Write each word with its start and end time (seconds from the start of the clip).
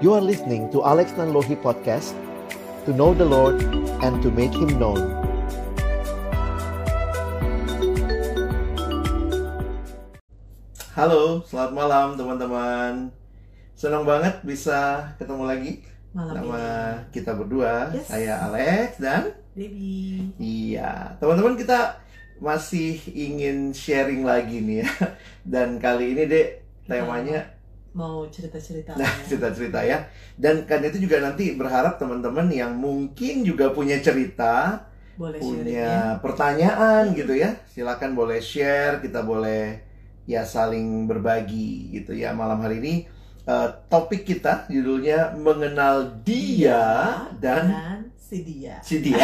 You 0.00 0.12
are 0.14 0.20
listening 0.20 0.68
to 0.72 0.84
Alex 0.84 1.12
Nanlohi 1.16 1.56
Podcast 1.60 2.12
To 2.84 2.92
know 2.92 3.14
the 3.14 3.24
Lord 3.24 3.60
and 4.04 4.20
to 4.22 4.28
make 4.30 4.52
Him 4.52 4.76
known 4.78 5.00
Halo, 10.96 11.44
selamat 11.44 11.72
malam 11.76 12.06
teman-teman 12.16 13.12
Senang 13.76 14.08
banget 14.08 14.40
bisa 14.40 15.12
ketemu 15.20 15.44
lagi 15.44 15.72
malam 16.16 16.44
Nama 16.44 16.62
ini. 17.04 17.12
kita 17.12 17.36
berdua 17.36 17.92
Yes. 17.92 18.08
Saya 18.08 18.40
Alex 18.48 18.96
dan 18.96 19.36
Baby. 19.56 20.32
Iya, 20.36 21.16
teman-teman 21.16 21.56
kita 21.56 21.96
masih 22.36 23.00
ingin 23.08 23.72
sharing 23.72 24.20
lagi 24.20 24.60
nih 24.60 24.84
ya 24.84 24.88
Dan 25.56 25.80
kali 25.80 26.12
ini 26.12 26.28
dek 26.28 26.48
temanya 26.84 27.55
Mau 27.96 28.28
cerita-cerita. 28.28 28.92
Nah, 29.00 29.08
ya? 29.08 29.24
cerita-cerita 29.24 29.80
ya. 29.80 30.04
Dan 30.36 30.68
kan 30.68 30.84
itu 30.84 31.00
juga 31.00 31.24
nanti 31.24 31.56
berharap 31.56 31.96
teman-teman 31.96 32.52
yang 32.52 32.76
mungkin 32.76 33.40
juga 33.40 33.72
punya 33.72 33.96
cerita, 34.04 34.84
Boleh 35.16 35.40
sharing 35.40 35.64
ya. 35.64 35.64
punya 35.64 35.92
pertanyaan 36.20 37.16
gitu 37.16 37.32
ya. 37.32 37.56
Silakan 37.72 38.12
boleh 38.12 38.36
share, 38.44 39.00
kita 39.00 39.24
boleh 39.24 39.80
ya 40.28 40.44
saling 40.44 41.08
berbagi 41.08 41.96
gitu 41.96 42.12
ya. 42.12 42.36
Malam 42.36 42.60
hari 42.60 42.84
ini 42.84 42.94
eh, 43.48 43.68
topik 43.88 44.28
kita 44.28 44.68
judulnya 44.68 45.32
mengenal 45.40 46.20
dia 46.20 46.84
dan 47.40 47.72
si 48.26 48.42
dia. 48.42 48.74
si 48.82 48.96
dia. 49.06 49.22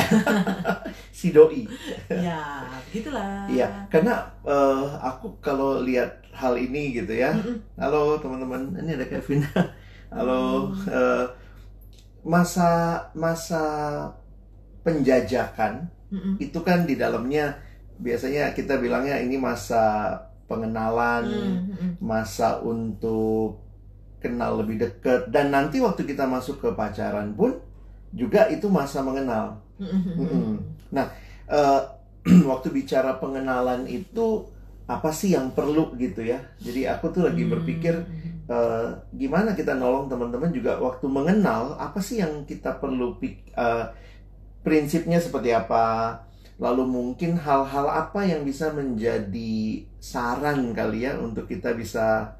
si 1.19 1.34
doi. 1.34 1.66
ya, 2.06 2.62
begitulah. 2.87 3.51
Iya, 3.51 3.66
karena 3.91 4.15
eh, 4.47 4.87
aku 5.02 5.43
kalau 5.43 5.83
lihat 5.83 6.23
hal 6.30 6.55
ini 6.55 6.95
gitu 6.95 7.10
ya. 7.10 7.34
Halo 7.74 8.23
teman-teman, 8.23 8.70
ini 8.79 8.95
ada 8.95 9.07
Kevin. 9.10 9.43
Halo, 10.15 10.71
Hmm. 10.71 10.87
eh, 10.93 11.24
masa 12.23 12.71
masa 13.18 13.65
penjajakan 14.87 15.91
itu 16.38 16.60
kan 16.60 16.85
di 16.85 16.95
dalamnya 17.01 17.57
biasanya 17.96 18.52
kita 18.52 18.76
bilangnya 18.79 19.16
ini 19.19 19.41
masa 19.41 20.13
pengenalan, 20.45 21.24
Mm-mm. 21.24 21.91
masa 21.98 22.60
untuk 22.60 23.65
kenal 24.21 24.60
lebih 24.63 24.79
dekat 24.79 25.32
dan 25.32 25.51
nanti 25.51 25.80
waktu 25.80 26.04
kita 26.04 26.29
masuk 26.29 26.60
ke 26.63 26.69
pacaran 26.76 27.32
pun 27.35 27.57
juga 28.13 28.49
itu 28.52 28.66
masa 28.68 29.01
mengenal. 29.02 29.60
Mm-mm. 29.80 30.15
Mm-mm. 30.21 30.57
Eh, 31.49 31.80
waktu 32.51 32.69
bicara 32.71 33.19
pengenalan 33.19 33.85
itu 33.91 34.46
apa 34.87 35.10
sih 35.10 35.35
yang 35.35 35.51
perlu 35.57 35.95
gitu 35.99 36.23
ya? 36.23 36.38
Jadi 36.63 36.87
aku 36.87 37.10
tuh 37.15 37.23
lagi 37.29 37.45
berpikir 37.49 37.95
Mm. 37.96 38.51
eh, 38.51 38.88
gimana 39.15 39.54
kita 39.54 39.79
nolong 39.79 40.10
teman-teman 40.10 40.51
juga 40.51 40.74
waktu 40.82 41.07
mengenal 41.07 41.79
apa 41.79 42.02
sih 42.02 42.19
yang 42.23 42.43
kita 42.43 42.74
perlu 42.82 43.16
pik- 43.23 43.54
eh, 43.54 43.87
prinsipnya 44.63 45.19
seperti 45.23 45.51
apa 45.54 46.19
lalu 46.63 46.87
mungkin 46.87 47.35
hal-hal 47.38 47.87
apa 47.91 48.23
yang 48.23 48.47
bisa 48.47 48.71
menjadi 48.71 49.82
saran 49.99 50.71
kali 50.74 51.07
ya 51.07 51.19
untuk 51.19 51.51
kita 51.51 51.74
bisa 51.74 52.35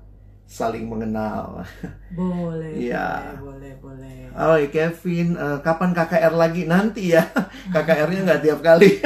saling 0.45 0.85
mengenal. 0.85 1.65
Boleh, 2.13 2.77
Iya. 2.77 3.41
boleh, 3.41 3.73
boleh, 3.81 4.23
boleh. 4.29 4.37
Oh 4.37 4.57
Kevin, 4.69 5.35
eh, 5.35 5.59
kapan 5.61 5.91
KKR 5.93 6.35
lagi? 6.35 6.63
Nanti 6.65 7.13
ya, 7.13 7.25
KKR-nya 7.75 8.21
nggak 8.23 8.43
tiap 8.43 8.61
kali. 8.61 9.01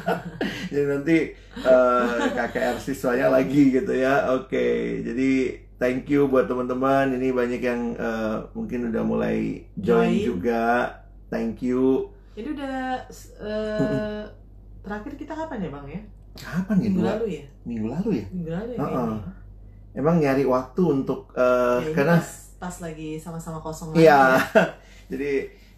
jadi 0.72 0.86
nanti 0.88 1.16
eh, 1.56 2.18
KKR 2.32 2.76
siswanya 2.76 3.28
lagi 3.30 3.72
gitu 3.72 3.92
ya. 3.92 4.32
Oke, 4.32 5.00
jadi 5.00 5.30
thank 5.76 6.08
you 6.08 6.28
buat 6.28 6.44
teman-teman. 6.44 7.16
Ini 7.16 7.28
banyak 7.32 7.60
yang 7.60 7.80
eh, 7.94 8.36
mungkin 8.52 8.92
udah 8.92 9.02
mulai 9.02 9.64
join 9.76 10.12
Join. 10.12 10.24
juga. 10.24 10.64
Thank 11.28 11.64
you. 11.64 12.12
Jadi 12.32 12.48
udah 12.52 13.00
eh, 13.40 14.22
terakhir 14.84 15.12
kita 15.16 15.32
kapan 15.32 15.64
ya, 15.64 15.70
Bang 15.72 15.86
ya? 15.88 16.00
Kapan 16.32 16.76
ya? 16.76 16.84
Minggu 16.84 17.02
lalu 17.02 17.24
ya? 17.28 17.44
Minggu 17.64 17.86
lalu 17.88 18.10
ya? 18.20 18.26
Minggu 18.28 18.50
lalu 18.50 18.70
ya 18.72 18.78
Uh-uh. 18.78 18.92
kayaknya. 18.92 19.40
Emang 19.92 20.16
nyari 20.16 20.42
waktu 20.42 20.82
untuk 20.82 21.30
eh, 21.32 21.78
Ya, 21.82 21.92
karena 21.92 22.16
pas, 22.16 22.30
pas 22.58 22.76
lagi 22.80 23.16
sama-sama 23.16 23.58
kosong 23.58 23.92
lagi 23.92 24.04
Iya. 24.04 24.40
ya. 24.40 24.64
Jadi 25.12 25.32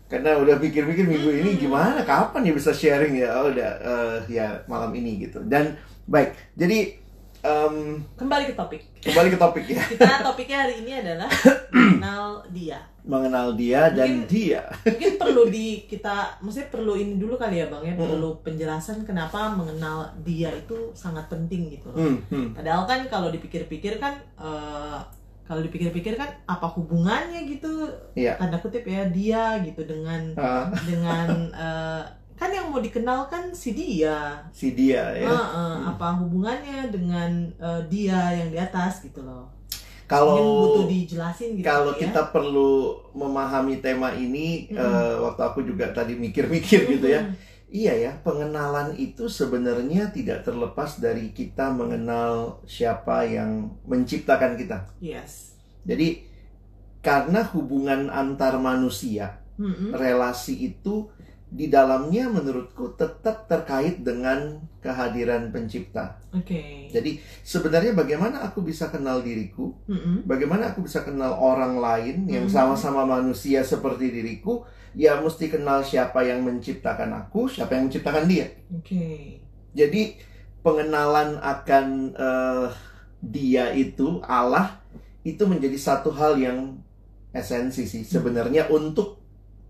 karena 0.05 0.37
udah 0.37 0.57
pikir-pikir 0.57 1.03
minggu 1.05 1.31
ini 1.35 1.51
gimana 1.57 2.05
kapan 2.05 2.45
ya 2.45 2.53
bisa 2.53 2.71
sharing 2.71 3.17
ya? 3.17 3.35
Oh 3.37 3.51
udah 3.51 3.71
eh, 3.81 4.17
ya 4.31 4.63
malam 4.65 4.95
ini 4.95 5.27
gitu. 5.27 5.43
Dan 5.43 5.75
baik. 6.05 6.31
Jadi 6.55 6.95
em, 7.41 7.99
Kembali 8.15 8.45
ke 8.47 8.55
topik. 8.55 8.83
kembali 9.03 9.29
ke 9.29 9.39
topik 9.39 9.65
ya. 9.67 9.83
Kita 9.85 10.23
topiknya 10.31 10.59
hari 10.63 10.81
ini 10.81 10.93
adalah 10.95 11.29
kenal 11.73 12.47
dia. 12.49 12.79
Mengenal 13.05 13.53
dia 13.53 13.89
dan 13.91 14.25
Mungkin- 14.25 14.27
dia. 14.27 14.65
mungkin 14.83 15.13
perlu 15.21 15.43
di 15.47 15.67
kita 15.85 16.15
maksudnya 16.39 16.69
perlu 16.69 16.95
ini 16.95 17.15
dulu 17.15 17.37
kali 17.37 17.59
ya 17.59 17.69
bang 17.69 17.85
ya 17.85 17.95
Mm-mm. 17.95 18.03
perlu 18.03 18.31
penjelasan 18.41 19.03
kenapa 19.03 19.49
mengenal 19.51 19.97
dia 20.19 20.49
itu 20.51 20.73
sangat 20.93 21.29
penting 21.29 21.69
gitu 21.71 21.89
loh 21.89 22.01
Hmm, 22.01 22.17
hmm. 22.27 22.49
padahal 22.55 22.83
kan 22.85 23.01
kalau 23.07 23.29
dipikir-pikir 23.29 23.97
kan 23.99 24.17
eh, 24.35 24.99
kalau 25.43 25.61
dipikir-pikir 25.61 26.15
kan 26.15 26.33
apa 26.45 26.65
hubungannya 26.67 27.45
gitu 27.45 27.85
Iya. 28.15 28.35
tanda 28.35 28.57
kutip 28.57 28.81
ya 28.83 29.05
dia 29.07 29.61
gitu 29.61 29.85
dengan 29.85 30.33
Ah, 30.35 30.73
dengan 30.81 31.29
eh, 31.61 32.03
kan 32.35 32.49
yang 32.49 32.67
mau 32.67 32.81
dikenal 32.81 33.29
kan 33.29 33.53
si 33.53 33.71
dia 33.73 34.41
si 34.51 34.73
dia 34.73 35.13
ya. 35.15 35.23
Eh, 35.23 35.47
eh, 35.53 35.77
apa 35.87 36.17
hubungannya 36.17 36.89
dengan 36.89 37.31
eh, 37.55 37.83
dia 37.87 38.33
yang 38.35 38.49
di 38.49 38.57
atas 38.57 39.05
gitu 39.05 39.21
loh 39.21 39.53
Kalau 40.05 40.45
butuh 40.61 40.85
dijelasin 40.85 41.57
gitu 41.57 41.67
kalau 41.67 41.93
ya. 41.97 41.99
kita 42.09 42.21
perlu 42.35 43.01
memahami 43.17 43.81
tema 43.81 44.13
ini, 44.13 44.69
Mm-mm. 44.71 44.77
eh, 44.77 45.15
waktu 45.25 45.43
aku 45.49 45.61
juga 45.65 45.91
tadi 45.97 46.13
mikir-mikir 46.19 46.81
gitu 46.99 47.07
ya. 47.09 47.21
Iya 47.75 47.93
ya, 47.99 48.13
pengenalan 48.23 48.95
itu 48.95 49.27
sebenarnya 49.27 50.15
tidak 50.15 50.47
terlepas 50.47 51.03
dari 51.03 51.35
kita 51.35 51.75
mengenal 51.75 52.63
siapa 52.69 53.27
yang 53.27 53.75
menciptakan 53.89 54.55
kita. 54.61 54.79
yes 55.01 55.55
Jadi 55.85 56.09
karena 57.05 57.45
hubungan 57.53 58.09
antar 58.09 58.57
manusia, 58.59 59.41
Mm-mm. 59.59 59.95
relasi 59.95 60.75
itu 60.75 61.09
di 61.55 61.71
dalamnya 61.71 62.27
menurutku 62.27 62.99
tetap 62.99 63.47
terkait 63.47 64.03
dengan 64.03 64.59
kehadiran 64.83 65.55
pencipta. 65.55 66.19
oke 66.35 66.91
Jadi 66.91 67.23
sebenarnya 67.47 67.95
bagaimana 67.95 68.43
aku 68.43 68.67
bisa 68.67 68.91
kenal 68.91 69.23
diriku, 69.23 69.71
Mm-mm. 69.87 70.27
bagaimana 70.27 70.75
aku 70.75 70.83
bisa 70.83 71.07
kenal 71.07 71.39
orang 71.39 71.79
lain 71.79 72.27
yang 72.27 72.51
sama-sama 72.51 73.07
manusia 73.07 73.63
seperti 73.63 74.11
diriku, 74.11 74.67
ya 74.99 75.23
mesti 75.23 75.47
kenal 75.47 75.87
siapa 75.87 76.27
yang 76.27 76.43
menciptakan 76.43 77.15
aku, 77.23 77.47
siapa 77.47 77.79
yang 77.79 77.87
menciptakan 77.87 78.27
dia. 78.27 78.51
Oke. 78.75 79.39
Jadi 79.79 80.19
pengenalan 80.67 81.39
akan 81.39 81.87
eh, 82.19 82.67
dia 83.23 83.71
itu 83.79 84.19
Allah 84.27 84.83
itu 85.23 85.47
menjadi 85.47 85.79
satu 85.79 86.11
hal 86.11 86.35
yang 86.37 86.83
esensi 87.31 87.87
sih 87.87 88.03
sebenarnya 88.03 88.69
untuk 88.69 89.23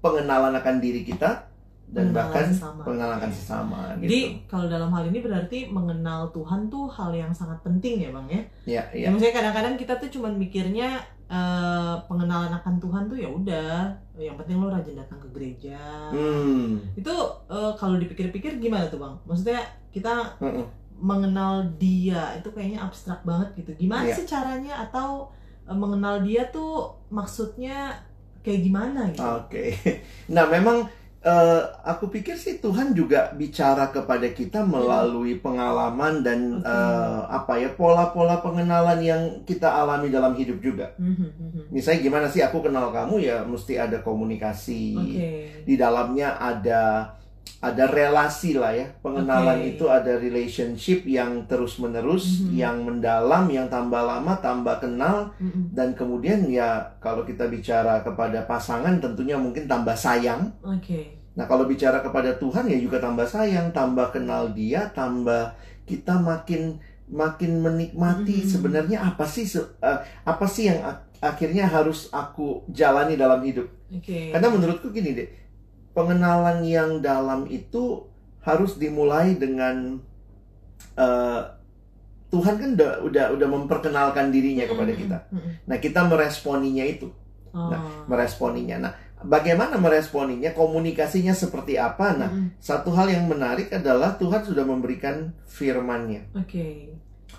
pengenalan 0.03 0.53
akan 0.59 0.83
diri 0.83 1.07
kita 1.07 1.54
dan 1.95 2.11
bahkan 2.11 2.45
sesama. 2.45 2.83
pengenalan 2.83 3.17
akan 3.17 3.31
sesama 3.31 3.79
Jadi 3.97 4.19
gitu. 4.35 4.51
kalau 4.51 4.67
dalam 4.67 4.91
hal 4.91 5.07
ini 5.07 5.19
berarti 5.19 5.59
mengenal 5.69 6.27
Tuhan 6.29 6.67
tuh 6.67 6.91
hal 6.91 7.11
yang 7.11 7.31
sangat 7.31 7.63
penting 7.63 8.03
ya 8.03 8.11
bang 8.11 8.27
ya. 8.27 8.35
Ya, 8.35 8.43
Ya, 8.67 8.83
ya. 8.93 9.07
maksudnya 9.09 9.31
kadang-kadang 9.33 9.75
kita 9.75 9.95
tuh 9.97 10.11
cuman 10.11 10.35
mikirnya 10.35 10.99
eh, 11.25 11.95
pengenalan 12.05 12.53
akan 12.53 12.75
Tuhan 12.77 13.03
tuh 13.07 13.17
ya 13.17 13.27
udah, 13.27 13.89
yang 14.15 14.35
penting 14.35 14.59
lo 14.59 14.69
rajin 14.69 14.93
datang 14.95 15.17
ke 15.17 15.29
gereja. 15.31 15.81
Hmm. 16.11 16.83
Itu 16.93 17.15
eh, 17.47 17.73
kalau 17.75 17.97
dipikir-pikir 17.97 18.59
gimana 18.59 18.87
tuh 18.87 18.99
bang? 18.99 19.15
Maksudnya 19.25 19.63
kita 19.89 20.35
Mm-mm. 20.39 20.67
mengenal 20.95 21.65
dia 21.77 22.35
itu 22.35 22.51
kayaknya 22.51 22.83
abstrak 22.83 23.23
banget 23.23 23.55
gitu. 23.57 23.71
Gimana 23.79 24.05
Iya. 24.05 24.15
sih 24.15 24.27
caranya 24.27 24.75
atau 24.83 25.31
eh, 25.65 25.73
mengenal 25.73 26.21
dia 26.21 26.45
tuh 26.49 26.91
maksudnya 27.09 27.95
kayak 28.41 28.61
gimana 28.63 29.09
gitu? 29.09 29.25
Oke. 29.25 29.65
Nah, 30.35 30.45
memang 30.47 30.85
eh, 31.25 31.63
aku 31.89 32.13
pikir 32.13 32.37
sih 32.37 32.61
Tuhan 32.61 32.93
juga 32.93 33.33
bicara 33.33 33.89
kepada 33.89 34.29
kita 34.29 34.61
melalui 34.63 35.41
pengalaman 35.41 36.21
dan 36.21 36.61
Oke. 36.61 36.69
eh, 36.69 37.21
apa 37.33 37.53
ya 37.59 37.73
pola-pola 37.73 38.45
pengenalan 38.45 39.01
yang 39.01 39.23
kita 39.49 39.73
alami 39.73 40.13
dalam 40.13 40.37
hidup 40.37 40.61
juga. 40.61 40.93
Mhm, 41.01 41.29
mhm. 41.33 41.63
Misalnya 41.73 42.01
gimana 42.05 42.27
sih 42.29 42.45
aku 42.45 42.61
kenal 42.61 42.93
kamu 42.93 43.25
ya 43.25 43.41
mesti 43.43 43.81
ada 43.81 44.05
komunikasi. 44.05 44.85
Oke. 44.95 45.29
Di 45.65 45.75
dalamnya 45.81 46.37
ada 46.37 47.17
ada 47.61 47.89
relasi 47.89 48.57
lah 48.57 48.77
ya. 48.77 48.85
Pengenalan 49.01 49.65
Oke. 49.65 49.77
itu 49.77 49.85
ada 49.89 50.21
relationship 50.21 51.05
yang 51.09 51.49
terus-menerus, 51.49 52.45
Mhm. 52.45 52.53
yang 52.53 52.77
mendalam, 52.85 53.49
yang 53.49 53.69
tambah 53.69 54.05
lama 54.05 54.37
tambah 54.39 54.81
kenal 54.81 55.33
Mhm. 55.41 55.73
dan 55.73 55.97
kemudian 55.97 56.45
ya 56.47 56.85
kalau 57.01 57.25
kita 57.25 57.49
bicara 57.49 58.05
kepada 58.05 58.45
pasangan 58.45 59.01
tentunya 59.01 59.41
mungkin 59.41 59.65
tambah 59.65 59.97
sayang. 59.97 60.53
Oke. 60.61 61.17
Nah, 61.35 61.49
kalau 61.49 61.65
bicara 61.65 61.99
kepada 61.99 62.37
Tuhan 62.37 62.69
ya 62.69 62.79
juga 62.79 63.01
tambah 63.01 63.27
sayang, 63.27 63.73
tambah 63.73 64.13
kenal 64.13 64.53
Dia, 64.53 64.87
tambah 64.93 65.57
kita 65.83 66.15
makin 66.15 66.79
makin 67.05 67.61
menikmati 67.61 68.45
Mhm. 68.45 68.49
sebenarnya 68.49 68.99
apa 69.05 69.25
sih 69.25 69.45
eh, 69.45 69.99
apa 70.25 70.47
sih 70.49 70.73
yang 70.73 70.81
ak- 70.81 71.05
akhirnya 71.21 71.65
harus 71.65 72.09
aku 72.09 72.65
jalani 72.69 73.17
dalam 73.17 73.41
hidup. 73.41 73.69
Oke. 73.89 74.33
Karena 74.33 74.49
menurutku 74.49 74.89
gini 74.89 75.13
deh, 75.13 75.29
pengenalan 75.95 76.67
yang 76.67 76.99
dalam 77.01 77.47
itu 77.47 78.05
harus 78.45 78.77
dimulai 78.77 79.39
dengan 79.39 80.03
eh, 80.99 81.43
Tuhan 82.29 82.55
kan 82.59 82.71
udah 82.75 82.93
udah 83.07 83.27
udah 83.39 83.49
memperkenalkan 83.49 84.35
dirinya 84.35 84.67
kepada 84.67 84.93
kita. 84.93 85.19
Nah, 85.71 85.79
kita 85.79 86.03
meresponinya 86.11 86.83
itu, 86.83 87.07
Oh. 87.55 87.71
meresponinya. 88.11 88.77
Nah, 88.83 88.93
bagaimana 89.23 89.79
meresponinya? 89.79 90.51
Komunikasinya 90.51 91.31
seperti 91.31 91.79
apa? 91.79 92.11
Nah, 92.19 92.31
satu 92.59 92.91
hal 92.91 93.07
yang 93.07 93.31
menarik 93.31 93.71
adalah 93.71 94.19
Tuhan 94.19 94.43
sudah 94.43 94.67
memberikan 94.67 95.31
firman-Nya. 95.47 96.35
Oke. 96.35 96.91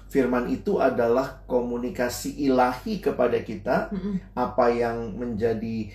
Firman 0.07 0.47
itu 0.47 0.79
adalah 0.79 1.43
komunikasi 1.43 2.47
ilahi 2.47 3.03
kepada 3.03 3.35
kita, 3.43 3.91
apa 4.31 4.65
yang 4.71 5.11
menjadi 5.19 5.91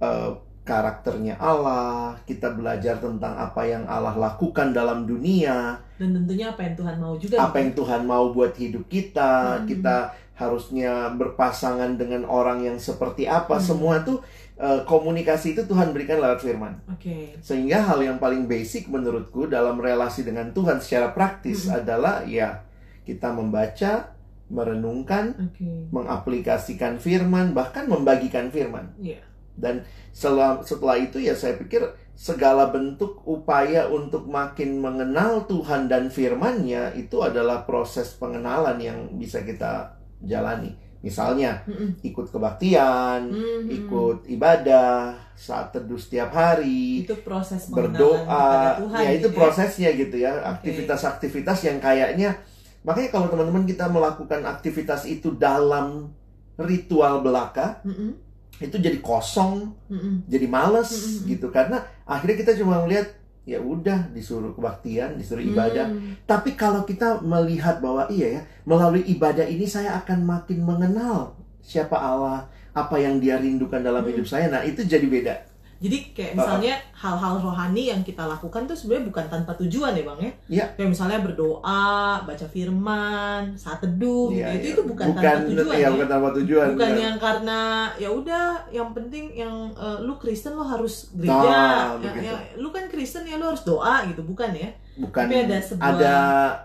eh, 0.00 0.30
karakternya 0.66 1.38
Allah. 1.38 2.18
Kita 2.26 2.50
belajar 2.52 2.98
tentang 2.98 3.38
apa 3.38 3.62
yang 3.62 3.86
Allah 3.86 4.18
lakukan 4.18 4.74
dalam 4.74 5.06
dunia, 5.06 5.78
Dan 5.96 6.12
tentunya 6.12 6.50
apa 6.50 6.66
yang 6.66 6.74
Tuhan 6.74 6.96
mau 6.98 7.14
juga. 7.16 7.36
apa 7.38 7.56
yang 7.62 7.72
Tuhan 7.72 8.02
mau 8.04 8.34
buat 8.34 8.52
hidup 8.52 8.84
kita. 8.90 9.62
Hmm. 9.62 9.66
Kita 9.70 9.96
harusnya 10.36 11.08
berpasangan 11.16 11.96
dengan 11.96 12.28
orang 12.28 12.66
yang 12.66 12.76
seperti 12.76 13.24
apa. 13.24 13.56
Hmm. 13.56 13.64
Semua 13.64 14.04
tuh 14.04 14.20
eh, 14.60 14.84
komunikasi 14.84 15.56
itu 15.56 15.62
Tuhan 15.64 15.96
berikan 15.96 16.20
lewat 16.20 16.44
firman. 16.44 16.76
Oke. 16.92 17.32
Sehingga 17.40 17.80
hal 17.86 18.04
yang 18.04 18.18
paling 18.20 18.44
basic 18.44 18.90
menurutku 18.92 19.48
dalam 19.48 19.80
relasi 19.80 20.26
dengan 20.26 20.52
Tuhan 20.52 20.82
secara 20.82 21.14
praktis 21.16 21.64
Mm-mm. 21.64 21.78
adalah 21.80 22.20
ya 22.28 22.60
kita 23.08 23.30
membaca, 23.32 24.12
merenungkan, 24.50 25.32
Oke. 25.40 25.88
mengaplikasikan 25.94 26.98
firman, 26.98 27.54
bahkan 27.54 27.86
membagikan 27.86 28.50
firman. 28.50 28.92
Iya. 28.98 29.22
Dan 29.56 29.82
setelah, 30.12 30.60
setelah 30.62 30.96
itu 31.00 31.18
ya 31.18 31.32
saya 31.32 31.56
pikir 31.56 31.82
segala 32.16 32.72
bentuk 32.72 33.20
upaya 33.28 33.88
untuk 33.92 34.24
makin 34.24 34.80
mengenal 34.80 35.44
Tuhan 35.44 35.88
dan 35.88 36.08
firman-Nya 36.08 36.96
itu 36.96 37.20
adalah 37.20 37.68
proses 37.68 38.16
pengenalan 38.16 38.80
yang 38.80 38.98
bisa 39.20 39.44
kita 39.44 39.96
jalani. 40.24 40.72
Misalnya 41.04 41.60
ikut 42.00 42.32
kebaktian, 42.32 43.30
Mm-mm. 43.30 43.68
ikut 43.68 44.26
ibadah, 44.32 45.14
saat 45.36 45.70
teduh 45.70 46.00
setiap 46.00 46.32
hari, 46.32 47.04
itu 47.04 47.14
proses 47.20 47.68
berdoa 47.68 48.80
Tuhan 48.80 49.00
ya 49.04 49.10
itu 49.12 49.28
gitu 49.28 49.36
prosesnya 49.36 49.92
gitu 49.92 50.16
ya 50.16 50.40
aktivitas-aktivitas 50.56 51.58
yang 51.68 51.78
kayaknya 51.78 52.40
makanya 52.80 53.12
kalau 53.12 53.28
teman-teman 53.28 53.68
kita 53.68 53.84
melakukan 53.92 54.40
aktivitas 54.48 55.04
itu 55.04 55.36
dalam 55.36 56.08
ritual 56.56 57.20
belaka 57.20 57.84
Mm-mm. 57.84 58.16
Itu 58.56 58.76
jadi 58.76 58.98
kosong 59.00 59.68
Mm-mm. 59.86 60.24
jadi 60.24 60.46
males 60.46 60.88
Mm-mm. 60.90 61.28
gitu 61.28 61.46
karena 61.50 61.76
akhirnya 62.04 62.36
kita 62.36 62.52
cuma 62.56 62.80
melihat 62.82 63.04
ya 63.44 63.60
udah 63.60 64.10
disuruh 64.10 64.50
kebaktian 64.52 65.14
disuruh 65.14 65.40
ibadah 65.40 65.86
Mm. 65.86 66.26
tapi 66.26 66.56
kalau 66.56 66.82
kita 66.82 67.22
melihat 67.22 67.78
bahwa 67.78 68.08
iya 68.10 68.40
ya 68.40 68.40
melalui 68.64 69.06
ibadah 69.06 69.46
ini 69.46 69.64
saya 69.64 69.94
akan 69.96 70.24
makin 70.24 70.60
mengenal 70.60 71.36
siapa 71.62 71.94
Allah 71.94 72.48
apa 72.72 72.96
yang 72.96 73.16
dia 73.18 73.38
rindukan 73.38 73.80
dalam 73.80 74.02
Hmm. 74.02 74.10
hidup 74.12 74.26
saya 74.26 74.46
nah 74.46 74.60
itu 74.60 74.82
jadi 74.82 75.06
beda 75.06 75.34
Jadi 75.76 75.98
kayak 76.10 76.32
misalnya 76.34 76.74
hal-hal 76.92 77.34
rohani 77.38 77.92
yang 77.92 78.00
kita 78.00 78.24
lakukan 78.24 78.64
tuh 78.64 78.72
sebenarnya 78.72 79.04
bukan 79.06 79.24
tanpa 79.28 79.52
tujuan 79.60 79.92
ya 79.92 80.04
bang 80.04 80.18
ya? 80.18 80.32
Iya. 80.48 80.64
Kayak 80.74 80.90
misalnya 80.96 81.18
berdoa, 81.20 81.92
baca 82.24 82.46
firman, 82.48 83.42
saat 83.54 83.78
teduh, 83.80 84.32
Iya, 84.32 84.46
gitu. 84.50 84.56
itu 84.56 84.64
iya. 84.64 84.72
itu 84.72 84.82
bukan, 84.84 85.06
tanpa 85.12 85.32
tujuan 85.44 85.76
iya, 85.76 85.84
ya. 85.84 85.88
bukan 85.92 86.08
tanpa 86.08 86.28
tujuan 86.34 86.66
Bukan 86.72 86.88
benar. 86.88 87.04
yang 87.04 87.16
karena 87.16 87.60
ya 87.96 88.08
udah 88.08 88.44
yang 88.70 88.88
penting 88.90 89.24
yang 89.32 89.54
eh, 89.72 89.98
lu 90.00 90.16
Kristen 90.16 90.54
lo 90.54 90.64
harus 90.64 91.12
Nah, 91.12 91.20
gereja, 91.20 91.44
ya, 91.44 91.76
begitu. 92.00 92.24
ya, 92.24 92.34
lu 92.56 92.68
kan 92.70 92.84
Kristen 92.88 93.22
ya 93.22 93.36
lu 93.36 93.46
harus 93.46 93.62
doa 93.62 94.04
gitu, 94.08 94.22
bukan 94.22 94.52
ya? 94.52 94.70
bukan 94.96 95.28
Tapi 95.28 95.44
ada 95.44 95.58
sebuah 95.60 95.88
ada 95.92 96.14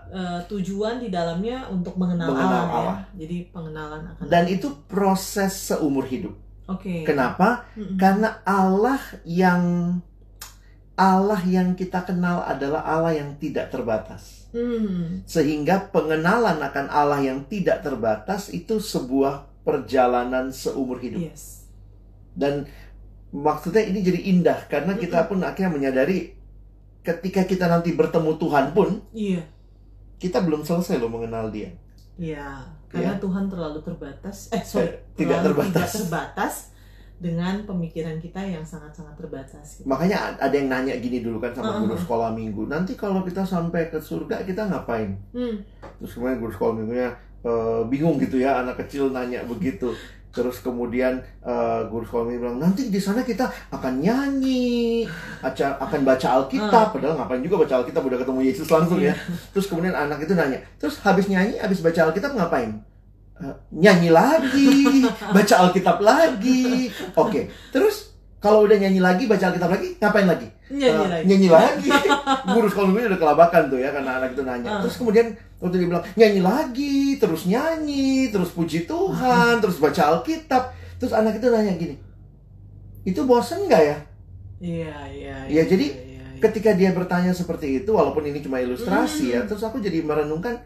eh, 0.08 0.40
tujuan 0.48 0.96
di 0.96 1.12
dalamnya 1.12 1.68
untuk 1.68 2.00
mengenal, 2.00 2.32
Mengenal 2.32 2.64
Allah, 2.64 2.72
Allah. 2.72 2.96
ya. 3.12 3.28
Jadi 3.28 3.36
pengenalan 3.52 4.00
akan 4.08 4.24
dan 4.24 4.44
itu 4.48 4.72
proses 4.88 5.52
seumur 5.52 6.08
hidup. 6.08 6.32
Oke. 6.68 7.02
Kenapa? 7.02 7.66
Mm-mm. 7.74 7.98
Karena 7.98 8.38
Allah 8.46 9.00
yang 9.26 9.62
Allah 10.92 11.40
yang 11.48 11.72
kita 11.72 12.04
kenal 12.04 12.44
adalah 12.44 12.84
Allah 12.84 13.16
yang 13.16 13.34
tidak 13.40 13.72
terbatas. 13.72 14.46
Hmm. 14.52 15.24
Sehingga 15.24 15.88
pengenalan 15.88 16.60
akan 16.60 16.86
Allah 16.92 17.24
yang 17.24 17.48
tidak 17.48 17.80
terbatas 17.80 18.52
itu 18.52 18.76
sebuah 18.76 19.48
perjalanan 19.64 20.52
seumur 20.52 21.00
hidup. 21.00 21.32
Yes. 21.32 21.64
Dan 22.36 22.68
maksudnya 23.32 23.88
ini 23.88 24.04
jadi 24.04 24.20
indah 24.20 24.68
karena 24.68 24.92
kita 24.94 25.24
pun 25.26 25.40
akhirnya 25.40 25.72
menyadari 25.72 26.36
ketika 27.00 27.48
kita 27.48 27.66
nanti 27.66 27.96
bertemu 27.96 28.36
Tuhan 28.36 28.76
pun 28.76 29.00
Iya. 29.16 29.42
kita 30.20 30.44
belum 30.44 30.62
selesai 30.62 31.00
loh 31.00 31.08
mengenal 31.08 31.48
Dia. 31.48 31.72
Iya, 32.14 32.60
karena 32.86 33.16
Tuhan 33.16 33.48
terlalu 33.48 33.80
terbatas. 33.80 34.48
Eh, 34.50 34.60
sorry, 34.62 34.84
Eh, 34.84 34.92
tidak 35.14 35.42
terbatas. 35.42 35.72
tidak 35.72 35.88
terbatas 35.98 36.54
dengan 37.16 37.62
pemikiran 37.62 38.18
kita 38.18 38.38
yang 38.38 38.60
sangat-sangat 38.62 39.14
terbatas. 39.14 39.78
gitu. 39.78 39.86
Makanya 39.86 40.34
ada 40.36 40.52
yang 40.52 40.68
nanya 40.68 40.98
gini 40.98 41.20
dulu 41.20 41.38
kan 41.38 41.50
sama 41.50 41.78
guru 41.78 41.94
Uh-huh. 41.94 42.02
sekolah 42.02 42.30
minggu. 42.30 42.66
Nanti 42.66 42.92
kalau 42.94 43.22
kita 43.22 43.42
sampai 43.42 43.88
ke 43.88 43.98
surga 43.98 44.42
kita 44.42 44.66
ngapain? 44.66 45.14
Hmm. 45.30 45.62
Terus 45.96 46.12
kemudian 46.12 46.38
guru 46.38 46.52
sekolah 46.52 46.74
minggunya 46.76 47.08
eh, 47.42 47.82
bingung 47.86 48.18
gitu 48.18 48.38
ya 48.38 48.60
anak 48.60 48.78
kecil 48.78 49.10
nanya 49.10 49.42
begitu. 49.44 49.90
Terus 50.32 50.58
kemudian 50.58 51.12
eh, 51.38 51.80
guru 51.86 52.02
sekolah 52.02 52.24
minggu 52.24 52.40
bilang 52.42 52.58
nanti 52.58 52.88
di 52.88 52.96
sana 52.96 53.20
kita 53.20 53.44
akan 53.68 54.00
nyanyi, 54.00 55.04
aca- 55.38 55.76
akan 55.78 56.00
baca 56.02 56.28
Alkitab. 56.34 56.70
Padahal 56.90 57.14
ngapain 57.16 57.40
juga 57.40 57.60
baca 57.60 57.74
Alkitab 57.78 58.02
udah 58.02 58.18
ketemu 58.18 58.40
Yesus 58.42 58.64
langsung 58.66 58.96
ya. 58.98 59.12
Terus 59.52 59.66
kemudian 59.66 59.92
anak 59.92 60.18
itu 60.20 60.32
nanya, 60.32 60.56
terus 60.76 60.96
habis 60.98 61.28
nyanyi, 61.28 61.56
habis 61.56 61.78
baca 61.78 62.08
Alkitab 62.08 62.32
ngapain? 62.32 62.80
"Eh, 63.38 63.54
nyanyi 63.72 64.08
lagi, 64.08 65.04
baca 65.30 65.54
Alkitab 65.62 66.00
lagi. 66.00 66.88
Oke, 67.14 67.40
terus 67.68 68.16
kalau 68.38 68.64
udah 68.64 68.74
nyanyi 68.74 68.98
lagi, 68.98 69.24
baca 69.26 69.44
Alkitab 69.46 69.68
lagi, 69.70 70.00
ngapain 70.00 70.26
lagi? 70.26 70.48
Nyanyi 70.72 70.88
Eh, 71.04 71.08
lagi. 71.12 71.24
nyanyi 71.28 71.48
lagi. 71.48 71.90
Guru 72.48 72.66
sekolah 72.66 72.88
minggu 72.88 73.08
udah 73.12 73.20
kelabakan 73.20 73.62
tuh 73.68 73.76
ya 73.76 73.92
karena 73.92 74.10
anak 74.16 74.32
itu 74.32 74.42
nanya. 74.42 74.68
Ah. 74.68 74.80
Terus 74.80 74.96
kemudian 74.96 75.26
waktu 75.60 75.76
dia 75.76 75.88
bilang 75.88 76.04
nyanyi 76.16 76.40
lagi, 76.40 76.96
terus 77.16 77.44
nyanyi, 77.44 78.32
terus 78.32 78.50
puji 78.50 78.84
Tuhan, 78.84 79.60
terus 79.60 79.76
baca 79.76 80.02
Alkitab. 80.16 80.72
Terus 80.96 81.12
anak 81.12 81.36
itu 81.36 81.46
nanya 81.46 81.74
gini, 81.74 81.98
itu 83.02 83.20
bosen 83.22 83.66
nggak 83.66 83.82
ya? 83.82 83.96
Iya, 84.62 84.96
iya. 85.10 85.36
Iya, 85.46 85.62
jadi 85.66 85.86
iya, 85.90 86.02
iya. 86.32 86.40
Ketika 86.40 86.72
dia 86.72 86.90
bertanya 86.90 87.30
seperti 87.30 87.78
itu, 87.78 87.90
walaupun 87.90 88.22
ini 88.24 88.38
cuma 88.38 88.58
ilustrasi 88.58 89.30
ya, 89.30 89.42
Hmm. 89.42 89.48
terus 89.48 89.62
aku 89.62 89.78
jadi 89.78 89.98
merenungkan 90.00 90.58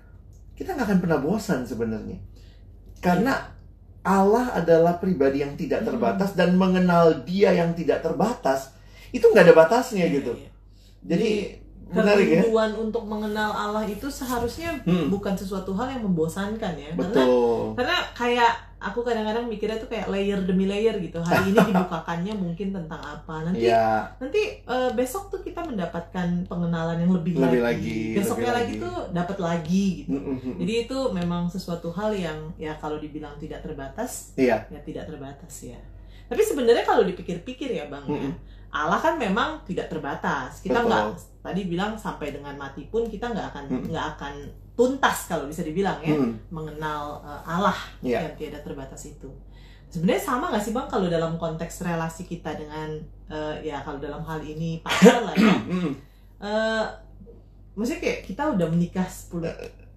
kita 0.53 0.73
nggak 0.73 0.87
akan 0.87 1.01
pernah 1.01 1.19
bosan 1.19 1.65
sebenarnya, 1.65 2.17
karena 2.99 3.53
Allah 4.01 4.55
adalah 4.55 4.97
pribadi 4.97 5.41
yang 5.41 5.53
tidak 5.53 5.83
Hmm. 5.83 5.89
terbatas 5.91 6.33
dan 6.33 6.55
mengenal 6.55 7.25
Dia 7.25 7.53
yang 7.53 7.73
tidak 7.73 8.01
terbatas 8.01 8.75
itu 9.17 9.25
nggak 9.25 9.45
ada 9.45 9.55
batasnya 9.57 10.05
Iya, 10.05 10.15
gitu. 10.15 10.33
iya. 10.33 10.51
Jadi 11.07 11.31
menarik 11.87 12.27
ya. 12.27 12.43
Kerinduan 12.43 12.75
untuk 12.77 13.07
mengenal 13.07 13.49
Allah 13.49 13.87
itu 13.87 14.11
seharusnya 14.11 14.75
Hmm. 14.83 15.07
bukan 15.07 15.33
sesuatu 15.33 15.71
hal 15.73 15.89
yang 15.89 16.03
membosankan 16.03 16.75
ya. 16.75 16.91
Karena 16.93 17.15
Betul. 17.15 17.73
karena 17.75 17.97
kayak 18.13 18.53
aku 18.77 19.01
kadang-kadang 19.01 19.47
mikirnya 19.47 19.79
tuh 19.79 19.87
kayak 19.87 20.11
layer 20.11 20.43
demi 20.43 20.67
layer 20.67 20.99
gitu. 20.99 21.17
Hari 21.17 21.49
ini 21.49 21.59
dibukakannya 21.71 22.35
mungkin 22.35 22.75
tentang 22.75 22.99
apa. 22.99 23.47
Nanti 23.47 23.71
Iya. 23.71 24.03
nanti 24.19 24.43
eh, 24.61 24.91
besok 24.93 25.31
tuh 25.31 25.41
kita 25.41 25.63
mendapatkan 25.63 26.27
pengenalan 26.45 26.99
yang 26.99 27.15
lebih, 27.15 27.39
Lebih 27.39 27.63
lagi. 27.63 27.87
lagi, 27.87 28.19
Besoknya 28.19 28.51
lebih 28.51 28.59
lagi 28.59 28.75
lagi. 28.75 28.83
tuh 28.83 28.97
dapat 29.15 29.39
lagi 29.41 29.87
gitu. 30.03 30.11
Mm-mm. 30.13 30.55
Jadi 30.59 30.73
itu 30.83 30.99
memang 31.13 31.43
sesuatu 31.47 31.89
hal 31.89 32.11
yang 32.13 32.39
ya 32.59 32.75
kalau 32.75 32.99
dibilang 32.99 33.39
tidak 33.39 33.63
terbatas, 33.63 34.35
Iya. 34.35 34.67
ya 34.67 34.81
tidak 34.83 35.07
terbatas 35.07 35.55
ya. 35.63 35.79
Tapi 36.27 36.43
sebenarnya 36.43 36.83
kalau 36.83 37.07
dipikir-pikir 37.07 37.71
ya 37.71 37.87
bang, 37.87 38.03
ya, 38.05 38.19
Mm-mm. 38.19 38.35
Allah 38.78 38.99
kan 38.99 39.14
memang 39.16 39.62
tidak 39.62 39.87
terbatas. 39.87 40.61
Kita 40.61 40.83
nggak 40.83 41.04
tadi 41.40 41.64
bilang 41.64 41.97
sampai 41.97 42.30
dengan 42.30 42.52
mati 42.54 42.85
pun 42.85 43.04
kita 43.04 43.26
nggak 43.26 43.47
akan 43.50 43.64
nggak 43.87 44.06
akan 44.14 44.35
tuntas 44.73 45.25
kalau 45.26 45.45
bisa 45.45 45.62
dibilang 45.62 45.97
ya 45.99 46.12
Hmm. 46.12 46.37
mengenal 46.50 47.16
uh, 47.21 47.40
Allah 47.42 47.76
Iya. 48.00 48.21
yang 48.23 48.35
tiada 48.35 48.61
terbatas 48.61 49.06
itu. 49.06 49.30
Sebenarnya 49.87 50.21
sama 50.21 50.50
nggak 50.50 50.61
sih 50.61 50.73
bang 50.73 50.85
kalau 50.85 51.06
dalam 51.06 51.37
konteks 51.37 51.80
relasi 51.80 52.25
kita 52.25 52.52
dengan 52.52 52.90
uh, 53.26 53.56
ya 53.59 53.80
kalau 53.80 53.97
dalam 53.97 54.21
hal 54.21 54.38
ini 54.38 54.83
pacar 54.83 55.23
lah 55.23 55.33
ya. 55.33 55.54
Uh, 56.37 56.85
maksudnya 57.73 58.00
kayak 58.02 58.21
kita 58.23 58.45
udah 58.47 58.68
menikah 58.68 59.09
10 59.09 59.40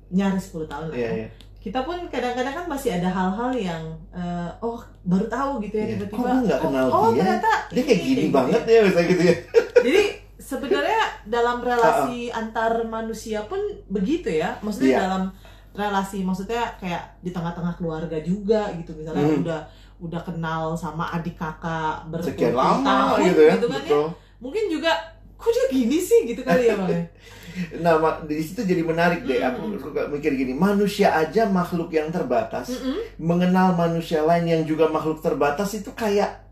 nyaris 0.10 0.56
10 0.56 0.64
tahun 0.66 0.86
lah 0.88 0.96
Iya, 0.96 1.04
ya. 1.04 1.14
iya. 1.18 1.28
Kita 1.60 1.84
pun 1.84 2.00
kadang-kadang 2.08 2.56
kan 2.56 2.66
masih 2.66 2.96
ada 2.96 3.12
hal-hal 3.12 3.52
yang 3.54 3.84
uh, 4.10 4.48
oh 4.60 4.80
baru 5.04 5.28
tahu 5.28 5.60
gitu 5.60 5.76
ya 5.76 5.86
Iya. 5.86 5.92
tiba-tiba. 5.96 6.30
Nggak 6.40 6.60
oh, 6.60 6.64
kenal 6.66 6.86
oh, 6.88 7.08
dia? 7.12 7.20
ternyata 7.20 7.52
Dia 7.70 7.84
kayak 7.84 8.00
ini, 8.00 8.08
gini 8.08 8.22
gitu 8.24 8.32
banget 8.32 8.62
ya. 8.64 8.72
ya, 8.72 8.82
misalnya 8.88 9.08
gitu 9.08 9.24
ya. 9.24 9.36
Jadi 9.86 10.04
sebenarnya 10.40 11.02
dalam 11.26 11.58
relasi 11.60 12.20
antar 12.32 12.72
manusia 12.84 13.40
pun 13.44 13.60
begitu 13.88 14.32
ya. 14.32 14.56
Maksudnya 14.60 14.92
Iya. 14.96 15.02
dalam 15.04 15.24
relasi 15.70 16.24
maksudnya 16.24 16.64
kayak 16.76 17.22
di 17.22 17.30
tengah-tengah 17.30 17.76
keluarga 17.76 18.18
juga 18.20 18.74
gitu 18.74 18.96
misalnya 18.96 19.22
Hmm. 19.22 19.44
udah 19.46 19.62
udah 20.00 20.22
kenal 20.24 20.74
sama 20.74 21.12
adik 21.12 21.36
kakak 21.36 22.08
berpuluh 22.08 22.56
tahun 22.82 23.18
gitu 23.28 23.42
ya. 23.44 23.54
kan 23.54 23.60
ya 23.62 23.78
Betul. 23.84 24.08
mungkin 24.40 24.64
juga 24.68 24.92
kok 25.36 25.52
dia 25.52 25.66
gini 25.70 26.00
sih 26.00 26.24
gitu 26.26 26.42
kali 26.42 26.68
ya 26.68 26.76
bang 26.76 26.90
Nah, 27.80 27.96
di 28.24 28.40
situ 28.40 28.62
jadi 28.62 28.82
menarik 28.82 29.24
deh. 29.24 29.40
Aku 29.42 29.68
Mm. 29.68 29.80
suka 29.80 30.02
mikir 30.08 30.34
gini, 30.34 30.54
manusia 30.54 31.12
aja 31.12 31.46
makhluk 31.46 31.90
yang 31.90 32.10
terbatas. 32.10 32.70
Mm-mm. 32.70 32.98
Mengenal 33.18 33.74
manusia 33.74 34.22
lain 34.22 34.46
yang 34.46 34.64
juga 34.64 34.88
makhluk 34.88 35.20
terbatas 35.20 35.74
itu 35.74 35.92
kayak 35.92 36.46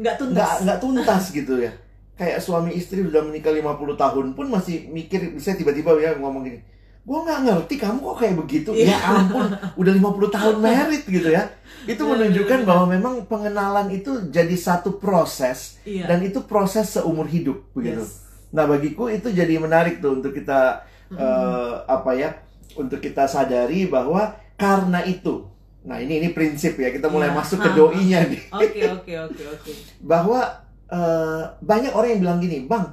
nggak 0.00 0.16
tuntas 0.16 0.36
nggak 0.36 0.50
nggak 0.64 0.78
tuntas 0.80 1.22
gitu 1.30 1.54
ya. 1.60 1.72
Kayak 2.16 2.40
suami 2.40 2.72
istri 2.72 3.00
udah 3.00 3.24
menikah 3.24 3.52
50 3.52 3.96
tahun 3.96 4.26
pun 4.32 4.46
masih 4.48 4.88
mikir 4.88 5.32
bisa 5.32 5.52
tiba-tiba 5.52 5.96
ya 5.96 6.16
ngomong 6.16 6.44
gini. 6.44 6.60
Gua 7.00 7.24
nggak 7.24 7.40
ngerti 7.48 7.74
kamu 7.80 7.98
kok 7.98 8.16
kayak 8.20 8.36
begitu. 8.36 8.70
Iya. 8.72 8.92
Ya 8.92 8.98
ampun, 9.08 9.48
udah 9.76 9.92
50 9.92 10.28
tahun 10.30 10.56
merit 10.64 11.04
gitu 11.04 11.28
ya. 11.28 11.48
Itu 11.88 12.04
Bener, 12.04 12.28
menunjukkan 12.28 12.58
bener, 12.60 12.68
bahwa 12.68 12.84
memang 12.92 13.14
pengenalan 13.24 13.88
itu 13.88 14.28
jadi 14.28 14.52
satu 14.52 15.00
proses 15.00 15.80
iya 15.88 16.04
dan 16.04 16.20
itu 16.20 16.44
proses 16.44 16.92
seumur 16.92 17.24
hidup 17.24 17.72
begitu. 17.72 18.04
Yes. 18.04 18.28
Nah, 18.50 18.66
bagiku 18.66 19.06
itu 19.06 19.30
jadi 19.30 19.56
menarik 19.56 20.02
tuh 20.02 20.18
untuk 20.18 20.34
kita 20.34 20.82
Mm-mm. 21.10 21.18
eh, 21.18 21.74
apa 21.86 22.10
ya 22.14 22.30
untuk 22.74 22.98
kita 22.98 23.26
sadari 23.26 23.86
bahwa 23.86 24.30
karena 24.54 25.02
itu 25.02 25.46
nah 25.80 25.96
ini 25.96 26.20
ini 26.20 26.28
prinsip 26.30 26.76
ya 26.76 26.92
kita 26.92 27.08
mulai 27.08 27.32
Iya. 27.32 27.38
masuk 27.40 27.58
ke 27.58 27.70
doinya 27.72 28.20
nih 28.28 28.42
oke 28.52 28.80
oke 29.00 29.12
oke 29.26 29.42
oke 29.48 29.70
bahwa 30.12 30.44
eh, 30.86 31.42
banyak 31.58 31.90
orang 31.90 32.10
yang 32.12 32.20
bilang 32.20 32.38
gini 32.38 32.68
bang 32.68 32.84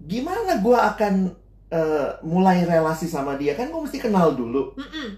gimana 0.00 0.62
gua 0.62 0.94
akan 0.94 1.34
eh, 1.68 2.08
mulai 2.22 2.62
relasi 2.62 3.04
sama 3.04 3.34
dia 3.34 3.52
kan 3.52 3.68
gua 3.68 3.82
mesti 3.82 3.98
kenal 3.98 4.32
dulu 4.32 4.72
Mm-mm. 4.78 5.08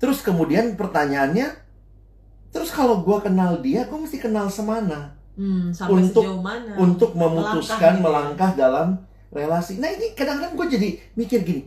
terus 0.00 0.24
kemudian 0.24 0.74
pertanyaannya 0.74 1.52
terus 2.50 2.72
kalau 2.72 3.04
gua 3.04 3.20
kenal 3.20 3.60
dia 3.60 3.84
gua 3.84 4.00
mesti 4.00 4.16
kenal 4.16 4.48
semana 4.48 5.12
Hmm, 5.34 5.74
sampai 5.74 6.06
Untuk- 6.06 6.22
sejauh 6.22 6.38
mana? 6.38 6.72
untuk 6.78 7.10
memutuskan 7.18 7.98
gitu 7.98 8.00
ya. 8.00 8.04
melangkah 8.06 8.50
dalam 8.54 8.88
relasi. 9.34 9.82
Nah 9.82 9.90
ini 9.90 10.14
kadang-kadang 10.14 10.54
gue 10.54 10.66
jadi 10.78 10.88
mikir 11.18 11.40
gini 11.42 11.62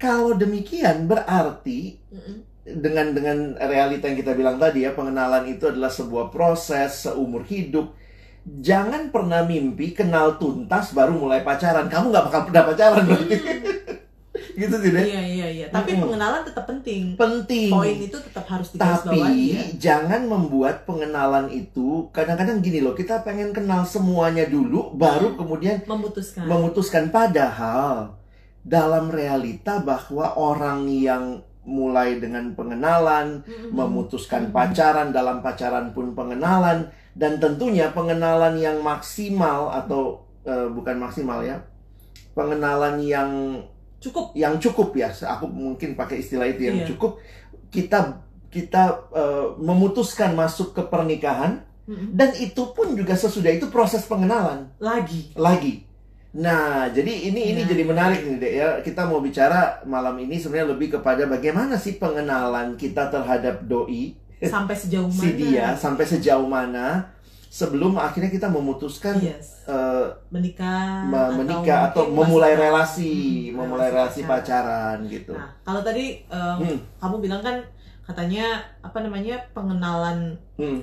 kalau 0.00 0.32
demikian 0.32 1.04
berarti 1.04 2.00
Mm-mm. 2.08 2.40
dengan 2.80 3.12
dengan 3.12 3.36
realita 3.60 4.08
yang 4.08 4.16
kita 4.16 4.32
bilang 4.32 4.56
tadi 4.56 4.88
ya 4.88 4.96
pengenalan 4.96 5.44
itu 5.44 5.68
adalah 5.68 5.92
sebuah 5.92 6.32
proses 6.32 7.04
seumur 7.04 7.44
hidup. 7.44 7.92
Jangan 8.40 9.12
pernah 9.12 9.44
mimpi 9.44 9.92
kenal 9.92 10.40
tuntas 10.40 10.96
baru 10.96 11.12
mulai 11.12 11.44
pacaran. 11.44 11.84
Kamu 11.92 12.08
nggak 12.08 12.24
bakal 12.32 12.40
pernah 12.48 12.64
pacaran 12.64 13.04
berarti 13.04 13.36
gitu 14.56 14.76
tidak 14.80 15.04
iya 15.06 15.22
iya 15.22 15.46
iya. 15.50 15.66
Tapi 15.70 15.94
Mm-mm. 15.94 16.02
pengenalan 16.08 16.42
tetap 16.42 16.64
penting. 16.66 17.14
Penting. 17.14 17.70
Poin 17.70 17.96
itu 17.98 18.18
tetap 18.18 18.44
harus 18.48 18.68
tapi 18.74 19.54
ya. 19.54 19.62
jangan 19.78 20.26
membuat 20.26 20.86
pengenalan 20.88 21.50
itu 21.52 22.08
kadang-kadang 22.10 22.58
gini 22.64 22.82
loh 22.82 22.94
kita 22.94 23.22
pengen 23.22 23.54
kenal 23.54 23.86
semuanya 23.86 24.46
dulu 24.48 24.94
baru 24.96 25.38
kemudian 25.38 25.84
memutuskan. 25.86 26.46
memutuskan. 26.46 27.04
Padahal 27.10 28.18
dalam 28.60 29.08
realita 29.08 29.80
bahwa 29.80 30.36
orang 30.36 30.84
yang 30.90 31.40
mulai 31.64 32.16
dengan 32.18 32.56
pengenalan 32.56 33.44
Mm-mm. 33.44 33.70
memutuskan 33.72 34.48
Mhm. 34.48 34.52
pacaran 34.52 35.08
dalam 35.12 35.44
pacaran 35.44 35.92
pun 35.92 36.16
pengenalan 36.16 36.88
dan 37.14 37.36
tentunya 37.36 37.92
pengenalan 37.92 38.56
yang 38.56 38.80
maksimal 38.80 39.68
atau 39.68 40.24
eh, 40.40 40.66
bukan 40.72 40.96
maksimal 40.96 41.44
ya 41.44 41.60
pengenalan 42.32 42.96
yang 43.02 43.30
cukup 44.00 44.32
yang 44.32 44.56
cukup 44.56 44.96
ya 44.96 45.12
aku 45.12 45.44
mungkin 45.46 45.92
pakai 45.94 46.24
istilah 46.24 46.48
itu 46.48 46.66
yang 46.66 46.78
Iya. 46.82 46.86
cukup 46.96 47.20
kita 47.68 48.24
kita 48.50 48.82
eh, 49.12 49.46
memutuskan 49.60 50.34
masuk 50.34 50.74
ke 50.74 50.82
pernikahan 50.82 51.62
Mm-mm. 51.86 52.16
dan 52.16 52.34
itu 52.34 52.72
pun 52.72 52.96
juga 52.96 53.14
sesudah 53.14 53.52
itu 53.52 53.68
proses 53.68 54.02
pengenalan 54.04 54.72
lagi 54.80 55.30
lagi. 55.36 55.86
Nah, 56.30 56.86
jadi 56.94 57.10
ini 57.10 57.50
ini 57.50 57.66
Ya. 57.66 57.74
jadi 57.74 57.82
menarik 57.82 58.22
nih, 58.22 58.38
Dek 58.38 58.54
ya. 58.54 58.68
Kita 58.86 59.02
mau 59.02 59.18
bicara 59.18 59.82
malam 59.82 60.14
ini 60.14 60.38
sebenarnya 60.38 60.78
lebih 60.78 60.94
kepada 60.94 61.26
bagaimana 61.26 61.74
sih 61.74 61.98
pengenalan 61.98 62.78
kita 62.78 63.10
terhadap 63.10 63.66
doi 63.66 64.14
sampai 64.38 64.78
sejauh 64.78 65.10
mana 65.12 65.20
si 65.20 65.28
dia 65.34 65.66
sampai 65.74 66.04
sejauh 66.06 66.46
mana 66.46 67.10
sebelum 67.50 67.98
akhirnya 67.98 68.30
kita 68.30 68.46
memutuskan 68.46 69.18
yes 69.18 69.66
eh, 69.66 70.06
menikah 70.30 71.02
me- 71.02 71.34
menikah 71.36 71.90
atau, 71.90 72.06
memulai 72.06 72.54
masuk- 72.54 72.62
relasi, 72.62 73.14
Hmm, 73.50 73.56
memulai 73.58 73.90
relasi 73.90 74.22
pacaran 74.22 75.02
gitu. 75.04 75.34
Nah, 75.34 75.50
kalau 75.60 75.82
tadi 75.82 76.22
em, 76.24 76.56
Hmm. 76.56 76.78
kamu 76.96 77.16
bilang 77.18 77.42
kan 77.42 77.58
katanya 78.00 78.46
apa 78.80 79.02
namanya 79.02 79.34
pengenalan 79.50 80.38
Hmm, 80.54 80.78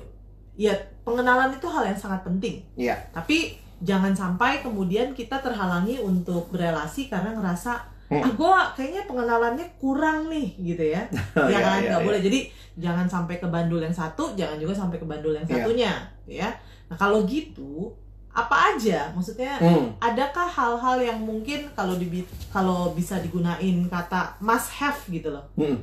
ya 0.54 0.76
pengenalan 1.02 1.50
itu 1.50 1.64
hal 1.66 1.88
yang 1.88 1.96
sangat 1.96 2.20
penting. 2.20 2.60
Iya. 2.74 3.00
Tapi 3.10 3.56
jangan 3.80 4.12
sampai 4.12 4.60
kemudian 4.60 5.12
kita 5.12 5.40
terhalangi 5.40 5.96
untuk 5.98 6.50
berelasi 6.50 7.08
karena 7.08 7.32
ngerasa 7.32 7.80
Hmm. 8.08 8.24
ah 8.24 8.32
gue 8.32 8.52
kayaknya 8.74 9.02
pengenalannya 9.04 9.66
kurang 9.76 10.28
nih 10.28 10.48
gitu 10.56 10.80
ya. 10.82 11.04
ya 11.36 11.44
Iya, 11.44 11.58
kan 11.60 11.78
iya, 11.78 11.88
nggak 11.88 12.00
iya. 12.00 12.08
boleh. 12.08 12.20
Jadi 12.20 12.38
jangan 12.74 13.04
sampai 13.04 13.36
ke 13.36 13.46
bandul 13.46 13.78
yang 13.78 13.92
satu, 13.92 14.32
jangan 14.32 14.56
juga 14.56 14.72
sampai 14.72 14.96
ke 14.96 15.04
bandul 15.04 15.32
yang 15.32 15.44
Iya. 15.44 15.54
satunya, 15.54 15.92
ya. 16.24 16.48
Nah 16.88 16.96
kalau 16.96 17.22
gitu 17.22 17.92
apa 18.28 18.54
aja 18.70 19.10
maksudnya 19.10 19.58
Hmm, 19.58 19.98
adakah 19.98 20.46
hal-hal 20.46 21.02
yang 21.02 21.18
mungkin 21.18 21.66
kalau 21.74 21.98
di 21.98 22.06
kalau 22.48 22.94
bisa 22.94 23.18
digunain 23.18 23.58
kata 23.84 24.38
must 24.38 24.70
have 24.72 24.94
gitu 25.06 25.26
loh 25.28 25.42
hmm. 25.58 25.74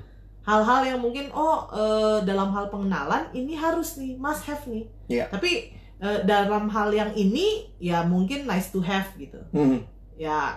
hal-hal 0.41 0.87
yang 0.87 0.97
mungkin 0.97 1.27
oh 1.35 1.67
eh, 1.69 2.23
dalam 2.23 2.55
hal 2.55 2.71
pengenalan 2.71 3.27
ini 3.33 3.53
harus 3.53 3.99
nih 3.99 4.15
must 4.15 4.47
have 4.47 4.63
nih 4.65 4.87
Iya. 5.11 5.27
tapi 5.27 5.67
eh, 5.99 6.19
dalam 6.23 6.71
hal 6.71 6.89
yang 6.89 7.11
ini 7.11 7.67
ya 7.75 8.07
mungkin 8.07 8.47
nice 8.47 8.71
to 8.71 8.79
have 8.79 9.11
gitu 9.19 9.41
Hmm, 9.51 9.83
ya 10.15 10.55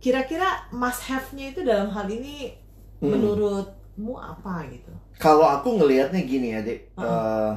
kira-kira 0.00 0.66
must 0.72 1.02
have-nya 1.08 1.52
itu 1.52 1.60
dalam 1.62 1.88
hal 1.92 2.08
ini 2.08 2.56
hmm. 3.00 3.08
menurutmu 3.10 4.14
apa 4.16 4.64
gitu 4.72 4.92
Kalau 5.20 5.44
aku 5.44 5.76
ngelihatnya 5.76 6.22
gini 6.24 6.56
ya, 6.56 6.60
Dek. 6.64 6.80
Uh-uh. 6.96 7.04
Eh, 7.04 7.52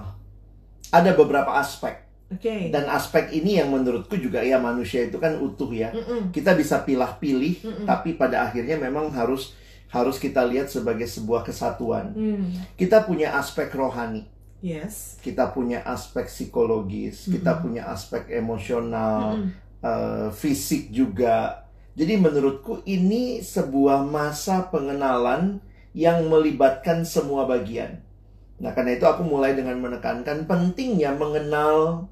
ada 0.94 1.12
beberapa 1.18 1.52
aspek 1.58 2.06
oke 2.34 2.58
dan 2.74 2.86
aspek 2.90 3.30
ini 3.34 3.58
yang 3.62 3.70
menurutku 3.74 4.16
juga 4.18 4.42
ya 4.44 4.58
manusia 4.62 5.06
itu 5.08 5.18
kan 5.22 5.38
utuh 5.42 5.70
ya. 5.74 5.94
Mm-mm. 5.94 6.34
Kita 6.34 6.54
bisa 6.58 6.82
pilah-pilih, 6.86 7.62
Mm-mm. 7.66 7.86
tapi 7.86 8.18
pada 8.18 8.46
akhirnya 8.50 8.78
memang 8.78 9.10
harus 9.14 9.54
harus 9.94 10.18
kita 10.18 10.42
lihat 10.46 10.70
sebagai 10.74 11.06
sebuah 11.06 11.46
kesatuan. 11.46 12.18
Hmm, 12.18 12.66
Kita 12.78 13.06
punya 13.06 13.38
aspek 13.38 13.70
rohani, 13.78 14.26
yes 14.62 15.22
kita 15.22 15.54
punya 15.54 15.86
aspek 15.86 16.26
psikologis, 16.30 17.30
kita 17.30 17.58
Mm-mm. 17.58 17.64
punya 17.64 17.84
aspek 17.90 18.28
emosional, 18.34 19.40
Mm-mm. 19.40 19.50
eh, 19.86 20.30
fisik 20.34 20.90
juga. 20.92 21.63
Jadi 21.94 22.14
menurutku 22.18 22.82
ini 22.84 23.38
sebuah 23.40 24.02
masa 24.02 24.66
pengenalan 24.68 25.62
yang 25.94 26.26
melibatkan 26.26 27.06
semua 27.06 27.46
bagian. 27.46 28.02
Nah, 28.58 28.74
karena 28.74 28.98
itu 28.98 29.06
aku 29.06 29.22
mulai 29.22 29.54
dengan 29.54 29.78
menekankan 29.78 30.50
pentingnya 30.50 31.14
mengenal 31.14 32.08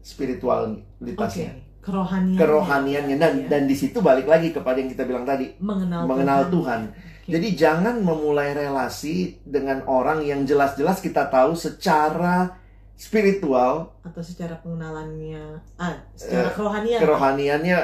spiritualitasnya, 0.00 1.54
kerohanian 1.84 2.38
kerohaniannya 2.38 3.16
dan 3.16 3.34
Ya. 3.44 3.48
dan 3.48 3.62
di 3.64 3.76
situ 3.76 4.00
balik 4.00 4.26
lagi 4.26 4.50
kepada 4.50 4.80
yang 4.80 4.90
kita 4.90 5.04
bilang 5.06 5.22
tadi. 5.22 5.54
mengenal 5.60 6.08
mengenal 6.08 6.40
Tuhan. 6.50 6.80
Oke. 6.90 7.30
Jadi 7.30 7.48
jangan 7.54 8.02
memulai 8.02 8.58
relasi 8.58 9.38
dengan 9.46 9.86
orang 9.86 10.24
yang 10.26 10.42
jelas-jelas 10.42 10.98
kita 10.98 11.30
tahu 11.30 11.54
secara 11.54 12.58
spiritual 12.98 13.96
atau 14.02 14.20
secara 14.20 14.58
pengenalannya 14.60 15.56
ah 15.78 15.94
secara 16.12 16.48
Eh, 16.48 16.52
kerohanian 16.52 16.98
kerohaniannya 17.00 17.78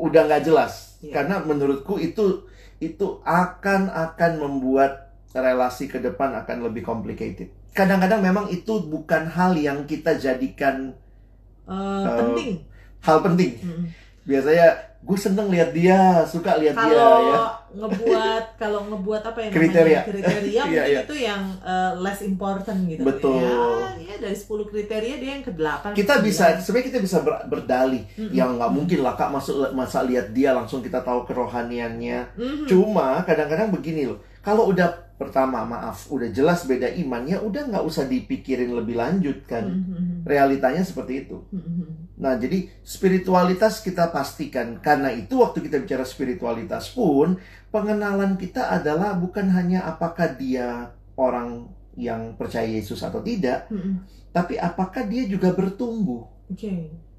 udah 0.00 0.26
nggak 0.26 0.44
jelas. 0.44 0.96
Iya. 0.98 1.20
karena 1.20 1.36
menurutku 1.38 2.00
itu 2.00 2.48
itu 2.80 3.06
akan 3.22 3.92
akan 3.92 4.32
membuat 4.40 5.12
relasi 5.30 5.84
ke 5.84 6.00
depan 6.00 6.32
akan 6.34 6.64
lebih 6.64 6.80
complicated. 6.80 7.52
Kadang-kadang 7.72 8.22
memang 8.22 8.46
itu 8.48 8.80
bukan 8.80 9.28
hal 9.28 9.52
yang 9.52 9.84
kita 9.84 10.16
jadikan 10.16 10.96
Eh, 11.64 11.72
eh, 11.72 12.16
penting. 12.16 12.50
hal 13.00 13.18
penting. 13.20 13.52
Mm-mm. 13.58 13.84
biasanya 14.24 14.68
gue 15.00 15.18
seneng 15.20 15.52
lihat 15.52 15.72
dia 15.72 16.24
suka 16.24 16.56
lihat 16.56 16.76
dia 16.78 16.96
ya 16.96 17.38
ngebuat 17.76 18.44
kalau 18.62 18.80
ngebuat 18.84 19.22
apa 19.24 19.38
ya 19.38 19.48
Kriteria. 19.50 20.00
namanya 20.00 20.02
kriteria 20.06 20.52
Iya, 20.54 20.62
mungkin 20.64 20.88
iya. 20.88 21.00
itu 21.02 21.14
yang 21.16 21.42
eh, 21.60 21.92
less 21.98 22.20
important 22.20 22.78
gitu 22.84 23.02
Betul. 23.02 23.42
ya, 23.42 23.58
ya 23.98 24.14
dari 24.16 24.32
10 24.32 24.46
kriteria 24.64 25.14
dia 25.16 25.30
yang 25.32 25.42
ke 25.42 25.52
8 25.52 25.92
kita 25.92 26.14
bisa 26.20 26.44
sebenarnya 26.56 26.88
kita 26.88 27.00
bisa 27.00 27.18
ber- 27.20 27.44
berdalih 27.46 28.02
Mm-mm. 28.12 28.30
yang 28.30 28.54
nggak 28.54 28.70
mungkin 28.70 28.98
lah 29.00 29.14
kak 29.14 29.28
masuk 29.28 29.54
masa 29.72 30.02
lihat 30.02 30.30
dia 30.30 30.50
langsung 30.50 30.78
kita 30.78 31.00
tahu 31.00 31.24
kerohaniannya 31.24 32.18
Mhm. 32.34 32.64
cuma 32.64 33.20
kadang-kadang 33.22 33.68
begini 33.70 34.06
loh 34.06 34.18
kalau 34.40 34.68
udah 34.68 34.86
pertama 35.14 35.62
maaf 35.62 36.06
udah 36.08 36.26
jelas 36.28 36.64
beda 36.64 36.90
iman 36.98 37.22
ya 37.24 37.38
udah 37.38 37.66
nggak 37.66 37.82
usah 37.82 38.04
dipikirin 38.04 38.70
lebih 38.72 38.94
lanjut 38.94 39.42
kan 39.44 39.62
Mhm. 39.64 40.22
realitanya 40.24 40.80
seperti 40.80 41.24
itu 41.24 41.38
Mhm. 41.50 42.02
Nah, 42.14 42.38
jadi 42.38 42.70
spiritualitas 42.80 43.82
kita 43.82 44.08
pastikan. 44.08 44.78
Karena 44.78 45.10
itu 45.10 45.34
waktu 45.34 45.58
kita 45.60 45.76
bicara 45.76 46.02
spiritualitas 46.02 46.88
pun, 46.88 47.34
pengenalan 47.74 48.32
kita 48.42 48.62
adalah 48.76 49.10
bukan 49.22 49.46
hanya 49.56 49.78
apakah 49.92 50.28
dia 50.42 50.68
orang 51.18 51.48
yang 52.06 52.22
percaya 52.40 52.66
Yesus 52.78 53.00
atau 53.08 53.20
tidak, 53.30 53.58
Mm-mm. 53.70 53.94
tapi 54.36 54.54
apakah 54.68 55.02
dia 55.12 55.24
juga 55.32 55.50
bertumbuh. 55.58 56.22
Oke. 56.50 56.72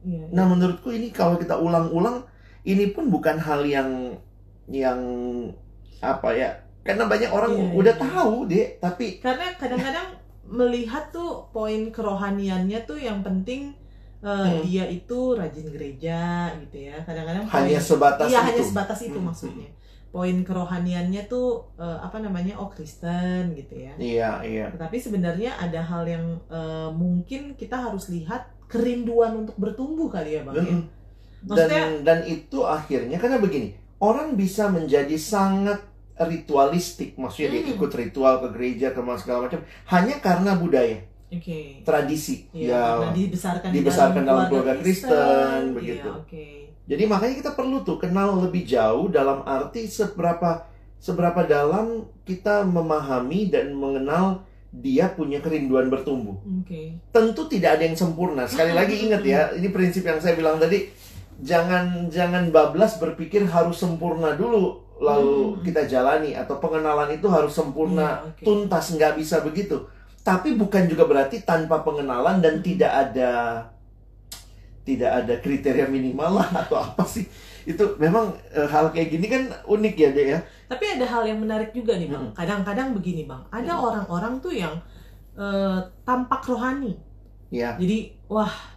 Iya. 0.06 0.26
Nah, 0.36 0.46
menurutku 0.52 0.90
ini 0.94 1.10
kalau 1.12 1.36
kita 1.42 1.56
ulang-ulang, 1.58 2.18
ini 2.64 2.86
pun 2.94 3.10
bukan 3.10 3.38
hal 3.42 3.62
yang 3.66 3.90
yang 4.70 5.00
apa 6.02 6.30
ya? 6.36 6.50
Karena 6.86 7.10
banyak 7.10 7.32
orang 7.34 7.54
Iya, 7.54 7.70
udah 7.74 7.96
iya. 7.96 8.02
tahu 8.06 8.36
deh, 8.52 8.68
tapi 8.78 9.08
Karena 9.24 9.46
kadang-kadang 9.58 10.08
melihat 10.60 11.10
tuh 11.10 11.50
poin 11.50 11.90
kerohaniannya 11.90 12.80
tuh 12.86 13.00
yang 13.02 13.20
penting 13.26 13.74
eh, 14.26 14.30
Hmm. 14.46 14.62
dia 14.66 14.86
itu 14.90 15.20
rajin 15.38 15.68
gereja 15.74 16.20
gitu 16.62 16.78
ya. 16.90 16.96
Kadang-kadang 17.08 17.46
hanya 17.50 17.78
poin 17.78 17.82
sebatas 17.82 18.30
Iya 18.30 18.40
itu. 18.42 18.46
hanya 18.54 18.64
sebatas 18.64 19.00
itu 19.02 19.18
Hmm, 19.18 19.28
maksudnya. 19.30 19.70
Poin 20.16 20.48
kerohaniannya 20.48 21.28
tuh 21.28 21.76
eh, 21.76 22.00
apa 22.00 22.24
namanya? 22.24 22.56
Oh 22.56 22.72
Kristen 22.72 23.52
gitu 23.52 23.76
ya. 23.76 23.92
Iya, 24.00 24.32
iya. 24.48 24.66
Tetapi 24.72 24.96
sebenarnya 24.96 25.60
ada 25.60 25.84
hal 25.84 26.08
yang 26.08 26.40
eh, 26.48 26.90
mungkin 26.96 27.60
kita 27.60 27.76
harus 27.76 28.08
lihat 28.08 28.48
kerinduan 28.72 29.44
untuk 29.44 29.60
bertumbuh 29.60 30.08
kali 30.08 30.40
ya 30.40 30.48
bang. 30.48 30.56
ya? 30.56 30.64
Mm-mm. 30.64 30.82
Maksudnya- 31.46 31.68
Dan 31.68 31.90
dan 32.02 32.20
itu 32.26 32.64
akhirnya 32.64 33.20
karena 33.20 33.38
begini, 33.38 33.76
orang 34.00 34.34
bisa 34.34 34.72
menjadi 34.72 35.14
sangat 35.14 35.84
ritualistik, 36.16 37.20
maksudnya 37.20 37.60
dia 37.60 37.64
Hmm. 37.68 37.74
ikut 37.76 37.92
ritual 37.92 38.40
ke 38.40 38.48
gereja 38.56 38.88
ke 38.90 39.04
segala 39.20 39.52
macam 39.52 39.60
hanya 39.92 40.16
karena 40.24 40.56
budaya, 40.56 40.98
Oke. 41.28 41.84
tradisi. 41.84 42.48
Iya, 42.56 42.72
ya. 42.72 42.82
karena 43.04 43.12
dibesarkan, 43.14 43.70
dibesarkan 43.70 44.24
di 44.24 44.28
dalam 44.32 44.46
keluarga 44.48 44.74
Kristen, 44.80 45.62
Iya, 45.62 45.76
begitu. 45.76 46.10
Oke. 46.10 46.65
Jadi 46.86 47.04
makanya 47.06 47.36
kita 47.36 47.52
perlu 47.54 47.82
tuh 47.82 47.98
kenal 47.98 48.38
lebih 48.38 48.62
jauh 48.64 49.10
dalam 49.10 49.42
arti 49.42 49.90
seberapa 49.90 50.70
seberapa 50.98 51.42
dalam 51.46 52.06
kita 52.24 52.62
memahami 52.62 53.50
dan 53.50 53.74
mengenal 53.74 54.46
dia 54.70 55.08
punya 55.08 55.40
kerinduan 55.40 55.88
bertumbuh. 55.88 56.36
Oke. 56.62 56.94
tentu 57.10 57.48
tidak 57.48 57.80
ada 57.80 57.84
yang 57.88 57.96
sempurna. 57.96 58.44
Sekali 58.44 58.76
lagi 58.76 59.02
ingat 59.02 59.24
ya, 59.24 59.56
ini 59.56 59.72
prinsip 59.72 60.04
yang 60.04 60.20
saya 60.20 60.36
bilang 60.36 60.60
tadi, 60.60 60.92
jangan 61.40 62.08
jangan 62.08 62.52
bablas 62.52 62.98
berpikir 62.98 63.44
harus 63.46 63.80
sempurna 63.80 64.36
dulu 64.36 64.84
lalu 64.96 65.56
Hmm. 65.56 65.64
kita 65.64 65.84
jalani 65.86 66.32
atau 66.32 66.56
pengenalan 66.58 67.12
itu 67.12 67.28
harus 67.28 67.52
sempurna 67.52 68.24
Iya, 68.24 68.32
oke. 68.32 68.44
tuntas 68.44 68.86
nggak 68.92 69.14
bisa 69.16 69.44
begitu. 69.44 69.84
Tapi 70.22 70.56
bukan 70.56 70.88
juga 70.88 71.06
berarti 71.06 71.44
tanpa 71.44 71.80
pengenalan 71.80 72.40
dan 72.40 72.60
Hmm. 72.60 72.64
tidak 72.64 72.92
ada 72.92 73.32
tidak 74.86 75.12
ada 75.26 75.34
kriteria 75.42 75.90
minimal 75.90 76.40
lah 76.40 76.50
atau 76.66 76.78
apa 76.78 77.04
sih. 77.04 77.26
Itu 77.66 77.98
memang 77.98 78.38
eh, 78.54 78.70
hal 78.70 78.94
kayak 78.94 79.10
gini 79.10 79.26
kan 79.26 79.44
unik 79.66 79.96
ya 79.98 80.10
deh 80.14 80.28
ya. 80.38 80.40
Tapi 80.70 80.86
ada 80.98 81.06
hal 81.10 81.24
yang 81.26 81.42
menarik 81.42 81.74
juga 81.74 81.98
nih 81.98 82.10
bang. 82.10 82.26
Kadang-kadang 82.38 82.94
begini 82.94 83.26
bang, 83.26 83.42
ada 83.50 83.74
orang-orang 83.82 84.38
tuh 84.40 84.54
yang 84.54 84.78
eh, 85.36 85.80
tampak 86.06 86.46
rohani. 86.46 86.94
ya 87.54 87.78
Jadi 87.78 88.14
wah 88.30 88.75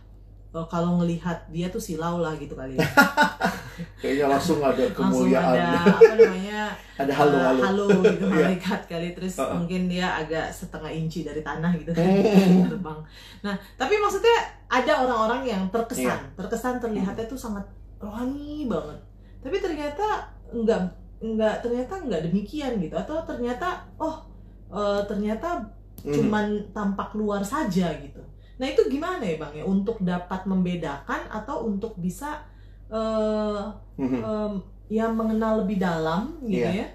eh, 0.48 0.66
kalau 0.66 0.98
ngelihat 0.98 1.38
dia 1.48 1.68
tuh 1.68 1.78
silau 1.78 2.18
lah 2.18 2.32
gitu 2.34 2.52
kali. 2.52 2.74
ya. 2.74 2.82
kayaknya 4.02 4.26
langsung 4.28 4.58
ada 4.58 4.74
Langsung 4.80 5.28
kemuliaan 5.30 5.54
ada 5.54 5.70
apa 5.94 6.12
namanya 6.14 6.62
ada 6.96 7.06
eh, 7.06 7.16
halo-halo 7.16 7.60
halo 7.62 7.86
gitu 8.02 8.24
Iya. 8.28 8.34
malaikat 8.48 8.80
kali. 8.84 9.08
Terus 9.12 9.34
Uh-uh. 9.36 9.54
mungkin 9.54 9.86
dia 9.86 10.06
agak 10.14 10.46
setengah 10.50 10.90
inci 10.90 11.22
dari 11.22 11.40
tanah 11.40 11.70
gitu 11.74 11.90
kan 11.92 12.02
Hmm. 12.02 12.66
terbang. 12.66 12.98
Nah 13.40 13.54
tapi 13.74 13.94
maksudnya 13.96 14.36
ada 14.66 14.92
orang-orang 15.00 15.42
yang 15.44 15.62
terkesan, 15.68 16.04
Iya. 16.04 16.34
terkesan 16.34 16.76
terlihatnya 16.78 17.24
tuh 17.24 17.38
sangat 17.38 17.64
rohani 17.96 18.66
banget. 18.66 18.98
Tapi 19.38 19.56
ternyata 19.58 20.06
enggak 20.48 20.80
enggak 21.18 21.54
ternyata 21.60 21.94
enggak 21.98 22.22
demikian 22.24 22.78
gitu 22.78 22.94
atau 22.94 23.20
ternyata 23.22 23.84
oh 23.96 24.22
eh, 24.68 25.00
ternyata 25.04 25.60
Mhm. 25.98 26.14
cuman 26.14 26.46
tampak 26.70 27.10
luar 27.12 27.42
saja 27.42 27.90
gitu. 27.98 28.22
Nah 28.58 28.66
itu 28.66 28.82
gimana 28.90 29.22
ya 29.22 29.36
bang 29.38 29.52
ya 29.54 29.64
untuk 29.64 30.02
dapat 30.02 30.42
membedakan 30.44 31.22
atau 31.30 31.64
untuk 31.64 31.94
bisa 31.96 32.42
eh 32.88 33.62
Mhm. 33.96 34.20
em, 34.20 34.52
ya 34.88 35.06
mengenal 35.06 35.62
lebih 35.62 35.76
dalam 35.78 36.40
gitu 36.42 36.64
Iya. 36.64 36.82
ya? 36.82 36.88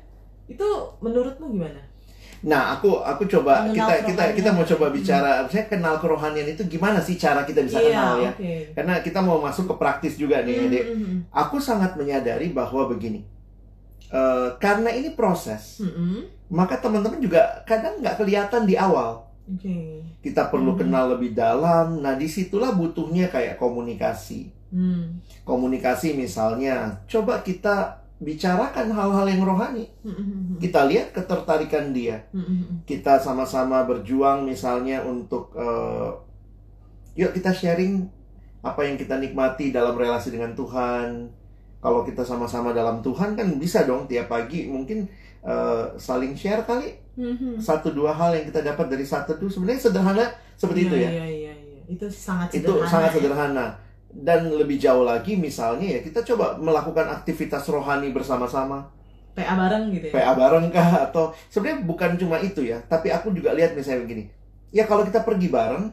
Itu 0.50 0.68
menurutmu 1.00 1.48
gimana? 1.50 1.80
Nah, 2.44 2.76
aku 2.76 3.00
aku 3.00 3.24
coba 3.24 3.64
Mengenal 3.64 3.88
kita 3.88 3.96
kita 4.04 4.24
kita 4.36 4.50
mau 4.52 4.68
coba 4.68 4.92
kerohanian. 4.92 4.98
bicara, 5.00 5.32
saya 5.48 5.64
kenal 5.72 5.96
kerohanian 5.96 6.44
itu 6.44 6.64
gimana 6.68 7.00
sih 7.00 7.16
cara 7.16 7.48
kita 7.48 7.64
bisa 7.64 7.80
Iya, 7.80 7.88
kenal 7.88 8.14
ya? 8.20 8.32
Karena 8.76 8.94
kita 9.00 9.20
mau 9.24 9.40
masuk 9.40 9.72
ke 9.72 9.76
praktis 9.80 10.20
juga 10.20 10.44
nih, 10.44 10.68
Dek. 10.68 10.86
Mm, 10.92 11.00
mm, 11.00 11.18
Aku 11.32 11.56
sangat 11.56 11.96
menyadari 11.96 12.52
bahwa 12.52 12.92
begini, 12.92 13.24
eh, 14.12 14.48
karena 14.60 14.92
ini 14.92 15.16
proses, 15.16 15.80
mm, 15.80 15.88
mm, 15.88 15.96
mm. 15.96 16.22
maka 16.52 16.76
teman-teman 16.78 17.24
juga 17.24 17.64
kadang 17.64 18.04
nggak 18.04 18.20
kelihatan 18.20 18.68
di 18.68 18.76
awal. 18.76 19.24
Kita 20.20 20.48
perlu 20.48 20.74
Mhm. 20.74 20.80
kenal 20.80 21.06
lebih 21.14 21.36
dalam. 21.36 22.00
Nah, 22.00 22.16
di 22.16 22.26
situlah 22.26 22.72
butuhnya 22.72 23.28
kayak 23.28 23.60
komunikasi. 23.60 24.48
Hmm. 24.72 25.20
Komunikasi 25.44 26.16
misalnya, 26.16 26.98
coba 27.06 27.44
kita 27.44 28.00
bicarakan 28.18 28.88
hal-hal 28.88 29.28
yang 29.28 29.44
rohani. 29.44 29.84
Mm, 30.00 30.10
mm, 30.10 30.24
mm, 30.24 30.58
Kita 30.58 30.88
lihat 30.88 31.12
ketertarikan 31.12 31.92
dia. 31.92 32.24
kita 32.88 33.20
sama-sama 33.20 33.84
berjuang 33.84 34.48
misalnya 34.48 35.04
untuk 35.04 35.52
eh, 35.54 36.10
yuk 37.14 37.36
kita 37.36 37.52
sharing 37.52 38.08
apa 38.64 38.80
yang 38.88 38.96
kita 38.96 39.20
nikmati 39.20 39.76
dalam 39.76 39.94
relasi 40.00 40.32
dengan 40.32 40.56
Tuhan. 40.56 41.28
Kalau 41.84 42.08
kita 42.08 42.24
sama-sama 42.24 42.72
dalam 42.72 43.04
Tuhan 43.04 43.36
kan 43.36 43.60
bisa 43.60 43.84
dong 43.84 44.08
tiap 44.08 44.32
pagi 44.32 44.72
mungkin 44.72 45.04
eh, 45.44 45.86
saling 46.00 46.32
share 46.34 46.64
kali 46.64 46.96
Mm, 47.14 47.38
mm. 47.38 47.56
satu 47.62 47.94
dua 47.94 48.10
hal 48.10 48.34
yang 48.34 48.46
kita 48.50 48.66
dapat 48.66 48.90
dari 48.90 49.06
satu 49.06 49.38
itu 49.38 49.46
sebenarnya 49.46 49.82
sederhana 49.86 50.26
seperti 50.58 50.90
itu 50.90 50.96
Iya, 50.98 51.06
ya. 51.06 51.10
Iya, 51.14 51.26
iya, 51.30 51.54
iya. 51.54 51.82
Itu 51.86 52.06
sangat 52.10 52.50
Itu 52.52 52.74
sederhana. 52.74 52.90
sangat 52.90 53.10
ya. 53.10 53.16
sederhana. 53.22 53.66
Dan 54.14 54.40
lebih 54.50 54.78
jauh 54.78 55.02
lagi 55.02 55.34
misalnya 55.34 55.98
ya 55.98 56.00
kita 56.02 56.22
coba 56.24 56.58
melakukan 56.58 57.06
aktivitas 57.10 57.66
rohani 57.70 58.10
bersama-sama. 58.10 58.86
PA 59.34 59.54
bareng 59.58 59.90
gitu 59.90 60.10
ya. 60.10 60.14
PA 60.14 60.34
bareng 60.34 60.70
kah 60.70 61.10
atau 61.10 61.34
sebenarnya 61.50 61.82
bukan 61.82 62.14
cuma 62.18 62.38
itu 62.38 62.62
ya 62.62 62.78
tapi 62.86 63.10
aku 63.10 63.34
juga 63.34 63.58
lihat 63.58 63.74
misalnya 63.74 64.06
begini 64.06 64.30
ya 64.70 64.86
kalau 64.86 65.02
kita 65.02 65.26
pergi 65.26 65.50
bareng 65.50 65.90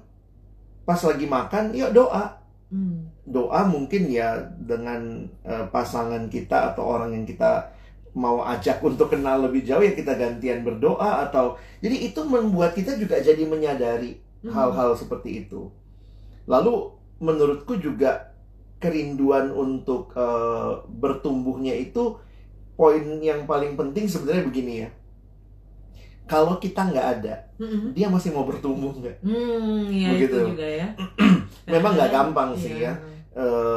pas 0.85 1.00
lagi 1.00 1.24
makan 1.24 1.72
yuk 1.72 1.92
doa 1.92 2.37
Hmm. 2.70 3.02
doa 3.26 3.66
mungkin 3.66 4.06
ya 4.06 4.38
dengan 4.62 5.26
eh, 5.42 5.66
pasangan 5.74 6.30
kita 6.30 6.70
atau 6.70 6.87
orang 6.87 7.11
yang 7.11 7.26
kita 7.26 7.66
mau 8.14 8.42
ajak 8.42 8.82
untuk 8.82 9.10
kenal 9.10 9.46
lebih 9.46 9.62
jauh 9.62 9.80
ya 9.80 9.94
kita 9.94 10.18
gantian 10.18 10.62
berdoa 10.62 11.24
atau 11.24 11.54
jadi 11.78 12.10
itu 12.10 12.20
membuat 12.24 12.74
kita 12.74 12.98
juga 12.98 13.18
jadi 13.20 13.42
menyadari 13.46 14.18
Hmm. 14.40 14.56
hal-hal 14.56 14.96
seperti 14.96 15.44
itu 15.44 15.68
lalu 16.48 16.96
menurutku 17.20 17.76
juga 17.76 18.32
kerinduan 18.80 19.52
untuk 19.52 20.16
eh, 20.16 20.72
bertumbuhnya 20.88 21.76
itu 21.76 22.16
poin 22.72 23.04
yang 23.20 23.44
paling 23.44 23.76
penting 23.76 24.08
sebenarnya 24.08 24.44
begini 24.48 24.74
ya 24.80 24.90
kalau 26.24 26.56
kita 26.56 26.86
nggak 26.86 27.08
ada 27.18 27.34
Mm, 27.60 27.68
mm. 27.68 27.88
dia 27.92 28.08
masih 28.08 28.32
mau 28.32 28.48
bertumbuh 28.48 28.88
nggak 28.96 29.20
Hmm, 29.20 29.84
ya 29.92 30.16
Begitu. 30.16 30.32
itu 30.32 30.48
juga 30.56 30.64
ya. 30.64 30.86
Memang 31.68 31.92
nggak 31.92 32.08
Kadang-kadang, 32.08 32.32
gampang 32.32 32.50
sih 32.56 32.72
iya. 32.80 32.88
ya. 32.88 32.92
Eh, 33.36 33.69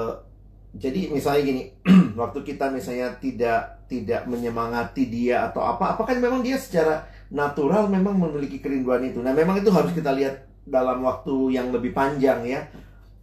jadi 0.74 1.10
misalnya 1.10 1.42
gini 1.46 1.64
waktu 2.22 2.40
kita 2.44 2.70
misalnya 2.70 3.14
tidak 3.18 3.86
tidak 3.86 4.26
menyemangati 4.26 5.06
dia 5.06 5.46
atau 5.48 5.62
apa 5.62 5.94
apa 5.94 6.02
kan 6.04 6.18
memang 6.18 6.42
dia 6.42 6.58
secara 6.58 7.06
natural 7.30 7.86
memang 7.88 8.18
memiliki 8.18 8.58
kerinduan 8.58 9.06
itu 9.06 9.22
nah 9.22 9.32
memang 9.32 9.62
itu 9.62 9.70
harus 9.70 9.94
kita 9.94 10.10
lihat 10.12 10.34
dalam 10.66 11.04
waktu 11.04 11.34
yang 11.54 11.70
lebih 11.70 11.94
panjang 11.94 12.42
ya 12.44 12.66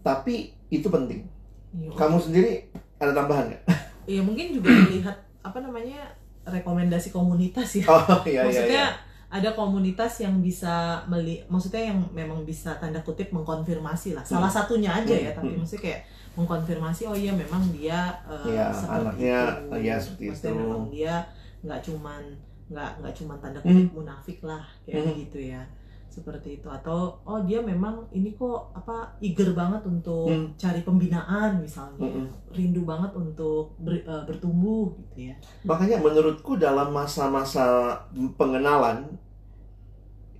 tapi 0.00 0.54
itu 0.68 0.86
penting 0.88 1.26
Iya. 1.70 1.94
kamu 1.94 2.18
sendiri 2.18 2.66
ada 2.98 3.14
tambahan 3.14 3.46
nggak 3.46 3.62
Iya 4.10 4.26
mungkin 4.26 4.58
juga 4.58 4.74
melihat 4.74 5.14
apa 5.38 5.62
namanya 5.62 6.02
rekomendasi 6.42 7.14
komunitas 7.14 7.78
ya. 7.78 7.86
oh 7.94 8.18
iya 8.26 8.42
iya 8.42 8.42
maksudnya 8.42 8.74
iya 8.74 8.86
ada 9.30 9.54
komunitas 9.54 10.18
yang 10.18 10.42
bisa 10.42 10.98
meli, 11.06 11.38
maksudnya 11.46 11.94
yang 11.94 12.02
memang 12.10 12.42
bisa 12.42 12.74
tanda 12.82 12.98
kutip 12.98 13.30
mengkonfirmasi 13.30 14.18
lah. 14.18 14.26
Salah 14.26 14.50
satunya 14.50 14.90
aja 14.90 15.14
ya, 15.14 15.30
Hmm. 15.30 15.38
tapi 15.38 15.48
Hmm. 15.54 15.58
maksudnya 15.62 15.82
kayak 15.86 16.00
mengkonfirmasi 16.34 17.02
oh 17.06 17.16
iya 17.16 17.32
memang 17.32 17.62
dia 17.70 18.14
eh, 18.26 18.54
Iya, 18.54 18.66
seperti 18.70 19.02
anaknya, 19.02 19.38
itu. 19.42 19.74
iya, 19.78 19.96
seperti 19.98 20.24
Maksudnya 20.30 20.50
itu. 20.50 20.60
memang 20.62 20.82
dia 20.88 21.14
nggak 21.60 21.80
cuman 21.84 22.22
nggak 22.70 22.90
nggak 23.02 23.14
cuman 23.18 23.36
tanda 23.38 23.58
kutip 23.60 23.90
munafik 23.92 24.38
lah 24.40 24.62
kayak 24.82 25.02
Hmm. 25.04 25.18
gitu 25.18 25.38
ya 25.42 25.62
seperti 26.10 26.58
itu 26.58 26.66
atau 26.66 27.22
oh 27.22 27.38
dia 27.46 27.62
memang 27.62 28.02
ini 28.10 28.34
kok 28.34 28.74
apa 28.74 29.14
eager 29.22 29.54
banget 29.54 29.82
untuk 29.86 30.26
Hmm. 30.26 30.50
cari 30.58 30.82
pembinaan 30.82 31.62
misalnya 31.62 32.02
Mm-mm. 32.02 32.26
rindu 32.50 32.82
banget 32.82 33.14
untuk 33.14 33.78
ber- 33.78 34.02
eh, 34.02 34.24
bertumbuh 34.26 34.90
gitu 34.98 35.30
ya 35.30 35.34
makanya 35.62 36.02
menurutku 36.02 36.58
dalam 36.58 36.90
masa-masa 36.90 37.94
pengenalan 38.34 39.06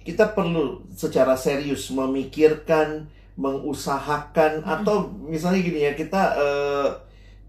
kita 0.01 0.33
perlu 0.33 0.81
secara 0.91 1.37
serius 1.37 1.93
memikirkan 1.93 3.07
mengusahakan 3.41 4.61
atau 4.61 5.09
misalnya 5.25 5.61
gini 5.65 5.81
ya 5.89 5.93
kita 5.97 6.23
eh, 6.37 6.89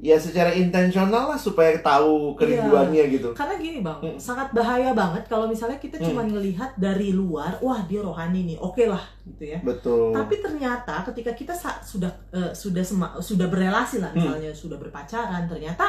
ya 0.01 0.17
secara 0.17 0.49
intensional 0.49 1.29
lah 1.29 1.37
supaya 1.37 1.77
tahu 1.77 2.33
kerinduannya 2.33 3.05
gitu. 3.13 3.29
Karena 3.37 3.53
gini 3.61 3.85
bang, 3.85 4.01
Hmm. 4.01 4.17
sangat 4.17 4.49
bahaya 4.49 4.97
banget 4.97 5.29
kalau 5.29 5.45
misalnya 5.45 5.77
kita 5.77 6.01
Hmm. 6.01 6.07
cuma 6.09 6.21
ngelihat 6.25 6.73
dari 6.73 7.13
luar, 7.13 7.61
wah 7.61 7.85
dia 7.85 8.01
rohani 8.01 8.49
nih, 8.49 8.57
oke 8.57 8.81
lah 8.89 9.03
gitu 9.29 9.53
ya. 9.53 9.61
Betul. 9.61 10.09
Tapi 10.09 10.41
ternyata 10.41 11.05
ketika 11.05 11.37
kita 11.37 11.53
sudah 11.85 12.09
eh, 12.33 12.49
sudah 12.49 12.81
sudah 13.21 13.45
berrelasi 13.45 14.01
lah 14.01 14.09
Hmm. 14.09 14.25
misalnya 14.25 14.49
sudah 14.49 14.81
berpacaran, 14.81 15.45
ternyata 15.45 15.85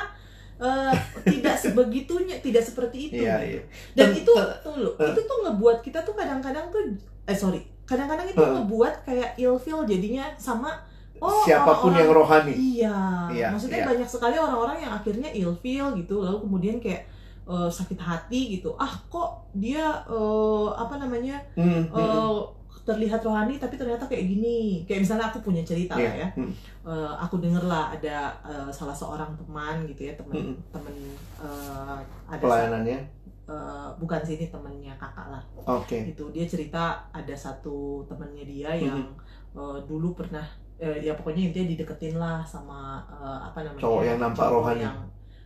eh, 0.60 0.94
tidak 1.24 1.56
sebegitunya, 1.56 2.36
tidak 2.44 2.60
seperti 2.60 3.08
itu. 3.08 3.24
Iya, 3.24 3.34
gitu. 3.48 3.48
iya. 3.48 3.62
Dan 3.96 4.08
itu 4.12 4.32
tuh 4.60 4.92
eh. 5.00 5.08
itu 5.08 5.20
tuh 5.24 5.36
ngebuat 5.48 5.80
kita 5.80 6.04
tuh 6.04 6.12
kadang-kadang 6.12 6.68
tuh 6.68 6.84
eh 7.24 7.32
sorry, 7.32 7.64
kadang-kadang 7.92 8.26
itu 8.26 8.40
Eh. 8.40 8.50
ngebuat 8.50 8.94
kayak 9.05 9.31
ilfeel 9.37 9.85
jadinya 9.85 10.24
sama 10.37 10.72
oh 11.18 11.44
Siapa 11.44 11.68
pun 11.76 11.92
orang-orang- 11.92 12.00
yang 12.00 12.11
rohani. 12.11 12.52
Iya, 12.52 12.96
Iya, 13.31 13.46
maksudnya 13.50 13.78
iya. 13.78 13.87
banyak 13.87 14.09
sekali 14.09 14.35
orang-orang 14.35 14.78
yang 14.81 14.92
akhirnya 14.92 15.28
ilfeel 15.31 15.94
gitu, 15.94 16.18
lalu 16.18 16.38
kemudian 16.40 16.76
kayak 16.78 17.05
eh, 17.44 17.68
sakit 17.68 17.98
hati 17.98 18.57
gitu. 18.57 18.72
Ah, 18.76 18.90
kok 19.07 19.28
dia 19.52 19.83
eh, 20.05 20.68
apa 20.72 20.94
namanya 20.96 21.37
Hmm, 21.52 21.85
hmm, 21.85 21.94
eh, 21.94 22.38
terlihat 22.83 23.18
rohani 23.20 23.55
tapi 23.57 23.74
ternyata 23.76 24.02
kayak 24.05 24.26
gini. 24.26 24.83
Kayak 24.83 25.00
misalnya 25.02 25.26
aku 25.28 25.38
punya 25.40 25.62
cerita 25.62 25.94
Iya, 25.94 26.02
lah 26.02 26.14
ya. 26.16 26.28
hmm. 26.35 26.52
Eh, 26.83 27.12
aku 27.16 27.38
denger 27.38 27.62
lah 27.62 27.90
ada 27.90 28.16
eh, 28.42 28.70
salah 28.70 28.90
seorang 28.92 29.31
teman 29.37 29.87
gitu 29.87 30.02
ya, 30.05 30.14
teman 30.14 30.35
Mm-mm. 30.35 30.57
teman 30.70 30.94
eh, 31.38 31.98
ada 32.28 32.42
Pelayanannya. 32.42 32.98
Eh, 33.44 33.88
bukan 33.96 34.20
sini 34.20 34.46
temennya 34.48 34.94
kakak 34.96 35.26
lah. 35.28 35.42
Oke. 35.64 35.98
Itu 36.09 36.31
dia 36.31 36.44
cerita 36.44 36.83
ada 37.11 37.35
satu 37.35 38.07
temennya 38.07 38.44
dia 38.44 38.70
yang 38.76 39.00
Mm-hmm. 39.00 39.59
eh, 39.59 39.78
dulu 39.85 40.14
pernah 40.14 40.44
eh, 40.76 40.98
ya 41.00 41.12
pokoknya 41.14 41.50
intinya 41.50 41.68
dideketin 41.68 42.16
lah 42.16 42.40
sama 42.42 43.02
eh, 43.09 43.38
apa 43.46 43.62
namanya 43.62 43.83
Cowok 43.83 44.02
yang 44.02 44.18
nampak 44.18 44.44
cowok 44.44 44.57
rohani. 44.61 44.83
yang, 44.83 44.98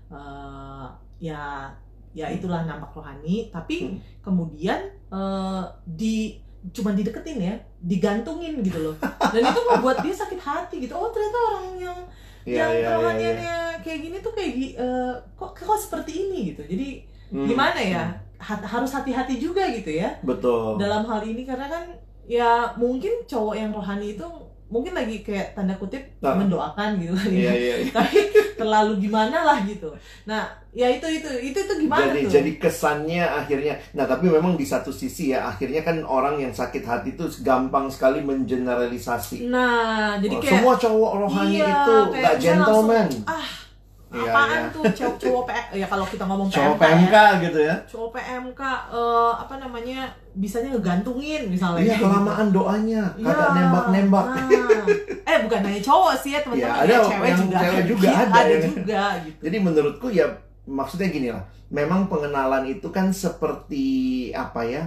eh, 0.08 0.86
ya 1.18 1.42
ya 2.12 2.26
itulah 2.30 2.64
nampak 2.64 2.92
rohani 2.92 3.50
tapi 3.50 3.76
Hmm. 3.92 3.98
kemudian 4.22 4.80
eh, 5.08 5.64
di 5.84 6.40
cuma 6.72 6.90
dideketin 6.90 7.38
ya 7.38 7.54
digantungin 7.78 8.58
gitu 8.58 8.80
loh 8.80 8.96
dan 9.30 9.38
itu 9.40 9.60
membuat 9.70 10.02
dia 10.02 10.10
sakit 10.12 10.40
hati 10.40 10.82
gitu 10.82 10.92
oh 10.92 11.10
ternyata 11.10 11.38
orang 11.46 11.66
yang 11.78 12.00
Iya, 12.42 12.56
yang 12.56 12.70
iya, 12.72 12.78
iya, 12.80 12.90
rohaniannya 12.94 13.56
kayak 13.82 14.00
gini 14.00 14.16
tuh 14.18 14.30
kayak 14.30 14.50
eh, 14.74 15.14
kok 15.34 15.50
kok 15.52 15.78
seperti 15.78 16.12
ini 16.26 16.38
gitu 16.50 16.62
jadi 16.62 16.88
Hmm, 17.28 17.44
gimana 17.44 17.80
ya. 17.80 18.04
Ha- 18.36 18.62
harus 18.62 18.92
hati-hati 18.92 19.36
juga 19.36 19.64
gitu 19.68 19.88
ya 19.90 20.12
Betul. 20.20 20.76
dalam 20.76 21.02
hal 21.02 21.24
ini 21.24 21.42
karena 21.42 21.66
kan 21.66 21.88
ya 22.22 22.68
mungkin 22.74 23.24
cowok 23.24 23.54
yang 23.54 23.72
rohani 23.72 24.12
itu 24.12 24.26
mungkin 24.66 24.92
lagi 24.92 25.22
kayak 25.22 25.54
tanda 25.54 25.72
kutip 25.72 26.02
Ah. 26.20 26.34
mendoakan 26.34 26.98
gitu 26.98 27.14
kan 27.14 27.30
ya. 27.30 27.48
iya, 27.48 27.74
iya. 27.80 27.90
tapi 27.96 28.18
terlalu 28.54 28.98
gimana 29.00 29.40
lah 29.40 29.62
gitu 29.62 29.88
nah 30.24 30.42
ya 30.70 30.90
itu 30.90 31.06
itu 31.08 31.30
itu 31.40 31.54
itu 31.56 31.74
gimana 31.80 32.12
jadi 32.12 32.20
tuh 32.26 32.30
jadi 32.34 32.50
kesannya 32.58 33.22
akhirnya 33.24 33.74
nah 33.94 34.04
tapi 34.04 34.26
memang 34.26 34.52
di 34.54 34.66
satu 34.66 34.90
sisi 34.90 35.30
ya 35.30 35.48
akhirnya 35.48 35.80
kan 35.80 36.02
orang 36.02 36.36
yang 36.36 36.52
sakit 36.52 36.82
hati 36.82 37.14
itu 37.14 37.24
gampang 37.40 37.86
sekali 37.88 38.20
mengeneralisasi 38.20 39.48
nah 39.48 40.18
jadi 40.18 40.34
Oh, 40.34 40.40
kayak 40.40 40.52
semua 40.60 40.74
cowok 40.76 41.12
rohani 41.20 41.56
iya, 41.56 41.66
itu 41.72 41.94
nggak 42.12 42.36
gentleman 42.36 43.06
langsung, 43.08 43.24
ah 43.24 43.46
Iya, 44.16 44.32
apaan 44.32 44.60
iya. 44.64 44.72
tuh? 44.72 44.82
Cowok 44.96 45.16
cowok 45.20 45.42
P- 45.44 45.70
ya 45.76 45.86
kalau 45.86 46.04
kita 46.08 46.24
ngomong 46.24 46.48
cowok 46.48 46.74
PMK, 46.80 46.82
PMK 46.82 47.14
ya, 47.14 47.42
gitu 47.44 47.58
ya. 47.60 47.74
Cowok 47.84 48.10
PMK 48.16 48.60
eh, 48.96 49.32
apa 49.36 49.54
namanya 49.60 49.98
bisanya 50.32 50.68
ngegantungin 50.72 51.42
misalnya. 51.52 51.84
Iya 51.84 51.94
kelamaan 52.00 52.48
doanya. 52.50 53.02
Iya, 53.16 53.26
kagak 53.28 53.50
nembak 53.56 53.84
nembak 53.92 54.26
nah. 54.32 54.86
eh 55.26 55.36
bukan 55.44 55.60
hanya 55.66 55.80
cowok 55.82 56.14
sih 56.16 56.30
ya 56.32 56.40
teman-teman. 56.40 56.72
Ya, 56.72 56.82
ada 56.82 56.94
cewek 57.04 57.28
yang 57.28 57.40
juga. 57.44 57.58
cewek 57.60 57.84
juga 57.84 58.08
Iya, 58.08 58.18
ada 58.24 58.40
ya. 58.42 58.58
juga 58.64 59.02
gitu. 59.24 59.38
Jadi 59.44 59.56
menurutku 59.60 60.06
ya 60.08 60.26
maksudnya 60.64 61.08
gini 61.12 61.28
lah. 61.30 61.44
Memang 61.66 62.06
pengenalan 62.06 62.64
itu 62.70 62.88
kan 62.94 63.10
seperti 63.10 63.86
apa 64.30 64.62
ya 64.62 64.82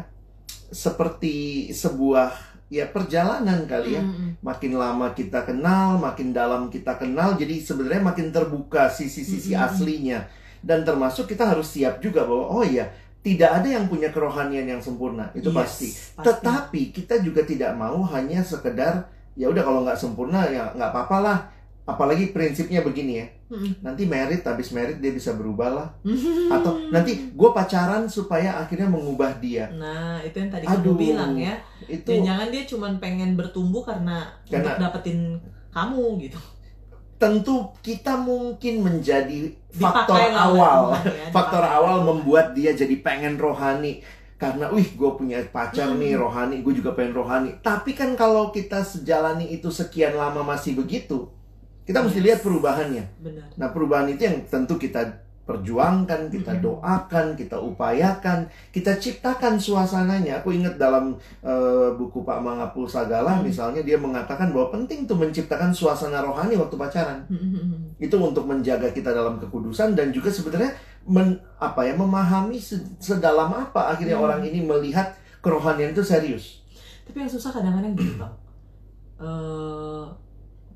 seperti 0.70 1.70
sebuah 1.74 2.59
ya 2.69 2.86
perjalanan 2.89 3.65
kali 3.65 3.97
ya 3.97 4.01
Mm-mm. 4.05 4.38
makin 4.45 4.77
lama 4.77 5.10
kita 5.17 5.41
kenal, 5.43 5.97
makin 5.97 6.29
dalam 6.32 6.69
kita 6.69 6.95
kenal, 7.01 7.34
jadi 7.34 7.58
sebenarnya 7.60 8.05
makin 8.05 8.29
terbuka 8.29 8.88
sisi-sisi 8.88 9.58
Mm-mm. 9.58 9.65
aslinya. 9.65 10.19
Dan 10.62 10.86
termasuk 10.86 11.25
kita 11.25 11.49
harus 11.49 11.65
siap 11.71 11.97
juga 11.97 12.23
bahwa 12.29 12.45
oh 12.51 12.63
iya, 12.63 12.91
tidak 13.25 13.63
ada 13.63 13.67
yang 13.67 13.89
punya 13.89 14.13
kerohanian 14.13 14.67
yang 14.69 14.82
sempurna, 14.84 15.32
itu 15.34 15.49
Yes, 15.49 15.58
pasti. 15.58 15.88
pasti. 15.91 16.25
Tetapi 16.29 16.82
kita 16.93 17.15
juga 17.25 17.41
tidak 17.43 17.73
mau 17.75 17.99
hanya 18.13 18.39
sekedar 18.45 19.08
ya 19.39 19.47
udah 19.49 19.63
kalau 19.63 19.82
nggak 19.88 19.99
sempurna 19.99 20.45
ya 20.51 20.69
nggak 20.75 20.89
apa-apa 20.93 21.17
lah. 21.23 21.38
Apalagi 21.89 22.30
prinsipnya 22.30 22.80
begini 22.80 23.13
ya, 23.15 23.25
Mm-mm. 23.49 23.82
nanti 23.82 24.06
merit 24.06 24.41
habis 24.41 24.69
merit 24.69 24.97
dia 24.97 25.10
bisa 25.10 25.34
berubah 25.34 25.69
lah, 25.69 25.88
atau 26.54 26.78
nanti 26.88 27.30
gue 27.30 27.49
pacaran 27.49 28.06
supaya 28.06 28.56
akhirnya 28.56 28.86
mengubah 28.86 29.34
dia. 29.36 29.65
Nah, 29.71 30.21
itu 30.21 30.38
yang 30.38 30.49
tadi 30.49 30.63
Aduh, 30.63 30.93
kamu 30.93 31.02
bilang 31.02 31.34
ya. 31.34 31.58
Itu 31.84 32.21
Jangan 32.21 32.47
dia 32.47 32.63
cuma 32.63 32.88
pengen 32.95 33.34
bertumbuh 33.34 33.82
karena, 33.82 34.30
Karena- 34.43 34.69
untuk 34.69 34.75
dapetin 34.80 35.41
kamu 35.69 36.06
gitu. 36.21 36.38
tentu 37.15 37.56
kita 37.82 38.15
mungkin 38.15 38.80
menjadi 38.80 39.52
faktor 39.69 40.15
Dipakai 40.15 40.32
lah 40.32 40.43
awal 40.47 40.80
ya, 41.04 41.28
faktor 41.30 41.60
dipakai. 41.60 41.78
awal 41.78 41.95
membuat 42.06 42.45
dia 42.54 42.71
jadi 42.71 42.95
pengen 42.97 43.36
rohani 43.36 43.99
karena 44.36 44.71
wih 44.71 44.88
gue 44.89 45.12
punya 45.13 45.43
pacar 45.45 45.91
Hmm. 45.91 45.99
nih 45.99 46.15
rohani 46.15 46.63
gue 46.63 46.73
juga 46.73 46.95
pengen 46.95 47.12
rohani 47.13 47.60
tapi 47.60 47.91
kan 47.91 48.15
kalau 48.15 48.49
kita 48.49 48.80
sejalani 48.82 49.52
itu 49.52 49.67
sekian 49.69 50.15
lama 50.15 50.47
masih 50.47 50.73
begitu 50.73 51.28
kita 51.89 52.06
mesti 52.06 52.21
lihat 52.21 52.39
perubahannya 52.39 53.02
Benar. 53.17 53.49
nah 53.58 53.73
perubahan 53.73 54.06
itu 54.08 54.21
yang 54.21 54.38
tentu 54.45 54.78
kita 54.78 55.02
perjuangkan 55.43 56.30
kita 56.30 56.62
doakan 56.62 57.34
kita 57.34 57.58
upayakan 57.58 58.45
kita 58.69 58.93
ciptakan 58.95 59.58
suasananya 59.58 60.38
aku 60.38 60.54
ingat 60.54 60.78
dalam 60.78 61.17
eh, 61.41 61.89
buku 61.91 62.21
Pak 62.21 62.38
Mangapul 62.38 62.86
Sagala 62.86 63.34
Hmm. 63.34 63.49
misalnya 63.49 63.82
dia 63.82 63.97
mengatakan 63.97 64.54
bahwa 64.54 64.69
penting 64.71 65.10
tuh 65.10 65.17
menciptakan 65.17 65.73
suasana 65.73 66.21
rohani 66.21 66.54
waktu 66.54 66.78
pacaran 66.78 67.25
Mm-mm. 67.25 67.97
itu 67.97 68.13
untuk 68.13 68.45
menjaga 68.45 68.93
kita 68.93 69.10
dalam 69.10 69.41
kekudusan 69.41 69.97
dan 69.97 70.13
juga 70.13 70.30
sebenarnya 70.30 70.69
men, 71.10 71.34
apa 71.58 71.82
ya 71.82 71.97
memahami 71.97 72.62
se- 72.62 72.86
sedalam 73.02 73.49
apa 73.49 73.89
akhirnya 73.89 74.21
Hmm. 74.21 74.30
orang 74.30 74.45
ini 74.45 74.62
melihat 74.62 75.17
kerohanian 75.41 75.89
itu 75.89 76.06
serius. 76.06 76.62
Tapi 77.04 77.25
yang 77.25 77.32
susah 77.32 77.49
kadang-kadang 77.49 77.97
gini 77.97 78.13
bang. 78.13 78.34
Eh, 79.17 80.06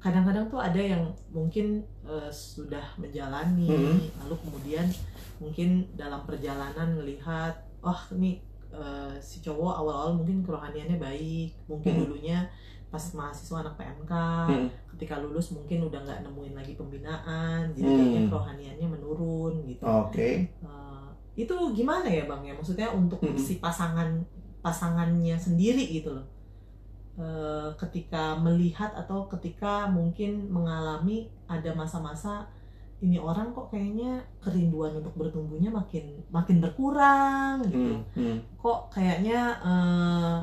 kadang-kadang 0.03 0.51
tuh 0.51 0.59
ada 0.59 0.77
yang 0.77 1.07
mungkin 1.31 1.79
eh, 2.03 2.27
sudah 2.29 2.83
menjalani, 2.99 3.71
Mhm. 3.71 3.97
lalu 4.19 4.35
kemudian 4.43 4.85
mungkin 5.39 5.87
dalam 5.95 6.27
perjalanan 6.27 6.99
melihat, 6.99 7.55
oh 7.79 8.01
ini 8.13 8.43
eh, 8.73 9.15
si 9.21 9.37
cowok 9.39 9.79
awal-awal 9.79 10.17
mungkin 10.17 10.41
kerohaniannya 10.41 10.97
baik, 10.97 11.55
mungkin 11.69 11.93
Mhm. 11.93 11.99
dulunya 12.03 12.39
pas 12.89 13.05
mahasiswa 13.13 13.61
anak 13.61 13.77
PMK, 13.77 14.13
Mhm. 14.49 14.67
ketika 14.97 15.21
lulus 15.21 15.53
mungkin 15.53 15.85
udah 15.85 16.01
nggak 16.01 16.19
nemuin 16.25 16.53
lagi 16.53 16.73
pembinaan, 16.73 17.69
jadi 17.71 17.85
Hmm. 17.85 17.97
kayaknya 17.97 18.21
kerohaniannya 18.27 18.87
menurun 18.89 19.53
gitu. 19.65 19.85
Oke. 19.85 20.49
Eh, 20.49 21.07
itu 21.33 21.53
gimana 21.73 22.05
ya 22.05 22.25
bang 22.25 22.41
ya 22.45 22.53
maksudnya 22.53 22.89
untuk 22.93 23.17
Mm-mm. 23.21 23.37
si 23.37 23.57
pasangan 23.57 24.21
pasangannya 24.61 25.33
sendiri 25.33 25.81
gitu 25.89 26.13
loh 26.13 26.25
Eh, 27.13 27.69
ketika 27.77 28.33
melihat 28.41 28.89
atau 28.97 29.29
ketika 29.29 29.85
mungkin 29.85 30.49
mengalami 30.49 31.29
ada 31.45 31.69
masa-masa 31.77 32.49
ini 33.05 33.21
orang 33.21 33.53
kok 33.53 33.69
kayaknya 33.69 34.17
kerinduan 34.41 34.97
untuk 34.97 35.13
bertumbuhnya 35.13 35.69
makin 35.69 36.17
makin 36.33 36.57
berkurang 36.57 37.61
gitu 37.69 38.01
Hmm, 38.01 38.01
hmm. 38.17 38.37
kok 38.57 38.89
kayaknya 38.89 39.53
eh, 39.61 40.35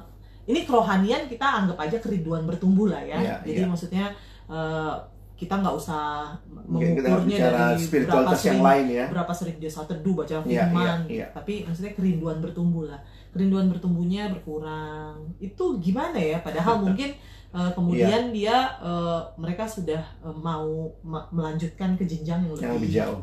ini 0.47 0.63
kerohanian 0.63 1.27
kita 1.27 1.43
anggap 1.43 1.75
aja 1.75 1.99
kerinduan 1.99 2.47
bertumbuh 2.47 2.87
lah 2.87 3.03
ya 3.03 3.19
Iya, 3.19 3.35
jadi 3.43 3.61
iya. 3.63 3.71
maksudnya 3.71 4.05
eh, 4.47 4.95
kita 5.35 5.59
nggak 5.59 5.75
usah 5.75 6.37
Mungkin 6.71 7.03
mengukurnya 7.03 7.39
dari 7.41 7.51
berapa 7.51 7.83
spiritualitas 7.83 8.31
yang 8.31 8.39
sering 8.39 8.63
lain 8.63 8.87
ya. 8.95 9.05
berapa 9.11 9.33
sering 9.35 9.57
dia 9.59 9.73
saat 9.75 9.89
teduh 9.91 10.15
baca 10.15 10.31
Iya, 10.31 10.71
firman 10.71 10.99
iya, 11.11 11.17
iya. 11.19 11.27
tapi 11.35 11.67
maksudnya 11.67 11.99
kerinduan 11.99 12.39
bertumbuh 12.39 12.87
lah 12.87 13.03
kerinduan 13.31 13.71
bertumbuhnya 13.71 14.31
berkurang 14.31 15.31
itu 15.39 15.65
gimana 15.79 16.19
ya 16.19 16.39
padahal 16.43 16.79
mungkin 16.87 17.15
uh, 17.51 17.71
kemudian 17.75 18.31
dia 18.31 18.75
uh, 18.79 19.23
mereka 19.39 19.67
sudah 19.67 20.03
uh, 20.23 20.35
mau 20.35 20.91
ma- 21.03 21.27
melanjutkan 21.31 21.95
ke 21.95 22.07
jenjang 22.07 22.47
yang 22.47 22.53
lebih, 22.55 22.65
Yang 22.67 22.75
lebih 22.79 22.91
jauh. 22.91 23.21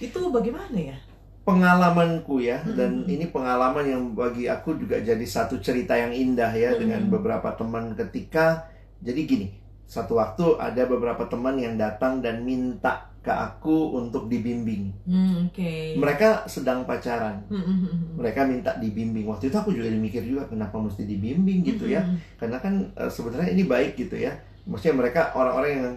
itu 0.00 0.20
bagaimana 0.30 0.78
ya 0.78 0.98
Pengalamanku 1.40 2.38
ya 2.44 2.62
dan 2.76 3.02
Mm-mm. 3.02 3.10
ini 3.16 3.26
pengalaman 3.32 3.82
yang 3.82 4.02
bagi 4.12 4.46
aku 4.46 4.76
juga 4.76 5.00
jadi 5.00 5.24
satu 5.24 5.58
cerita 5.58 5.96
yang 5.96 6.12
indah 6.14 6.52
ya 6.52 6.76
dengan 6.76 7.08
Mm-mm. 7.08 7.14
beberapa 7.16 7.50
teman 7.56 7.96
ketika 7.96 8.70
jadi 9.02 9.20
gini 9.26 9.48
satu 9.88 10.20
waktu 10.20 10.60
ada 10.62 10.86
beberapa 10.86 11.26
teman 11.26 11.58
yang 11.58 11.74
datang 11.74 12.22
dan 12.22 12.46
minta 12.46 13.09
ke 13.20 13.28
aku 13.28 14.00
untuk 14.00 14.32
dibimbing. 14.32 14.88
Hmm, 15.04 15.52
Oke. 15.52 15.92
Mereka 16.00 16.48
sedang 16.48 16.88
pacaran. 16.88 17.44
Hmm, 17.52 17.60
hmm, 17.60 17.78
hmm. 17.84 17.98
Mereka 18.16 18.40
minta 18.48 18.72
dibimbing. 18.80 19.28
Waktu 19.28 19.52
itu 19.52 19.56
aku 19.60 19.76
juga 19.76 19.92
mikir 19.92 20.24
juga 20.24 20.48
kenapa 20.48 20.80
mesti 20.80 21.04
dibimbing 21.04 21.60
gitu 21.60 21.84
ya. 21.84 22.00
Karena 22.40 22.56
kan 22.56 22.88
eh, 22.96 23.10
sebenarnya 23.12 23.52
ini 23.52 23.68
baik 23.68 24.00
gitu 24.00 24.16
ya. 24.16 24.40
Maksudnya 24.64 24.96
mereka 24.96 25.36
orang-orang 25.36 25.70
yang 25.70 25.94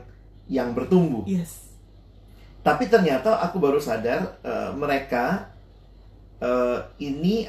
yang 0.51 0.69
bertumbuh. 0.75 1.23
Yes. 1.23 1.71
Tapi 2.59 2.91
ternyata 2.91 3.39
aku 3.39 3.55
baru 3.55 3.79
sadar 3.79 4.39
eh, 4.43 4.71
mereka 4.75 5.47
eh, 6.43 6.79
ini 6.99 7.47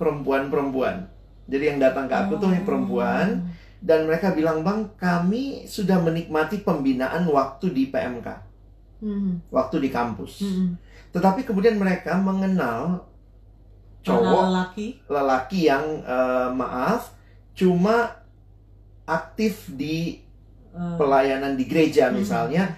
perempuan-perempuan. 0.00 1.04
Jadi 1.44 1.64
yang 1.68 1.78
datang 1.84 2.08
ke 2.08 2.16
aku 2.16 2.40
tuh 2.40 2.48
yang 2.48 2.64
perempuan 2.64 3.52
dan 3.80 4.04
mereka 4.04 4.32
bilang 4.36 4.60
bang 4.60 4.88
kami 5.00 5.64
sudah 5.64 6.00
menikmati 6.00 6.60
pembinaan 6.60 7.24
waktu 7.28 7.72
di 7.72 7.88
PMK, 7.88 8.28
Hmm, 9.00 9.40
waktu 9.48 9.80
di 9.80 9.88
kampus. 9.88 10.44
hmm. 10.44 10.76
Tetapi 11.10 11.42
kemudian 11.42 11.74
mereka 11.74 12.14
mengenal 12.14 13.02
Anak 14.00 14.04
cowok 14.06 14.44
lelaki. 14.46 14.86
lelaki 15.06 15.60
yang 15.66 15.84
eh, 16.02 16.48
maaf 16.52 17.12
cuma 17.52 18.16
aktif 19.04 19.68
di 19.70 20.20
eh, 20.70 20.94
pelayanan 20.96 21.52
di 21.54 21.64
gereja 21.64 22.08
Hmm. 22.08 22.20
misalnya 22.20 22.76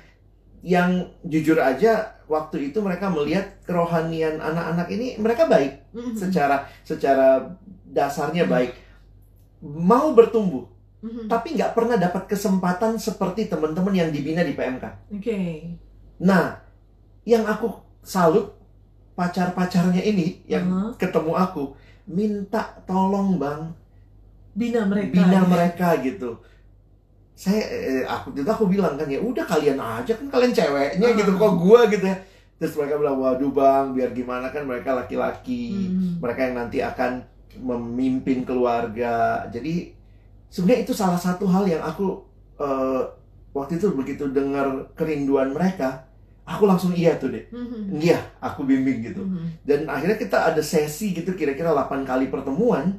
yang 0.62 0.90
jujur 1.22 1.58
aja 1.58 2.22
waktu 2.26 2.70
itu 2.70 2.78
mereka 2.80 3.10
melihat 3.10 3.60
kerohanian 3.62 4.38
anak-anak 4.38 4.88
ini 4.90 5.18
mereka 5.18 5.46
baik 5.46 5.90
hmm, 5.92 6.02
hmm, 6.02 6.16
secara 6.16 6.56
secara 6.82 7.58
dasarnya 7.84 8.46
Hmm. 8.46 8.52
baik 8.52 8.72
mau 9.62 10.10
bertumbuh 10.10 10.66
hmm, 11.02 11.10
hmm. 11.12 11.26
tapi 11.28 11.54
nggak 11.54 11.70
pernah 11.70 11.94
dapat 11.94 12.26
kesempatan 12.26 12.98
seperti 12.98 13.46
teman-teman 13.46 13.92
yang 13.92 14.10
dibina 14.10 14.42
di 14.42 14.54
PMK. 14.54 14.84
Oke. 15.12 15.38
Nah, 16.22 16.54
yang 17.24 17.42
aku 17.42 17.66
salut 18.00 18.54
pacar-pacarnya 19.12 20.00
ini 20.00 20.40
yang 20.46 20.64
Aha. 20.66 20.88
ketemu 20.96 21.32
aku 21.34 21.74
minta 22.08 22.80
tolong 22.82 23.36
bang 23.36 23.70
Bina 24.52 24.84
mereka. 24.84 25.12
bina 25.12 25.40
mereka 25.44 25.88
gitu 25.98 26.36
saya 27.32 27.62
eh, 27.64 28.04
aku 28.04 28.34
itu 28.34 28.44
aku 28.44 28.66
bilang 28.66 28.94
kan 28.94 29.08
ya 29.08 29.16
udah 29.16 29.42
kalian 29.42 29.78
aja 29.78 30.12
kan 30.12 30.26
kalian 30.28 30.52
ceweknya 30.52 31.08
Ah. 31.08 31.16
gitu 31.16 31.32
kok 31.32 31.54
gua 31.56 31.86
gitu 31.86 32.04
ya 32.04 32.16
terus 32.56 32.74
mereka 32.74 32.94
bilang 32.96 33.16
waduh 33.16 33.48
bang 33.50 33.86
biar 33.92 34.10
gimana 34.12 34.48
kan 34.48 34.62
mereka 34.62 34.92
laki-laki 34.92 35.88
Hmm. 35.88 36.18
mereka 36.18 36.40
yang 36.44 36.56
nanti 36.58 36.78
akan 36.80 37.22
memimpin 37.56 38.42
keluarga 38.42 39.44
jadi 39.48 39.92
sebenarnya 40.48 40.84
itu 40.84 40.92
salah 40.92 41.16
satu 41.16 41.44
hal 41.46 41.64
yang 41.64 41.80
aku 41.80 42.20
eh, 42.58 43.02
waktu 43.52 43.76
itu 43.76 43.92
begitu 43.92 44.24
dengar 44.28 44.90
kerinduan 44.92 45.52
mereka 45.52 46.04
aku 46.42 46.66
langsung 46.66 46.90
iya 46.92 47.14
tuh 47.16 47.30
deh 47.30 47.44
Hmm, 47.50 47.66
hmm, 47.66 48.02
iya 48.02 48.18
aku 48.42 48.66
bimbing 48.66 48.98
gitu. 49.02 49.22
Hmm. 49.22 49.46
dan 49.62 49.86
akhirnya 49.86 50.18
kita 50.18 50.50
ada 50.50 50.62
sesi 50.62 51.14
gitu 51.14 51.32
kira-kira 51.38 51.70
8 51.70 52.02
kali 52.02 52.26
pertemuan 52.28 52.98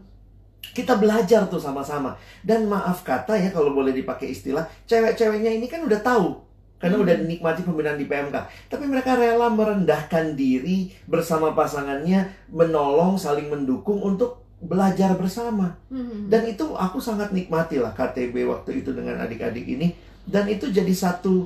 kita 0.72 0.96
belajar 0.96 1.46
tuh 1.52 1.60
sama-sama. 1.60 2.16
Dan 2.40 2.72
maaf 2.72 3.04
kata 3.04 3.36
ya 3.36 3.52
kalau 3.52 3.76
boleh 3.76 3.92
dipakai 3.92 4.32
istilah 4.32 4.64
cewek-ceweknya 4.88 5.52
ini 5.60 5.68
kan 5.68 5.84
udah 5.84 6.00
tahu 6.00 6.40
karena 6.80 7.00
udah 7.00 7.16
nikmati 7.24 7.64
pembinaan 7.64 7.96
di 7.96 8.08
PMK 8.12 8.36
tapi 8.68 8.84
mereka 8.92 9.16
rela 9.16 9.48
merendahkan 9.48 10.36
diri 10.36 10.92
bersama 11.08 11.56
pasangannya 11.56 12.28
menolong 12.52 13.16
saling 13.16 13.48
mendukung 13.48 14.04
untuk 14.04 14.44
belajar 14.64 15.16
bersama. 15.20 15.76
Hmm. 15.92 16.32
dan 16.32 16.48
itu 16.48 16.64
aku 16.76 17.00
sangat 17.04 17.36
nikmati 17.36 17.84
lah 17.84 17.92
KTB 17.92 18.48
waktu 18.48 18.80
itu 18.84 18.96
dengan 18.96 19.20
adik-adik 19.20 19.68
ini. 19.68 19.92
Dan 20.24 20.48
itu 20.48 20.72
jadi 20.72 20.92
satu 20.96 21.44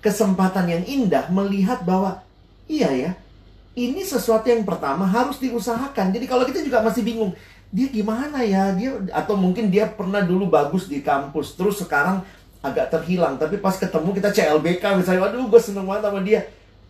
kesempatan 0.00 0.66
yang 0.68 0.82
indah 0.88 1.28
melihat 1.28 1.84
bahwa 1.84 2.24
iya 2.66 2.90
ya 2.92 3.12
ini 3.78 4.02
sesuatu 4.02 4.50
yang 4.50 4.66
pertama 4.66 5.06
harus 5.06 5.38
diusahakan. 5.38 6.10
Jadi 6.10 6.26
kalau 6.26 6.42
kita 6.44 6.60
juga 6.60 6.82
masih 6.82 7.06
bingung 7.06 7.32
dia 7.70 7.86
gimana 7.86 8.42
ya? 8.42 8.74
Dia 8.74 8.98
atau 9.14 9.38
mungkin 9.38 9.70
dia 9.70 9.86
pernah 9.86 10.20
dulu 10.24 10.50
bagus 10.50 10.90
di 10.90 11.00
kampus 11.00 11.54
terus 11.54 11.78
sekarang 11.78 12.26
agak 12.60 12.92
terhilang 12.92 13.40
tapi 13.40 13.56
pas 13.56 13.72
ketemu 13.72 14.12
kita 14.12 14.28
CLBK 14.36 14.84
misalnya 15.00 15.24
waduh 15.24 15.48
gue 15.48 15.60
seneng 15.62 15.86
banget 15.86 16.02
sama 16.10 16.20
dia. 16.24 16.40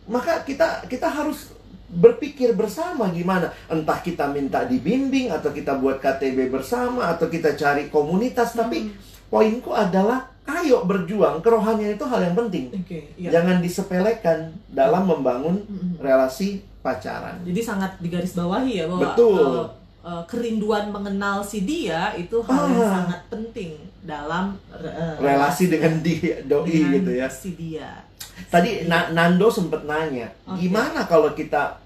Maka 0.09 0.41
kita 0.41 0.89
kita 0.89 1.07
harus 1.07 1.53
berpikir 1.91 2.55
bersama 2.57 3.11
gimana. 3.13 3.53
Entah 3.69 3.99
kita 4.01 4.25
minta 4.31 4.63
dibimbing 4.65 5.29
atau 5.29 5.51
kita 5.53 5.77
buat 5.77 5.99
KTB 6.01 6.49
bersama 6.49 7.11
atau 7.11 7.27
kita 7.29 7.53
cari 7.53 7.91
komunitas 7.91 8.57
tapi 8.57 8.89
Hmm. 8.89 8.95
poinku 9.29 9.71
adalah 9.71 10.30
ayo 10.43 10.83
berjuang 10.83 11.39
kerohanian 11.39 11.93
itu 11.93 12.03
hal 12.03 12.21
yang 12.21 12.35
penting 12.35 12.65
Oke. 12.71 13.13
Iya. 13.15 13.29
jangan 13.31 13.57
disepelekan 13.59 14.39
dalam 14.67 15.05
membangun 15.05 15.61
relasi 15.97 16.59
pacaran 16.79 17.37
Jadi 17.43 17.61
sangat 17.61 17.97
digarisbawahi 17.97 18.71
ya 18.75 18.85
bahwa 18.85 19.01
Betul. 19.07 19.37
eh, 19.37 19.65
eh, 20.03 20.23
kerinduan 20.25 20.89
mengenal 20.89 21.39
si 21.39 21.61
dia 21.61 22.09
itu 22.15 22.41
hal 22.41 22.65
yang 22.67 22.81
Ah. 22.81 22.93
sangat 22.99 23.21
penting 23.27 23.71
dalam 24.01 24.57
eh, 24.73 25.15
relasi 25.17 25.69
dengan 25.69 26.01
dia 26.01 26.41
doi 26.43 26.65
dengan 26.65 26.93
gitu 26.95 27.11
ya 27.15 27.27
si 27.29 27.49
dia. 27.53 28.01
tadi 28.43 28.85
Na- 28.85 29.09
Nando 29.09 29.45
sempet 29.47 29.85
nanya 29.85 30.25
Oke. 30.43 30.57
gimana 30.59 31.05
kalau 31.05 31.29
kita 31.31 31.77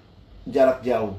jarak 0.45 0.79
jauh 0.79 1.11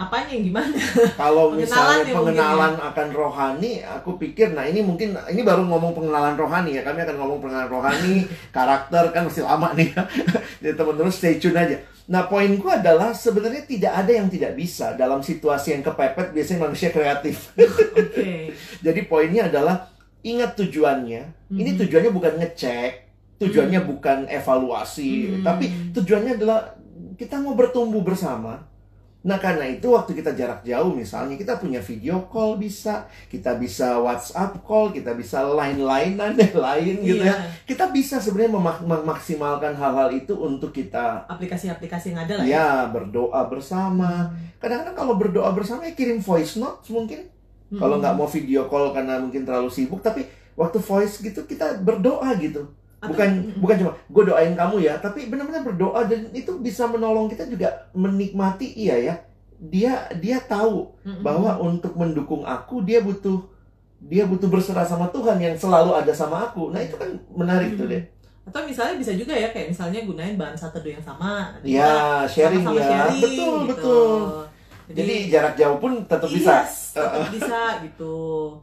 Apanya 0.00 0.32
yang 0.32 0.44
gimana? 0.48 0.72
Kalau 1.20 1.52
Pengenalan 1.52 1.60
misalnya 1.60 2.00
ya 2.00 2.14
pengenalan 2.16 2.74
akan 2.80 3.08
rohani, 3.12 3.72
aku 3.84 4.16
pikir, 4.16 4.56
nah 4.56 4.64
ini 4.64 4.80
mungkin 4.80 5.12
ini 5.28 5.44
baru 5.44 5.60
ngomong 5.68 5.92
pengenalan 5.92 6.40
rohani 6.40 6.80
ya. 6.80 6.82
Kami 6.82 7.04
akan 7.04 7.16
ngomong 7.20 7.38
pengenalan 7.38 7.68
rohani, 7.68 8.24
karakter 8.56 9.12
kan 9.12 9.28
masih 9.28 9.44
lama 9.44 9.76
nih. 9.76 9.92
ya. 9.92 10.02
Jadi 10.64 10.72
teman-teman 10.72 11.12
stay 11.12 11.36
tune 11.36 11.52
aja. 11.52 11.76
Nah 12.08 12.24
poinku 12.26 12.66
adalah 12.66 13.12
sebenarnya 13.12 13.68
tidak 13.68 13.92
ada 13.92 14.12
yang 14.16 14.26
tidak 14.26 14.56
bisa 14.56 14.96
dalam 14.96 15.20
situasi 15.20 15.76
yang 15.76 15.84
kepepet. 15.84 16.32
Biasanya 16.32 16.60
manusia 16.64 16.88
kreatif. 16.88 17.52
Oke. 17.60 18.56
Jadi 18.80 19.00
poinnya 19.04 19.52
adalah 19.52 19.84
ingat 20.20 20.56
tujuannya. 20.56 21.52
Ini 21.52 21.70
Mhm. 21.70 21.78
tujuannya 21.84 22.10
bukan 22.10 22.32
ngecek, 22.40 22.92
tujuannya 23.36 23.80
bukan 23.84 24.18
evaluasi, 24.26 25.12
Mhm. 25.28 25.44
tapi 25.44 25.64
tujuannya 25.92 26.32
adalah 26.34 26.72
kita 27.14 27.36
mau 27.36 27.52
bertumbuh 27.52 28.00
bersama. 28.00 28.69
Nah 29.20 29.36
karena 29.36 29.68
itu 29.68 29.84
waktu 29.84 30.16
kita 30.16 30.32
jarak 30.32 30.64
jauh 30.64 30.96
misalnya 30.96 31.36
kita 31.36 31.60
punya 31.60 31.76
video 31.76 32.24
call 32.24 32.56
bisa, 32.56 33.04
kita 33.28 33.52
bisa 33.54 34.00
WhatsApp 34.00 34.64
call, 34.64 34.88
kita 34.90 35.12
bisa 35.12 35.44
line-linean 35.44 36.32
yang 36.32 36.56
lain 36.56 36.94
gitu 37.04 37.20
ya. 37.20 37.36
Iya. 37.36 37.52
Kita 37.68 37.92
bisa 37.92 38.16
sebenarnya 38.16 38.56
memak- 38.56 38.80
memaksimalkan 38.80 39.76
hal-hal 39.76 40.08
itu 40.10 40.32
untuk 40.32 40.72
kita 40.72 41.28
Aplikasi-aplikasi 41.28 42.16
yang 42.16 42.24
ada 42.24 42.34
lah 42.40 42.44
ya. 42.44 42.56
ya 42.56 42.66
berdoa 42.88 43.44
bersama. 43.44 44.32
Kadang-kadang 44.56 44.96
kalau 44.96 45.14
berdoa 45.20 45.52
bersama 45.52 45.84
ya 45.84 45.92
kirim 45.92 46.16
voice 46.18 46.56
note 46.56 46.80
mungkin 46.88 47.28
Hmm. 47.70 47.78
kalau 47.78 48.02
nggak 48.02 48.18
mau 48.18 48.26
video 48.26 48.66
call 48.66 48.90
karena 48.90 49.22
mungkin 49.22 49.46
terlalu 49.46 49.70
sibuk, 49.70 50.02
tapi 50.02 50.26
waktu 50.58 50.80
voice 50.80 51.22
gitu 51.22 51.44
kita 51.44 51.78
berdoa 51.78 52.34
gitu. 52.34 52.66
Bukan 53.00 53.56
bukan 53.56 53.76
cuma 53.80 53.92
gue 53.96 54.22
doain 54.28 54.52
kamu 54.52 54.76
ya, 54.84 55.00
tapi 55.00 55.32
benar-benar 55.32 55.64
berdoa 55.64 56.04
dan 56.04 56.28
itu 56.36 56.60
bisa 56.60 56.84
menolong 56.84 57.32
kita 57.32 57.48
juga 57.48 57.88
menikmati 57.96 58.76
iya 58.76 58.96
ya. 59.00 59.14
Dia 59.60 60.08
dia 60.20 60.40
tahu 60.40 60.92
bahwa 61.24 61.56
untuk 61.60 61.96
mendukung 61.96 62.44
aku 62.44 62.84
dia 62.84 63.00
butuh 63.00 63.40
dia 64.00 64.24
butuh 64.24 64.48
berserah 64.48 64.84
sama 64.84 65.12
Tuhan 65.12 65.36
yang 65.36 65.56
selalu 65.56 65.96
ada 65.96 66.12
sama 66.12 66.48
aku. 66.48 66.72
Nah 66.72 66.80
itu 66.80 66.96
kan 66.96 67.08
menarik 67.32 67.76
tuh 67.76 67.88
deh. 67.88 68.04
Atau 68.48 68.64
misalnya 68.64 68.96
bisa 68.96 69.12
juga 69.12 69.36
ya 69.36 69.52
kayak 69.52 69.72
misalnya 69.72 70.00
gunain 70.04 70.36
bahasa 70.40 70.72
teduh 70.72 70.96
yang 70.96 71.04
sama. 71.04 71.52
Ya 71.64 72.24
sharing 72.24 72.64
sama-sama 72.64 72.80
ya, 72.80 72.88
sharing, 72.88 73.20
betul 73.20 73.36
gitu. 73.36 73.68
betul. 73.68 74.49
Jadi 74.92 75.14
jarak 75.26 75.54
jauh 75.54 75.76
pun 75.76 75.92
tetap 76.02 76.26
bisa. 76.26 76.60
Yes, 76.60 76.92
tetap 76.92 77.30
bisa 77.30 77.60
gitu. 77.80 78.16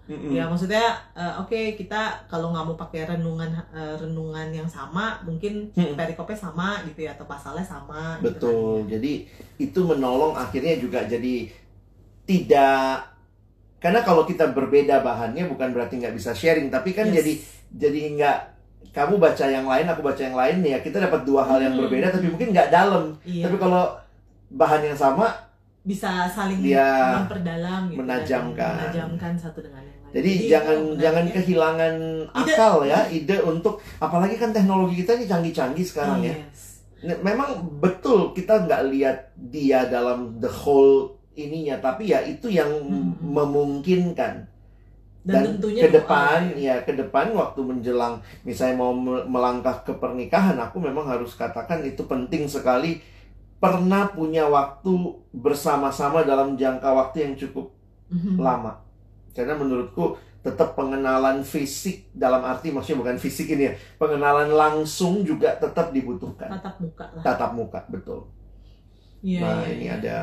Mm-mm. 0.06 0.32
Ya 0.32 0.44
maksudnya 0.46 0.86
eh, 1.14 1.34
oke 1.38 1.60
kita 1.74 2.02
kalau 2.26 2.52
nggak 2.52 2.66
mau 2.66 2.76
pakai 2.76 3.08
renungan 3.08 3.48
eh, 3.70 3.96
renungan 3.96 4.48
yang 4.50 4.68
sama 4.68 5.24
mungkin 5.24 5.72
Mm-mm. 5.72 5.96
perikopnya 5.96 6.36
sama 6.38 6.84
gitu 6.84 7.04
ya 7.04 7.14
atau 7.14 7.24
pasalnya 7.24 7.64
sama. 7.64 8.20
gitu 8.20 8.28
Betul. 8.28 8.76
kan. 8.84 8.92
Jadi 8.94 9.14
itu 9.58 9.80
menolong 9.82 10.34
akhirnya 10.34 10.76
juga 10.76 11.04
jadi 11.04 11.48
tidak 12.24 13.08
karena 13.78 14.02
kalau 14.02 14.26
kita 14.26 14.52
berbeda 14.52 15.00
bahannya 15.00 15.46
bukan 15.48 15.70
berarti 15.70 16.02
nggak 16.02 16.12
bisa 16.12 16.34
sharing, 16.34 16.68
tapi 16.68 16.92
kan 16.92 17.08
Yes. 17.08 17.22
jadi 17.22 17.34
jadi 17.78 18.00
nggak 18.16 18.38
kamu 18.90 19.22
baca 19.22 19.46
yang 19.46 19.64
lain, 19.64 19.86
aku 19.86 20.02
baca 20.02 20.18
yang 20.18 20.34
lain 20.34 20.66
ya 20.66 20.82
kita 20.82 20.98
dapat 20.98 21.22
dua 21.22 21.46
hal 21.46 21.62
yang 21.62 21.78
Hmm. 21.78 21.86
berbeda 21.86 22.10
tapi 22.10 22.28
mungkin 22.28 22.50
nggak 22.50 22.74
dalam. 22.74 23.14
Iya. 23.22 23.46
Tapi 23.46 23.56
kalau 23.56 23.94
bahan 24.50 24.82
yang 24.82 24.98
sama, 24.98 25.30
bisa 25.88 26.28
saling 26.28 26.60
Iya. 26.60 27.24
memperdalam 27.24 27.88
gitu 27.88 27.98
Menajamkan. 27.98 28.60
kan. 28.60 28.76
menajamkan 28.84 29.34
satu 29.34 29.60
dengan 29.62 29.80
yang 29.80 29.96
lain. 29.98 30.12
jadi 30.12 30.30
itu 30.30 30.46
jangan 30.50 30.78
jangan 30.98 31.24
ya. 31.24 31.34
kehilangan 31.34 31.96
Ide. 32.28 32.52
akal 32.52 32.76
ya, 32.84 33.00
ide 33.10 33.38
untuk 33.42 33.74
apalagi 33.98 34.36
kan 34.36 34.52
teknologi 34.52 35.00
kita 35.00 35.16
ini 35.16 35.26
canggih-canggih 35.26 35.86
sekarang 35.86 36.20
ya. 36.22 36.36
Yes. 36.36 36.84
Nah, 37.00 37.18
Memang 37.22 37.50
betul 37.78 38.34
kita 38.34 38.66
nggak 38.66 38.84
lihat 38.90 39.18
dia 39.38 39.86
dalam 39.86 40.36
the 40.38 40.50
whole 40.50 41.14
ininya, 41.34 41.78
tapi 41.78 42.10
ya 42.10 42.20
itu 42.22 42.50
yang 42.50 42.68
Hmm. 42.68 43.16
memungkinkan. 43.22 44.60
dan, 45.22 45.44
dan 45.44 45.46
tentunya 45.54 45.82
ke 45.84 45.90
doa, 45.90 45.96
depan 46.00 46.40
ya 46.56 46.76
ke 46.82 46.94
depan 46.96 47.36
waktu 47.36 47.60
menjelang 47.60 48.16
misalnya 48.42 48.80
mau 48.80 48.96
me- 48.96 49.28
melangkah 49.28 49.84
ke 49.84 49.92
pernikahan 49.94 50.56
aku 50.56 50.80
memang 50.80 51.04
harus 51.04 51.36
katakan 51.36 51.84
itu 51.84 52.00
penting 52.02 52.48
sekali 52.48 53.04
pernah 53.58 54.10
punya 54.10 54.46
waktu 54.46 54.94
bersama-sama 55.34 56.22
dalam 56.24 56.54
jangka 56.54 56.86
waktu 56.86 57.18
yang 57.26 57.34
cukup 57.36 57.74
Mhm. 58.08 58.40
lama 58.40 58.80
karena 59.36 59.58
menurutku 59.60 60.16
tetap 60.40 60.80
pengenalan 60.80 61.44
fisik 61.44 62.08
dalam 62.16 62.40
arti 62.40 62.72
maksudnya 62.72 63.04
bukan 63.04 63.18
fisik 63.20 63.52
ini 63.52 63.68
ya 63.68 63.74
pengenalan 64.00 64.48
langsung 64.48 65.28
juga 65.28 65.60
tetap 65.60 65.92
dibutuhkan 65.92 66.48
tatap 66.48 66.80
muka 66.80 67.06
lah 67.12 67.24
tatap 67.26 67.52
muka 67.52 67.80
betul 67.92 68.32
Iya, 69.20 69.42
nah 69.44 69.60
iya, 69.66 69.74
ini 69.76 69.86
iya. 69.90 69.96
ada 70.00 70.18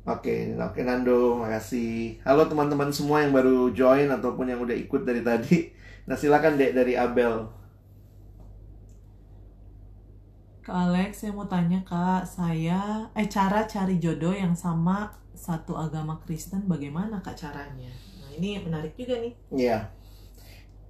Oke, 0.00 0.56
oke 0.56 0.80
Nando, 0.80 1.36
makasih. 1.36 2.16
Halo 2.24 2.48
teman-teman 2.48 2.88
semua 2.88 3.20
yang 3.20 3.36
baru 3.36 3.68
join 3.70 4.08
ataupun 4.08 4.48
yang 4.48 4.58
udah 4.58 4.72
ikut 4.72 5.04
dari 5.04 5.20
tadi. 5.20 5.70
Nah 6.08 6.16
silakan 6.16 6.56
dek 6.56 6.72
dari 6.72 6.96
Abel. 6.96 7.46
Kak 10.60 10.76
Alex, 10.76 11.24
saya 11.24 11.32
mau 11.32 11.48
tanya 11.48 11.80
kak, 11.88 12.28
saya 12.28 13.08
eh 13.16 13.24
cara 13.32 13.64
cari 13.64 13.96
jodoh 13.96 14.36
yang 14.36 14.52
sama 14.52 15.08
satu 15.32 15.72
agama 15.72 16.20
Kristen 16.20 16.68
bagaimana 16.68 17.16
kak 17.24 17.32
caranya? 17.32 17.88
Nah 18.20 18.28
ini 18.36 18.60
menarik 18.60 18.92
juga 18.92 19.16
nih. 19.24 19.32
Iya. 19.48 19.78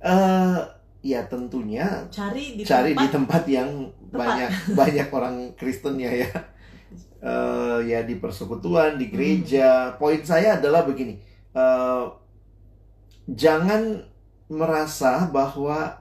Eh, 0.03 0.59
ya 1.07 1.21
tentunya 1.31 1.87
Cari 2.11 2.59
di 2.59 2.63
cari 2.67 2.93
di 2.93 3.07
tempat 3.09 3.15
tempat 3.15 3.43
yang 3.47 3.71
Tepat. 4.11 4.19
banyak 4.19 4.51
banyak 4.81 5.09
orang 5.15 5.37
Kristennya 5.55 6.11
ya. 6.11 6.31
Eh, 7.23 7.79
ya 7.87 8.03
di 8.03 8.19
persekutuan, 8.19 8.99
di 8.99 9.07
gereja. 9.07 9.95
Poin 10.03 10.19
saya 10.27 10.59
adalah 10.59 10.83
begini. 10.83 11.15
Eh, 11.55 12.05
jangan 13.31 14.03
merasa 14.51 15.31
bahwa 15.31 15.95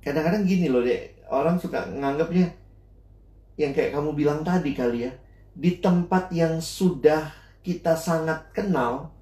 kadang-kadang 0.00 0.46
gini 0.46 0.70
loh 0.70 0.80
dek 0.80 1.19
orang 1.30 1.56
suka 1.56 1.86
nganggapnya 1.86 2.50
yang 3.54 3.70
kayak 3.70 3.92
kamu 3.92 4.10
bilang 4.12 4.40
tadi 4.40 4.72
kali 4.72 5.06
ya 5.06 5.12
di 5.52 5.78
tempat 5.78 6.30
yang 6.30 6.58
sudah 6.58 7.30
kita 7.60 7.92
sangat 7.92 8.50
kenal 8.50 9.12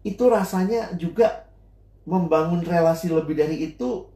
itu 0.00 0.24
rasanya 0.24 0.94
juga 0.94 1.46
membangun 2.04 2.64
relasi 2.64 3.08
lebih 3.08 3.36
dari 3.36 3.66
itu 3.66 4.08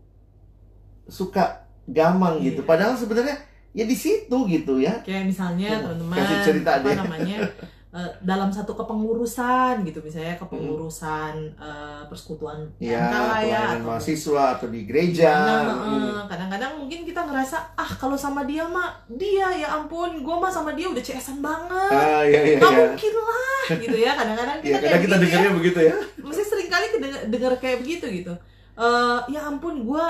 suka 1.04 1.66
gamang 1.84 2.40
gitu 2.40 2.62
Iya. 2.62 2.68
padahal 2.68 2.94
sebenarnya 2.94 3.36
ya 3.72 3.84
di 3.84 3.92
situ 3.92 4.36
gitu 4.48 4.78
ya 4.78 5.02
kayak 5.02 5.28
misalnya 5.28 5.68
Oh, 5.82 5.92
teman-teman 5.92 6.16
kasih 6.16 6.38
cerita 6.42 6.70
apa 6.78 6.86
deh. 6.86 6.96
namanya 6.96 7.36
eh, 7.92 8.10
dalam 8.20 8.48
satu 8.48 8.72
kepengurusan 8.72 9.84
gitu 9.84 10.00
misalnya 10.00 10.34
kepengurusan 10.34 11.32
eh, 11.52 12.02
persekutuan 12.06 12.64
ya 12.78 12.96
PMK 12.98 13.14
lah 13.14 13.38
ya 13.38 13.60
pelayanan 13.60 13.76
atau 13.76 13.86
mahasiswa 13.86 14.42
atau 14.56 14.66
di 14.66 14.80
gereja 14.82 15.28
Kadang, 15.28 15.78
Hmm. 15.82 16.04
eh, 16.08 16.22
kadang-kadang 16.26 16.72
mungkin 16.74 17.00
kita 17.02 17.20
ngerasa 17.22 17.56
ah 17.74 17.90
kalau 17.94 18.16
sama 18.16 18.42
dia 18.42 18.64
mah 18.64 18.88
dia 19.06 19.48
ya 19.54 19.76
ampun 19.76 20.20
gue 20.20 20.34
mah 20.34 20.48
sama 20.48 20.72
dia 20.72 20.88
udah 20.88 21.00
CS-an 21.00 21.38
banget. 21.38 21.92
Ah 21.92 22.24
iya 22.24 22.40
iya 22.42 22.56
nggak 22.56 22.72
iya. 22.72 22.84
mungkin 22.88 23.12
lah 23.14 23.64
gitu 23.84 23.96
ya 23.96 24.12
kadang-kadang 24.14 24.56
Iya, 24.58 24.64
kita 24.64 24.76
kadang 24.76 24.88
kayak 24.88 25.02
kita 25.02 25.12
begitu 25.12 25.12
ya. 25.12 25.22
dengarnya 25.22 25.52
begitu 25.54 25.78
ya. 25.80 25.94
Mesti 26.22 26.42
sering 26.42 26.68
kali 26.68 26.86
dengar 27.28 27.52
kayak 27.56 27.78
begitu 27.80 28.06
gitu. 28.08 28.34
Eh, 28.72 29.18
ya 29.28 29.40
ampun 29.44 29.84
gue 29.84 30.04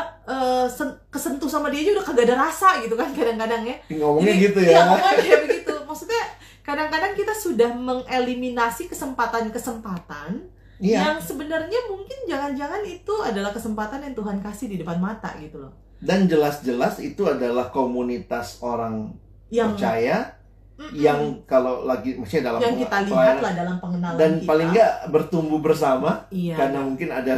kesentuh 1.11 1.51
sama 1.51 1.66
dia 1.68 1.83
aja 1.83 1.90
udah 1.99 2.05
kagak 2.07 2.25
ada 2.31 2.37
rasa 2.40 2.79
gitu 2.81 2.95
kan 2.95 3.11
kadang-kadang 3.11 3.66
ya. 3.66 3.77
Ngomongnya 3.90 4.33
Jadi, 4.33 4.45
gitu 4.47 4.61
iya, 4.62 4.73
ya 4.73 4.81
ngomongnya 4.87 5.14
kayak 5.18 5.40
begitu. 5.47 5.75
Maksudnya 5.83 6.23
kadang-kadang 6.62 7.12
kita 7.12 7.35
sudah 7.35 7.70
mengeliminasi 7.72 8.87
kesempatan-kesempatan 8.87 10.46
iya 10.79 10.98
yang 11.05 11.18
sebenarnya 11.18 11.81
mungkin 11.87 12.18
jangan-jangan 12.25 12.83
itu 12.83 13.14
adalah 13.20 13.51
kesempatan 13.51 14.01
yang 14.01 14.14
Tuhan 14.14 14.38
kasih 14.38 14.66
di 14.68 14.77
depan 14.79 14.98
mata 14.98 15.35
gitu 15.38 15.59
loh 15.59 15.72
dan 15.98 16.27
jelas-jelas 16.27 16.98
itu 16.98 17.22
adalah 17.25 17.70
komunitas 17.70 18.59
orang 18.61 19.14
yang 19.48 19.75
percaya 19.75 20.38
Mm-mm. 20.72 20.94
yang 20.96 21.20
kalau 21.44 21.85
lagi 21.85 22.16
maksudnya 22.16 22.51
dalam 22.51 22.59
yang 22.59 22.75
kita 22.77 22.96
lihat 23.05 23.37
lah 23.38 23.53
dalam 23.55 23.77
pengenalan 23.79 24.18
dan 24.18 24.31
kita. 24.35 24.48
paling 24.48 24.68
nggak 24.72 24.92
bertumbuh 25.11 25.61
bersama 25.61 26.27
iya 26.31 26.57
karena 26.57 26.79
mungkin 26.81 27.09
ada 27.09 27.35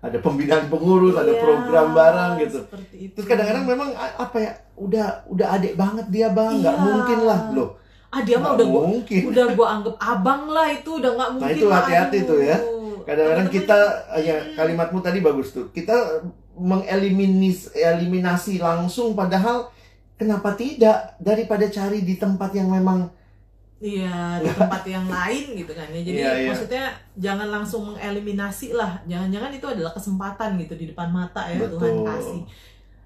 ada 0.00 0.16
pembinaan 0.18 0.66
pengurus 0.66 1.12
ada 1.12 1.28
Iya, 1.28 1.38
program 1.38 1.86
bareng 1.92 2.32
gitu 2.40 2.58
itu. 2.90 3.12
terus 3.12 3.26
kadang-kadang 3.28 3.68
memang 3.68 3.90
apa 3.94 4.36
ya 4.40 4.52
udah 4.74 5.06
udah 5.28 5.46
adik 5.54 5.76
banget 5.76 6.06
dia 6.08 6.32
bang 6.32 6.54
nggak 6.56 6.72
Iya. 6.72 6.82
mungkin 6.82 7.18
lah 7.22 7.40
loh 7.52 7.70
ah 8.10 8.20
dia 8.20 8.36
mah 8.36 8.58
udah 8.58 8.66
gua 8.66 8.82
mungkin 8.90 9.22
udah 9.30 9.46
gua 9.54 9.66
anggap 9.78 9.96
abang 9.98 10.42
lah 10.50 10.66
itu 10.66 10.90
udah 10.98 11.10
nggak 11.14 11.30
mungkin 11.38 11.54
itu 11.54 11.66
lah, 11.70 11.76
hati-hati 11.82 12.18
tuh 12.26 12.40
ya. 12.42 12.58
kadang-kadang 13.06 13.48
kita 13.48 13.78
ya 14.20 14.36
Hmm. 14.38 14.54
kalimatmu 14.54 14.98
tadi 15.00 15.18
bagus 15.18 15.50
tuh 15.50 15.70
kita 15.70 15.94
mengeliminasi 16.54 17.72
eliminasi 17.74 18.58
langsung 18.58 19.14
padahal 19.14 19.70
kenapa 20.14 20.52
tidak 20.54 21.16
daripada 21.16 21.64
cari 21.66 22.02
di 22.02 22.14
tempat 22.14 22.50
yang 22.52 22.68
memang 22.68 23.08
Iya 23.80 24.44
di 24.44 24.52
tempat 24.52 24.84
yang 24.84 25.08
lain 25.08 25.56
gitu 25.56 25.72
kan 25.72 25.88
ya. 25.88 26.04
Jadi 26.04 26.20
Iya, 26.20 26.32
iya. 26.36 26.48
maksudnya 26.52 26.84
jangan 27.16 27.48
langsung 27.48 27.88
mengeliminasi 27.88 28.76
lah. 28.76 29.00
Jangan-jangan 29.08 29.56
itu 29.56 29.64
adalah 29.64 29.96
kesempatan 29.96 30.60
gitu 30.60 30.76
di 30.76 30.92
depan 30.92 31.08
mata 31.08 31.48
ya 31.48 31.64
Tuhan 31.64 31.72
Betul. 31.72 32.04
kasih. 32.04 32.40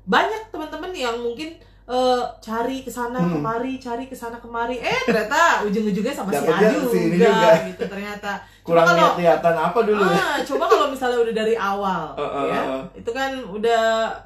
Banyak 0.03 0.51
teman-teman 0.51 0.91
yang 0.91 1.15
mungkin 1.23 1.63
eh, 1.87 2.23
cari 2.39 2.81
ke 2.81 2.89
sana 2.89 3.19
Hmm. 3.19 3.33
kemari, 3.35 3.77
cari 3.77 4.05
ke 4.05 4.15
sana 4.15 4.37
kemari. 4.37 4.77
Eh 4.77 5.01
ternyata 5.05 5.61
ujung-ujungnya 5.63 6.11
sama 6.11 6.31
si 6.31 6.41
Adu 6.43 6.89
si 6.89 7.13
juga, 7.13 7.29
juga. 7.29 7.51
gitu 7.67 7.85
ternyata. 7.87 8.33
kurang 8.63 8.89
kalau- 8.89 8.97
lihat-lihatan 9.13 9.55
apa 9.61 9.79
dulu 9.79 10.01
ya 10.03 10.17
Ah, 10.17 10.37
coba 10.41 10.65
kalau 10.65 10.87
misalnya 10.89 11.21
udah 11.21 11.35
dari 11.37 11.53
awal, 11.55 12.05
Uh, 12.17 12.25
uh, 12.25 12.45
ya, 12.47 12.61
uh. 12.65 12.83
itu 12.95 13.11
kan 13.11 13.31
udah 13.47 13.85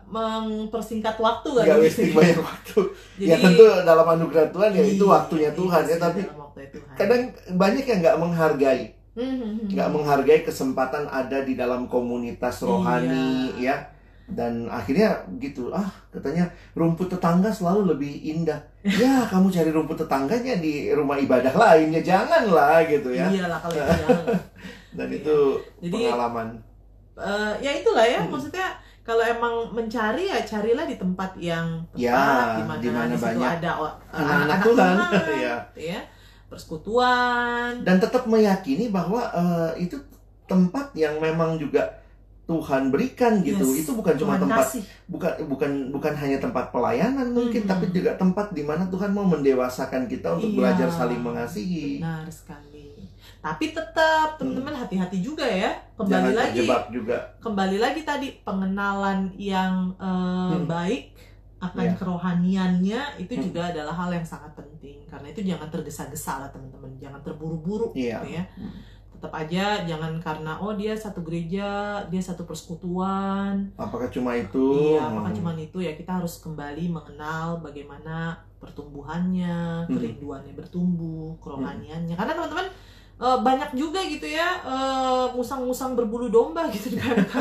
mempersingkat 0.09 1.17
waktu 1.19 1.49
kan. 1.53 1.65
gitu. 1.67 1.79
wasting 1.81 2.13
banyak 2.13 2.39
waktu 2.41 2.79
Jadi, 3.19 3.27
ya 3.27 3.37
tentu 3.37 3.65
dalam 3.83 4.07
anugerah 4.09 4.47
Tuhan 4.49 4.71
ya 4.71 4.83
itu 4.85 5.03
iya, 5.03 5.11
waktunya 5.13 5.51
Tuhan 5.53 5.83
iya 5.83 5.91
ya 5.91 5.97
tapi 6.01 6.21
Tuhan. 6.23 6.95
kadang 6.95 7.23
banyak 7.53 7.85
yang 7.85 7.99
nggak 8.01 8.17
menghargai 8.17 8.83
Hmm, 9.11 9.27
hmm, 9.27 9.35
hmm. 9.35 9.69
nggak 9.75 9.89
menghargai 9.91 10.41
kesempatan 10.45 11.05
ada 11.05 11.43
di 11.43 11.55
dalam 11.55 11.91
komunitas 11.91 12.63
rohani 12.63 13.51
Iya. 13.59 13.75
ya 13.75 13.77
dan 14.29 14.69
akhirnya 14.69 15.09
gitu 15.37 15.73
ah 15.73 15.89
katanya 16.13 16.45
rumput 16.73 17.09
tetangga 17.09 17.49
selalu 17.49 17.97
lebih 17.97 18.13
indah. 18.29 18.61
Ya 18.85 19.25
kamu 19.25 19.49
cari 19.49 19.71
rumput 19.71 19.97
tetangganya 19.99 20.57
di 20.57 20.93
rumah 20.93 21.17
ibadah 21.17 21.51
lainnya 21.51 22.01
janganlah 22.01 22.85
gitu 22.85 23.09
ya. 23.11 23.25
Iyalah 23.27 23.59
kalau 23.59 23.77
itu 23.77 24.15
dan 24.97 25.09
Iya. 25.09 25.17
itu 25.17 25.37
Jadi 25.81 25.97
pengalaman. 26.05 26.49
eh, 27.17 27.53
ya 27.59 27.73
itulah 27.75 28.05
ya 28.05 28.21
Hmm. 28.21 28.31
maksudnya 28.31 28.69
kalau 29.03 29.25
emang 29.25 29.73
mencari 29.73 30.29
ya 30.29 30.45
carilah 30.45 30.85
di 30.85 30.95
tempat 30.95 31.33
yang 31.41 31.81
tepat 31.89 31.97
Ya, 31.97 32.61
di 33.09 33.17
situ 33.17 33.25
banyak 33.25 33.51
ada 33.59 33.71
eh, 33.81 33.93
anak-anak 34.13 34.59
Tuhan. 34.63 34.95
Gitu 35.17 35.35
ya. 35.89 36.01
Persekutuan. 36.49 37.85
Dan 37.85 37.97
tetap 37.97 38.25
meyakini 38.25 38.89
bahwa 38.89 39.25
eh, 39.31 39.85
itu 39.85 39.97
tempat 40.45 40.93
yang 40.93 41.17
memang 41.17 41.57
juga 41.57 41.85
Tuhan 42.49 42.89
berikan 42.89 43.45
gitu 43.45 43.61
Yes, 43.69 43.85
itu 43.85 43.91
bukan 43.93 44.17
cuma 44.17 44.35
Tuhan 44.35 44.49
tempat 44.49 44.65
kasih. 44.67 44.83
bukan 45.05 45.33
bukan 45.47 45.71
bukan 45.93 46.15
hanya 46.17 46.39
tempat 46.39 46.73
pelayanan 46.73 47.29
mungkin 47.31 47.63
Hmm. 47.63 47.71
tapi 47.71 47.93
juga 47.93 48.17
tempat 48.17 48.51
di 48.51 48.63
mana 48.63 48.89
Tuhan 48.89 49.13
mau 49.13 49.23
mendewasakan 49.23 50.09
kita 50.09 50.35
untuk 50.35 50.51
Iya. 50.51 50.59
belajar 50.59 50.89
saling 50.91 51.21
mengasihi 51.21 52.01
benar 52.01 52.25
sekali 52.29 52.97
tapi 53.39 53.71
tetap 53.71 54.35
teman-teman 54.35 54.75
hati-hati 54.75 55.21
juga 55.21 55.45
ya 55.45 55.77
kembali 55.95 56.09
Hmm. 56.09 56.33
jangan 56.33 56.33
lagi 56.35 56.61
juga 56.91 57.17
kembali 57.39 57.77
lagi 57.79 58.01
tadi 58.03 58.29
pengenalan 58.43 59.19
yang 59.37 59.93
eh, 59.95 60.09
Hmm. 60.51 60.65
baik 60.65 61.05
akan 61.59 61.85
Iya. 61.85 61.97
kerohaniannya 61.99 63.01
itu 63.19 63.33
Hmm. 63.35 63.45
juga 63.45 63.61
adalah 63.69 63.93
hal 63.93 64.11
yang 64.11 64.25
sangat 64.25 64.55
penting 64.55 65.05
karena 65.05 65.27
itu 65.29 65.45
jangan 65.45 65.69
tergesa-gesa 65.69 66.39
lah 66.39 66.49
teman-teman 66.49 66.97
jangan 66.97 67.21
terburu-buru 67.21 67.93
Iya. 67.93 68.23
gitu 68.23 68.29
ya 68.33 68.45
Hmm. 68.55 68.73
Tetap 69.19 69.35
aja 69.35 69.83
jangan 69.83 70.15
karena 70.23 70.55
oh 70.57 70.71
dia 70.73 70.95
satu 70.95 71.27
gereja 71.27 71.67
dia 72.07 72.23
satu 72.23 72.47
persekutuan. 72.47 73.67
Apakah 73.75 74.07
cuma 74.09 74.33
itu? 74.33 74.95
Iya 74.95 75.03
apakah 75.05 75.35
Hmm. 75.35 75.39
cuma 75.43 75.51
itu? 75.59 75.83
Ya 75.83 75.93
kita 75.93 76.23
harus 76.23 76.39
kembali 76.39 76.87
mengenal 76.89 77.59
bagaimana 77.59 78.39
pertumbuhannya 78.59 79.85
Hmm. 79.85 79.91
kerinduannya 79.91 80.55
bertumbuh 80.55 81.35
kerohaniannya. 81.39 82.15
Karena 82.15 82.33
teman-teman 82.33 82.71
eh, 83.19 83.39
banyak 83.43 83.75
juga 83.75 83.99
gitu 84.01 84.25
ya 84.25 84.63
eh, 84.63 85.27
musang-musang 85.35 85.99
berbulu 85.99 86.31
domba 86.31 86.71
gitu 86.71 86.95
di 86.95 86.97
PMK 86.97 87.35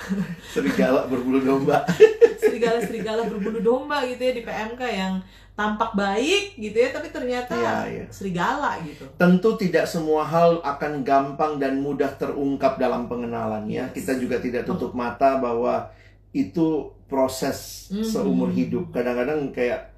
serigala 0.56 1.04
berbulu 1.04 1.44
domba. 1.44 1.84
Serigala-serigala 2.40 3.28
berbulu 3.28 3.60
domba 3.60 4.00
gitu 4.08 4.24
ya 4.24 4.32
di 4.32 4.40
PMK 4.40 4.80
yang 4.88 5.14
tampak 5.58 5.90
baik 5.92 6.54
gitu 6.54 6.76
ya 6.76 6.94
tapi 6.94 7.10
ternyata 7.10 7.50
Iya, 7.50 7.74
iya. 7.84 8.04
serigala 8.08 8.78
gitu 8.80 9.02
tentu 9.12 9.58
tidak 9.58 9.84
semua 9.84 10.22
hal 10.22 10.62
akan 10.62 11.02
gampang 11.02 11.58
dan 11.58 11.82
mudah 11.82 12.14
terungkap 12.14 12.78
dalam 12.78 13.04
pengenalan 13.04 13.66
ya 13.66 13.84
Yes. 13.84 13.98
kita 13.98 14.12
juga 14.16 14.38
tidak 14.38 14.62
tutup 14.64 14.94
mata 14.94 15.34
bahwa 15.36 15.90
itu 16.30 16.66
proses 17.04 17.90
Mhm. 17.90 18.06
seumur 18.06 18.50
hidup 18.50 18.88
kadang-kadang 18.88 19.50
kayak 19.50 19.90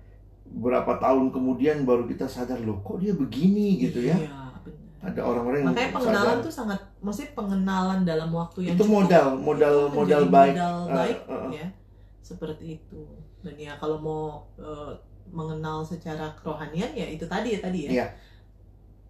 berapa 0.46 0.96
tahun 0.96 1.28
kemudian 1.28 1.84
baru 1.84 2.08
kita 2.08 2.24
sadar 2.24 2.58
loh 2.58 2.80
kok 2.80 2.98
dia 2.98 3.12
begini 3.12 3.76
gitu 3.78 4.00
ya 4.00 4.16
iya 4.16 4.48
ada 5.00 5.20
orang-orang 5.22 5.60
yang 5.60 5.68
Makanya 5.70 5.92
pengenalan 5.94 6.28
sadar. 6.30 6.44
tuh 6.44 6.52
sangat, 6.52 6.80
maksudnya 6.98 7.32
pengenalan 7.32 8.00
dalam 8.02 8.30
waktu 8.30 8.58
yang 8.62 8.76
itu 8.76 8.82
cukup, 8.82 8.96
modal 8.98 9.26
modal 9.38 9.76
itu 9.78 9.94
modal 9.94 10.22
baik 10.26 10.52
modal 10.52 10.76
Eh, 10.80 10.92
baik 10.94 11.18
eh, 11.18 11.32
eh. 11.32 11.50
ya 11.54 11.66
seperti 12.20 12.64
itu 12.76 13.00
dan 13.40 13.54
ya 13.56 13.72
kalau 13.76 13.96
mau 13.98 14.24
eh, 14.56 14.92
mengenal 15.30 15.82
secara 15.82 16.30
kerohanian 16.34 16.90
ya 16.92 17.06
itu 17.06 17.24
tadi 17.24 17.54
ya 17.54 17.60
tadi 17.60 17.78
ya 17.86 17.90
Iya. 17.92 18.06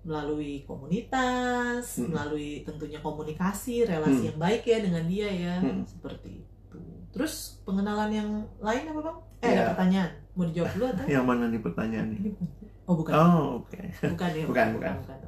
melalui 0.01 0.64
komunitas 0.64 2.01
Mm. 2.01 2.09
melalui 2.09 2.51
tentunya 2.62 2.97
komunikasi 2.99 3.85
relasi 3.85 4.23
Mm. 4.23 4.29
yang 4.33 4.39
baik 4.39 4.62
ya 4.64 4.79
dengan 4.81 5.05
dia 5.05 5.29
ya 5.29 5.55
Mm. 5.61 5.85
seperti 5.85 6.41
itu 6.41 6.79
terus 7.11 7.61
pengenalan 7.62 8.09
yang 8.09 8.31
lain 8.59 8.85
apa 8.87 9.01
bang 9.03 9.18
eh 9.41 9.47
Iya. 9.47 9.55
ada 9.55 9.62
pertanyaan 9.71 10.11
mau 10.33 10.45
dijawab 10.45 10.71
dulu 10.73 10.85
atau 10.89 11.05
yang 11.14 11.25
mana 11.25 11.45
nih 11.47 11.61
pertanyaan 11.61 12.07
nih 12.11 12.21
bukan. 12.23 12.49
oh 12.87 12.95
bukan 12.97 13.12
oh 13.12 13.45
oke 13.61 13.81
bukan 14.09 14.31
ya 14.31 14.45
bukan, 14.51 14.66
bukan. 14.77 14.95
bukan. 14.99 15.18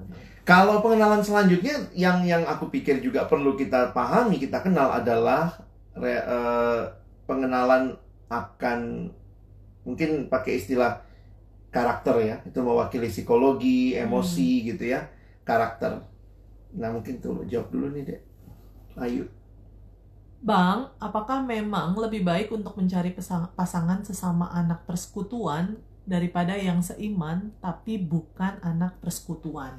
Kalau 0.42 0.82
pengenalan 0.82 1.22
selanjutnya 1.22 1.70
yang 1.94 2.18
yang 2.22 2.42
aku 2.42 2.66
pikir 2.66 2.98
juga 2.98 3.30
perlu 3.30 3.54
kita 3.54 3.94
pahami, 3.94 4.42
kita 4.42 4.58
kenal 4.58 4.90
adalah 4.90 5.54
re- 5.94 6.18
eh, 6.18 6.82
pengenalan 7.24 7.94
akan 8.26 9.06
mungkin 9.86 10.30
pakai 10.32 10.58
istilah 10.60 11.02
karakter 11.72 12.14
ya, 12.22 12.36
itu 12.44 12.58
mewakili 12.60 13.08
psikologi, 13.08 13.96
emosi 13.96 14.68
gitu 14.72 14.84
ya, 14.92 15.08
karakter. 15.44 16.04
Nah 16.76 16.88
mungkin 16.92 17.20
tuh 17.24 17.44
jawab 17.48 17.68
dulu 17.72 17.86
nih 17.96 18.02
dek. 18.08 18.20
Ayo. 19.00 19.24
Bang, 20.42 20.90
apakah 20.98 21.38
memang 21.46 21.94
lebih 21.94 22.26
baik 22.26 22.50
untuk 22.50 22.74
mencari 22.74 23.14
pasangan 23.54 24.02
sesama 24.02 24.50
anak 24.50 24.82
persekutuan 24.90 25.78
daripada 26.02 26.58
yang 26.58 26.82
seiman 26.82 27.54
tapi 27.62 27.94
bukan 27.94 28.58
anak 28.58 28.98
persekutuan? 28.98 29.78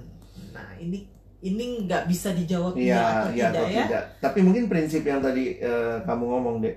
Nah, 0.56 0.72
ini 0.80 1.12
ini 1.44 1.84
nggak 1.84 2.08
bisa 2.08 2.32
dijawab 2.32 2.80
iya 2.80 2.96
Iya, 2.96 3.04
atau 3.04 3.30
iya 3.36 3.48
tidak 3.52 3.60
atau 3.60 3.68
ya? 3.76 3.84
tidak. 3.84 4.04
Tapi 4.24 4.40
mungkin 4.40 4.64
prinsip 4.72 5.04
yang 5.04 5.20
tadi 5.20 5.60
eh, 5.60 5.98
kamu 6.08 6.24
ngomong 6.32 6.56
dek, 6.64 6.76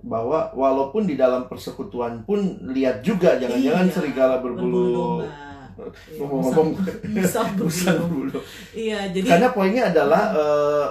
bahwa 0.00 0.50
walaupun 0.52 1.04
di 1.04 1.14
dalam 1.14 1.46
persekutuan 1.46 2.22
pun 2.22 2.38
lihat 2.68 3.00
juga 3.00 3.36
jangan-jangan 3.36 3.86
Iya, 3.86 3.94
serigala 3.94 4.36
Berbulu. 4.38 5.22
Iya, 5.22 6.18
ngomong-ngomong 6.18 6.68
berbulu. 6.74 8.04
bulu. 8.12 8.38
Iya, 8.72 9.10
jadi 9.10 9.26
Karena 9.26 9.48
poinnya 9.50 9.84
adalah 9.88 10.22
eh, 10.32 10.86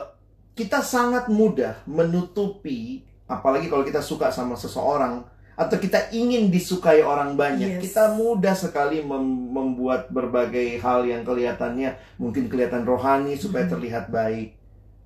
kita 0.53 0.80
sangat 0.80 1.28
mudah 1.28 1.86
menutupi, 1.86 2.99
apalagi 3.26 3.68
kalau 3.68 3.84
kita 3.84 4.01
suka 4.01 4.28
sama 4.28 4.55
seseorang 4.55 5.22
atau 5.53 5.78
kita 5.78 6.10
ingin 6.12 6.49
disukai 6.49 7.01
orang 7.01 7.34
banyak, 7.34 7.78
Yes. 7.78 7.89
kita 7.89 8.14
mudah 8.14 8.53
sekali 8.53 9.01
mem- 9.01 9.49
membuat 9.49 10.05
berbagai 10.08 10.78
hal 10.78 11.01
yang 11.03 11.22
kelihatannya 11.22 11.91
mungkin 12.16 12.45
kelihatan 12.45 12.82
rohani 12.82 13.34
supaya 13.34 13.66
Mhm. 13.66 13.72
terlihat 13.72 14.05
baik. 14.08 14.57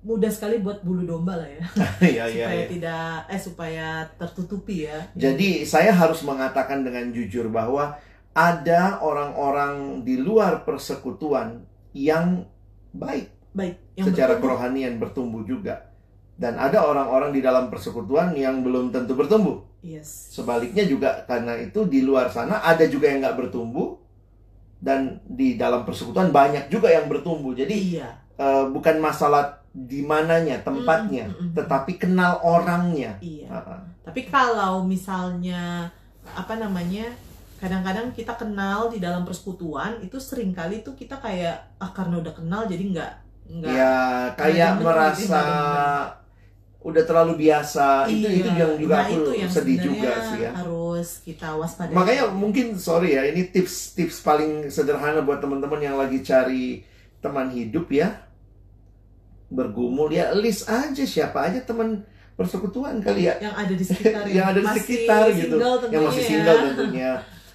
Mudah 0.02 0.30
sekali 0.34 0.58
buat 0.58 0.82
bulu 0.82 1.06
domba 1.06 1.38
lah 1.38 1.48
ya. 1.48 1.62
Iya. 2.02 2.24
supaya 2.26 2.54
iya. 2.58 2.66
tidak 2.66 3.06
eh 3.30 3.40
supaya 3.40 3.86
tertutupi 4.18 4.90
ya. 4.90 4.98
Jadi 5.14 5.62
saya 5.62 5.94
harus 5.94 6.26
mengatakan 6.26 6.82
dengan 6.82 7.14
jujur 7.14 7.46
bahwa 7.48 7.94
ada 8.34 8.98
orang-orang 8.98 10.02
di 10.02 10.18
luar 10.18 10.66
persekutuan 10.66 11.62
yang 11.94 12.42
baik 12.90 13.30
baik 13.52 13.76
yang 13.94 14.06
secara 14.10 14.36
bertumbuh. 14.36 14.58
kerohanian 14.58 14.94
bertumbuh 14.98 15.42
juga. 15.46 15.94
Dan 16.34 16.58
ada 16.58 16.82
orang-orang 16.82 17.30
di 17.30 17.38
dalam 17.44 17.70
persekutuan 17.70 18.34
yang 18.34 18.66
belum 18.66 18.90
tentu 18.90 19.14
bertumbuh. 19.14 19.62
Yes. 19.86 20.34
Sebaliknya 20.34 20.82
juga 20.82 21.22
karena 21.30 21.54
itu 21.62 21.86
di 21.86 22.02
luar 22.02 22.26
sana 22.34 22.58
ada 22.66 22.82
juga 22.90 23.06
yang 23.06 23.22
nggak 23.22 23.38
bertumbuh 23.38 24.02
dan 24.82 25.22
di 25.22 25.54
dalam 25.54 25.86
persekutuan 25.86 26.34
banyak 26.34 26.66
juga 26.66 26.90
yang 26.90 27.06
bertumbuh. 27.06 27.54
Jadi 27.54 27.94
Iya. 28.02 28.18
eh, 28.34 28.64
bukan 28.74 28.98
masalah 28.98 29.61
di 29.72 30.04
mananya 30.04 30.60
tempatnya, 30.60 31.24
Mm, 31.28 31.32
mm, 31.32 31.42
mm. 31.48 31.52
tetapi 31.56 31.92
kenal 31.96 32.38
orangnya. 32.44 33.16
Iya. 33.18 33.48
Ah. 33.48 33.80
Tapi 34.04 34.28
kalau 34.28 34.84
misalnya 34.84 35.88
apa 36.36 36.54
namanya 36.60 37.08
kadang-kadang 37.56 38.10
kita 38.12 38.34
kenal 38.36 38.90
di 38.90 38.98
dalam 38.98 39.22
persekutuan 39.24 40.02
itu 40.02 40.18
sering 40.18 40.52
kali 40.52 40.82
tuh 40.82 40.92
kita 40.94 41.16
kayak 41.18 41.56
ah 41.78 41.90
karena 41.94 42.18
udah 42.20 42.34
kenal 42.34 42.66
jadi 42.66 42.84
nggak 42.92 43.12
nggak 43.52 43.72
Ya 43.72 43.94
kayak 44.36 44.70
merasa 44.82 45.40
gitu, 45.40 45.40
udah 46.82 47.02
terlalu 47.06 47.32
biasa. 47.46 48.10
Itu 48.10 48.26
itu 48.26 48.48
Iya. 48.50 48.58
yang 48.58 48.72
juga 48.74 48.94
Nah, 48.98 49.04
aku 49.06 49.14
itu 49.14 49.30
yang 49.38 49.50
sedih 49.50 49.78
juga 49.78 50.10
sih 50.26 50.38
ya. 50.42 50.50
harus 50.50 51.08
kita 51.22 51.48
waspadai 51.54 51.94
Makanya 51.94 52.24
mungkin 52.34 52.66
sorry 52.74 53.14
ya, 53.14 53.22
ini 53.30 53.54
tips-tips 53.54 54.18
paling 54.20 54.66
sederhana 54.66 55.22
buat 55.22 55.38
teman-teman 55.38 55.78
yang 55.78 55.94
lagi 55.94 56.18
cari 56.20 56.82
teman 57.22 57.54
hidup 57.54 57.86
ya. 57.88 58.10
Bergumul 59.52 60.08
ya 60.08 60.32
list 60.32 60.64
aja 60.64 61.04
siapa 61.04 61.52
aja 61.52 61.60
teman 61.60 62.00
persekutuan 62.32 62.98
kali 63.04 63.28
ya. 63.28 63.36
yang 63.38 63.54
ada 63.54 63.74
di 63.76 63.84
sekitar 63.84 64.24
Yang 64.36 64.46
ada 64.48 64.60
di 64.60 64.70
sekitar 64.80 65.20
gitu. 65.30 65.56
single 65.60 65.76
Yang 65.92 66.02
masih 66.08 66.22
tentunya 66.24 66.28
single 66.28 66.56
ya. 66.56 66.64
tentunya. 66.72 67.10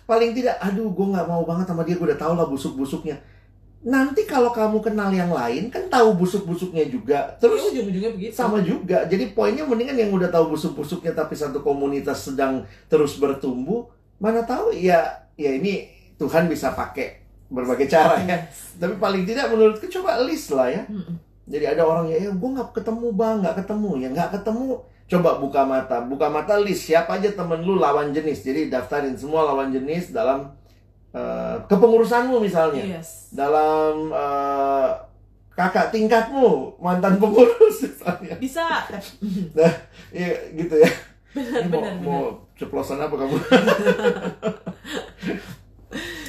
Paling 0.08 0.32
tidak, 0.32 0.56
aduh 0.64 0.88
gue 0.88 1.08
nggak 1.12 1.28
mau 1.28 1.43
banget 1.43 1.66
sama 1.68 1.84
dia, 1.84 2.00
gue 2.00 2.08
udah 2.08 2.20
tahu 2.22 2.34
lah 2.39 2.48
busuk-busuknya. 2.48 3.20
Nanti 3.84 4.24
kalau 4.24 4.56
kamu 4.56 4.80
kenal 4.80 5.12
yang 5.12 5.32
lain, 5.36 5.68
kan 5.68 5.91
tahu 5.91 6.16
busuk-busuknya 6.16 6.88
juga. 6.88 7.36
Terus 7.43 7.68
Terus 7.68 7.76
ujung-ujungnya 7.76 8.12
begitu 8.16 8.32
sama 8.32 8.64
juga. 8.64 9.04
Jadi 9.04 9.36
poinnya 9.36 9.68
mendingan 9.68 10.00
yang 10.00 10.12
udah 10.16 10.32
tahu 10.32 10.56
busuk-busuknya 10.56 11.12
tapi 11.12 11.36
satu 11.36 11.60
komunitas 11.60 12.24
sedang 12.24 12.64
terus 12.88 13.20
bertumbuh, 13.20 13.91
mana 14.18 14.48
tahu 14.48 14.72
ya 14.72 15.28
ya 15.36 15.52
ini 15.52 15.91
Tuhan 16.16 16.48
bisa 16.48 16.72
pakai 16.72 17.20
berbagai 17.52 17.91
cara 17.91 18.24
ya. 18.24 18.48
Tapi 18.80 18.95
paling 18.95 19.28
tidak 19.28 19.52
menurutku 19.52 19.91
coba 19.91 20.24
list 20.24 20.56
lah 20.56 20.72
ya. 20.72 20.84
Jadi 21.48 21.64
ada 21.64 21.84
orang 21.88 22.12
ya, 22.12 22.20
eh, 22.20 22.32
gue 22.32 22.50
nggak 22.52 22.76
ketemu 22.76 23.08
bang, 23.16 23.39
nggak 23.39 23.56
ketemu. 23.64 23.89
Ya 24.04 24.08
nggak 24.12 24.30
ketemu. 24.39 24.84
Coba 25.08 25.39
buka 25.39 25.64
mata, 25.64 26.04
buka 26.04 26.28
mata 26.28 26.60
list. 26.60 26.91
Siapa 26.91 27.16
aja 27.16 27.32
temen 27.32 27.64
lu 27.64 27.80
lawan 27.80 28.12
jenis. 28.12 28.43
Jadi 28.43 28.68
daftarin 28.68 29.16
semua 29.16 29.48
lawan 29.48 29.72
jenis 29.72 30.12
dalam 30.12 30.52
eh, 31.16 31.56
kepengurusanmu 31.72 32.43
misalnya. 32.43 32.84
Yes. 32.84 33.32
Dalam 33.32 34.12
eh, 34.12 34.89
kakak 35.56 35.89
tingkatmu 35.89 36.76
mantan 36.78 37.16
pengurus 37.18 37.82
misalnya. 37.88 38.36
Bisa. 38.38 38.68
Iya 40.12 40.32
gitu 40.56 40.76
ya. 40.78 40.91
Benar 41.36 41.64
Ini 41.64 41.70
mau, 41.70 41.82
benar 41.84 41.95
mau 42.04 42.22
benar. 42.28 42.56
ceplosan 42.60 43.00
apa 43.00 43.16
kamu? 43.16 43.36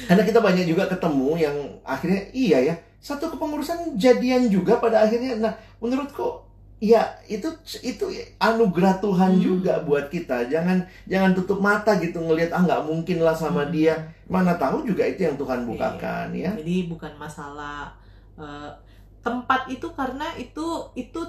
Karena 0.07 0.23
kita 0.25 0.39
banyak 0.41 0.65
juga 0.65 0.89
ketemu 0.89 1.29
yang 1.37 1.55
akhirnya 1.85 2.21
iya 2.33 2.57
ya 2.65 2.75
satu 2.99 3.29
kepengurusan 3.29 3.95
jadian 3.95 4.47
juga 4.47 4.77
pada 4.77 5.01
akhirnya 5.01 5.39
nah 5.39 5.51
menurutku 5.79 6.43
ya 6.77 7.03
itu 7.25 7.47
itu 7.81 8.05
anugerah 8.37 8.99
Tuhan 8.99 9.35
Hmm. 9.35 9.43
juga 9.43 9.73
buat 9.81 10.07
kita 10.07 10.47
jangan 10.47 10.79
jangan 11.05 11.31
tutup 11.33 11.59
mata 11.59 11.95
gitu 11.97 12.19
ngelihat 12.19 12.51
ah 12.51 12.61
nggak 12.61 12.83
mungkin 12.83 13.19
lah 13.19 13.33
sama 13.33 13.63
Hmm. 13.63 13.71
dia 13.71 13.95
mana 14.25 14.55
tahu 14.55 14.83
juga 14.83 15.03
itu 15.03 15.23
yang 15.23 15.35
Tuhan 15.35 15.59
Iya. 15.59 15.67
bukakan 15.67 16.27
ya 16.33 16.51
jadi 16.55 16.77
bukan 16.87 17.11
masalah 17.15 17.91
eh, 18.35 18.71
tempat 19.19 19.67
itu 19.67 19.87
karena 19.91 20.23
itu 20.35 20.63
itu 20.93 21.19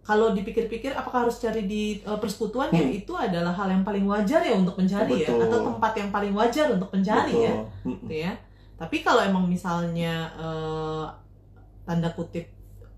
kalau 0.00 0.32
dipikir-pikir 0.32 0.92
apakah 0.92 1.24
harus 1.24 1.38
cari 1.38 1.64
di 1.64 1.82
eh, 1.98 2.18
persekutuan 2.18 2.68
ya 2.68 2.84
Hmm. 2.84 2.92
itu 2.94 3.12
adalah 3.12 3.52
hal 3.52 3.68
yang 3.70 3.80
paling 3.80 4.04
wajar 4.04 4.40
ya 4.40 4.52
untuk 4.52 4.76
mencari 4.76 5.24
ya 5.24 5.28
Betul. 5.28 5.48
atau 5.48 5.58
tempat 5.66 5.92
yang 5.96 6.10
paling 6.10 6.32
wajar 6.32 6.66
untuk 6.70 6.88
mencari 6.90 7.32
ya 7.38 7.52
Betul. 7.56 7.88
Mm-mm. 7.88 8.00
gitu 8.04 8.14
ya. 8.20 8.32
Tapi 8.80 8.96
kalau 9.00 9.20
emang 9.20 9.44
misalnya 9.44 10.14
eh, 10.34 11.04
tanda 11.84 12.08
kutip 12.10 12.48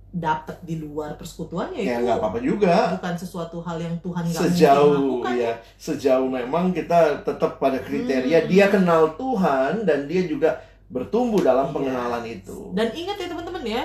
dapat 0.08 0.60
di 0.60 0.76
luar 0.76 1.16
persekutuan 1.16 1.72
ya 1.72 1.80
ya 1.80 1.96
itu 1.96 2.04
nggak 2.04 2.18
apa-apa 2.20 2.38
juga 2.38 2.74
bukan 2.92 3.14
sesuatu 3.16 3.58
hal 3.58 3.80
yang 3.80 3.96
Tuhan 3.98 4.28
nggak 4.28 4.44
sejauh 4.44 4.92
lakukan. 4.92 5.32
ya 5.34 5.52
sejauh 5.74 6.28
memang 6.28 6.68
kita 6.70 7.24
tetap 7.24 7.56
pada 7.56 7.80
kriteria 7.80 8.44
Hmm. 8.44 8.46
dia 8.46 8.68
kenal 8.68 9.16
Tuhan 9.16 9.82
dan 9.82 10.04
dia 10.04 10.22
juga 10.22 10.60
bertumbuh 10.86 11.40
dalam 11.40 11.64
Iya. 11.64 11.74
pengenalan 11.74 12.24
itu 12.28 12.58
Dan 12.70 12.92
ingat 12.92 13.16
ya 13.16 13.26
teman-teman 13.26 13.64
ya, 13.64 13.82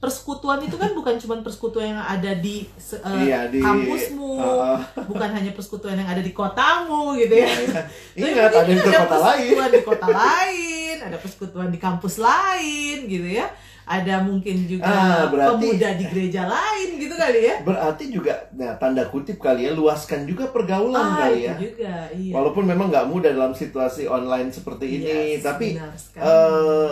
persekutuan 0.00 0.58
itu 0.58 0.74
kan 0.74 0.90
bukan 0.90 1.14
cuma 1.16 1.36
persekutuan 1.38 1.92
yang 1.92 2.00
ada 2.00 2.32
di 2.34 2.64
eh, 2.64 3.20
iya 3.20 3.46
di 3.46 3.60
kampusmu, 3.60 4.32
ah. 4.40 4.80
bukan 5.04 5.28
hanya 5.30 5.52
persekutuan 5.52 5.92
yang 5.94 6.08
ada 6.08 6.18
di 6.18 6.32
kotamu 6.32 7.12
gitu 7.14 7.36
Iya, 7.36 7.46
ya. 7.46 7.52
iya. 7.52 7.80
Tapi 8.16 8.24
ingat 8.26 8.50
ada 8.50 8.72
ke 8.72 8.90
kota 8.98 9.18
lain 9.18 9.44
persekutuan 9.44 9.70
di 9.70 9.80
kota 9.82 10.06
lain, 10.08 10.96
ada 10.98 11.16
persekutuan 11.16 11.68
di 11.68 11.78
kampus 11.78 12.14
lain 12.16 12.98
gitu 13.06 13.28
ya. 13.30 13.46
Ada 13.82 14.22
mungkin 14.22 14.64
juga 14.64 14.86
Ah, 14.86 15.26
berarti- 15.26 15.66
pemuda 15.66 15.88
di 15.92 16.04
gereja 16.06 16.46
lain 16.46 16.88
gitu 16.96 17.10
kali 17.12 17.40
ya. 17.42 17.56
berarti 17.60 18.04
juga 18.08 18.34
nah 18.52 18.72
tanda 18.74 19.02
kutip 19.04 19.36
kali 19.36 19.66
ya 19.66 19.74
luaskan 19.74 20.24
juga 20.24 20.46
pergaulan 20.46 21.02
Ah, 21.10 21.26
kali 21.26 21.44
ya 21.44 21.54
juga, 21.58 22.06
iya. 22.14 22.30
walaupun 22.30 22.64
memang 22.64 22.86
nggak 22.86 23.04
mudah 23.04 23.28
dalam 23.28 23.50
situasi 23.52 24.06
online 24.06 24.48
seperti 24.48 24.86
ini 24.94 25.10
Yes, 25.34 25.42
tapi 25.42 25.74
benar 25.74 25.90
sekali. 25.92 26.22
eh 26.22 26.90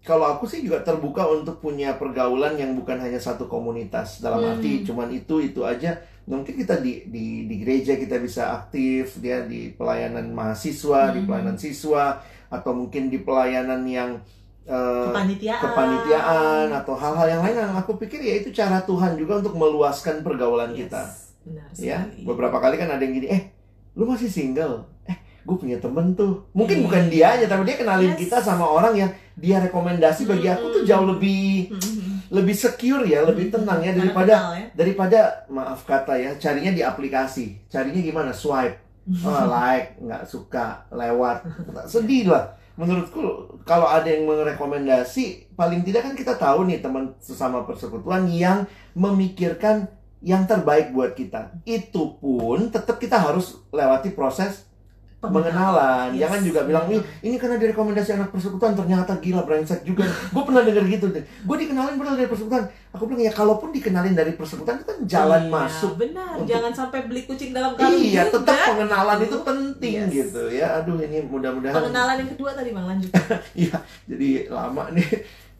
kalau 0.00 0.26
aku 0.26 0.44
sih 0.44 0.60
juga 0.60 0.80
terbuka 0.80 1.24
untuk 1.24 1.58
punya 1.58 1.92
pergaulan 1.94 2.54
yang 2.54 2.72
bukan 2.72 2.96
hanya 2.96 3.18
satu 3.18 3.44
komunitas 3.46 4.18
dalam 4.18 4.40
Hmm. 4.40 4.50
arti 4.54 4.82
cuman 4.82 5.08
itu 5.10 5.38
itu 5.42 5.60
aja 5.62 5.96
mungkin 6.24 6.54
kita 6.54 6.78
di 6.78 7.04
di 7.04 7.24
di 7.44 7.54
gereja 7.58 7.94
kita 7.94 8.16
bisa 8.16 8.56
aktif 8.56 9.16
dia 9.16 9.42
di 9.42 9.70
pelayanan 9.70 10.30
mahasiswa 10.30 11.10
di 11.10 11.20
Hmm. 11.20 11.26
pelayanan 11.26 11.56
siswa 11.56 12.16
atau 12.48 12.72
mungkin 12.72 13.06
di 13.06 13.18
pelayanan 13.18 13.84
yang 13.84 14.10
eh, 14.62 15.06
kepanitiaan 15.06 15.60
kepanitiaan 15.60 16.66
atau 16.72 16.94
hal-hal 16.94 17.26
yang 17.28 17.42
lain 17.42 17.56
yang 17.58 17.74
aku 17.74 17.96
pikir 17.96 18.20
ya 18.20 18.34
itu 18.36 18.50
cara 18.50 18.80
Tuhan 18.80 19.14
juga 19.14 19.38
untuk 19.38 19.52
meluaskan 19.54 20.20
pergaulan 20.20 20.70
Yes, 20.70 20.78
kita 20.80 21.02
benar 21.42 21.66
ya 21.74 21.98
sekali. 22.04 22.22
beberapa 22.22 22.56
kali 22.58 22.76
kan 22.76 22.88
ada 22.88 23.00
yang 23.00 23.14
gini 23.14 23.28
eh 23.28 23.42
lu 23.92 24.06
masih 24.06 24.28
single 24.28 24.86
eh 25.04 25.16
gue 25.40 25.56
punya 25.56 25.76
temen 25.76 26.14
tuh 26.14 26.46
mungkin 26.52 26.78
Iya. 26.78 26.84
bukan 26.86 27.02
dia 27.06 27.26
aja 27.32 27.46
tapi 27.46 27.62
dia 27.64 27.76
kenalin 27.76 28.12
Yes. 28.12 28.20
kita 28.20 28.36
sama 28.38 28.62
orang 28.62 28.94
yang 28.94 29.10
dia 29.40 29.56
rekomendasi 29.64 30.28
bagi 30.28 30.52
aku 30.52 30.66
tuh 30.68 30.82
jauh 30.84 31.08
lebih 31.08 31.72
Mm-mm. 31.72 32.28
lebih 32.28 32.52
secure 32.52 33.08
ya 33.08 33.24
lebih 33.24 33.48
Mm-mm. 33.48 33.56
tenang 33.56 33.80
ya 33.80 33.92
daripada 33.96 34.34
ya. 34.52 34.66
daripada 34.76 35.20
maaf 35.48 35.88
kata 35.88 36.14
ya 36.20 36.30
carinya 36.36 36.76
di 36.76 36.84
aplikasi. 36.84 37.64
Carinya 37.72 38.04
gimana? 38.04 38.30
Swipe. 38.36 38.76
Oh, 39.24 39.48
like 39.48 39.96
nggak 39.98 40.28
suka 40.28 40.84
lewat. 40.92 41.42
Sedih 41.88 42.28
lah. 42.30 42.54
Menurutku 42.78 43.58
kalau 43.64 43.88
ada 43.88 44.06
yang 44.06 44.28
merekomendasi 44.28 45.52
paling 45.56 45.82
tidak 45.82 46.06
kan 46.06 46.14
kita 46.14 46.36
tahu 46.36 46.68
nih 46.68 46.84
teman 46.84 47.16
sesama 47.18 47.64
persekutuan 47.64 48.28
yang 48.28 48.68
memikirkan 48.92 49.88
yang 50.20 50.44
terbaik 50.44 50.92
buat 50.92 51.16
kita. 51.16 51.60
Itu 51.64 52.20
pun 52.20 52.68
tetap 52.68 53.00
kita 53.00 53.16
harus 53.16 53.58
lewati 53.72 54.12
proses 54.12 54.69
pengenalan 55.22 56.08
Yes. 56.10 56.20
jangan 56.22 56.40
juga 56.42 56.60
bilang 56.64 56.84
nih 56.86 56.96
ini 57.20 57.36
karena 57.36 57.56
direkomendasi 57.56 58.10
anak 58.14 58.28
persekutuan 58.30 58.72
ternyata 58.72 59.12
gila 59.16 59.42
brengsek 59.42 59.84
juga 59.84 60.02
gue 60.06 60.42
pernah 60.42 60.62
denger 60.62 60.84
gitu 60.88 61.06
deh 61.08 61.20
gue 61.20 61.56
dikenalin 61.58 61.94
padahal 61.94 62.16
dari 62.16 62.26
persekutuan 62.26 62.64
aku 62.88 63.04
bilang 63.04 63.22
ya 63.22 63.30
kalaupun 63.30 63.68
dikenalin 63.68 64.12
dari 64.12 64.32
persekutuan 64.32 64.76
itu 64.76 64.86
kan 64.86 64.98
jalan 65.04 65.42
Iya, 65.42 65.52
masuk 65.52 65.92
benar 65.94 66.32
untuk- 66.34 66.48
jangan 66.48 66.72
sampai 66.72 67.00
beli 67.04 67.22
kucing 67.24 67.52
dalam 67.52 67.72
karung 67.74 67.94
iya 67.94 68.24
juga. 68.24 68.32
tetap 68.40 68.58
pengenalan 68.66 69.18
itu 69.20 69.36
penting 69.40 69.94
Yes. 69.94 70.08
gitu 70.10 70.42
ya 70.48 70.66
aduh 70.74 70.96
ini 70.98 71.18
mudah-mudahan 71.22 71.76
pengenalan 71.78 72.16
yang 72.16 72.30
kedua 72.30 72.50
tadi 72.50 72.70
bang 72.70 72.86
lanjut 72.86 73.10
iya 73.62 73.76
jadi 74.06 74.28
lama 74.48 74.84
nih 74.90 75.08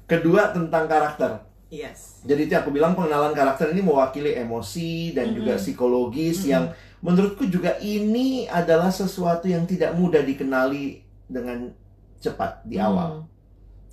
kedua 0.04 0.50
tentang 0.50 0.84
karakter 0.86 1.30
yes 1.68 2.20
jadi 2.20 2.40
itu 2.42 2.54
aku 2.54 2.70
bilang 2.70 2.92
pengenalan 2.92 3.30
karakter 3.30 3.70
ini 3.70 3.80
mewakili 3.80 4.34
emosi 4.34 5.12
dan 5.12 5.30
juga 5.30 5.54
Mm-mm. 5.54 5.62
psikologis 5.62 6.42
Mm-mm. 6.42 6.50
yang 6.50 6.64
menurutku 7.00 7.48
juga 7.48 7.80
ini 7.80 8.44
adalah 8.46 8.92
sesuatu 8.92 9.48
yang 9.48 9.64
tidak 9.64 9.96
mudah 9.96 10.20
dikenali 10.20 11.00
dengan 11.26 11.72
cepat 12.20 12.60
di 12.68 12.76
awal. 12.76 13.24
Hmm. 13.24 13.28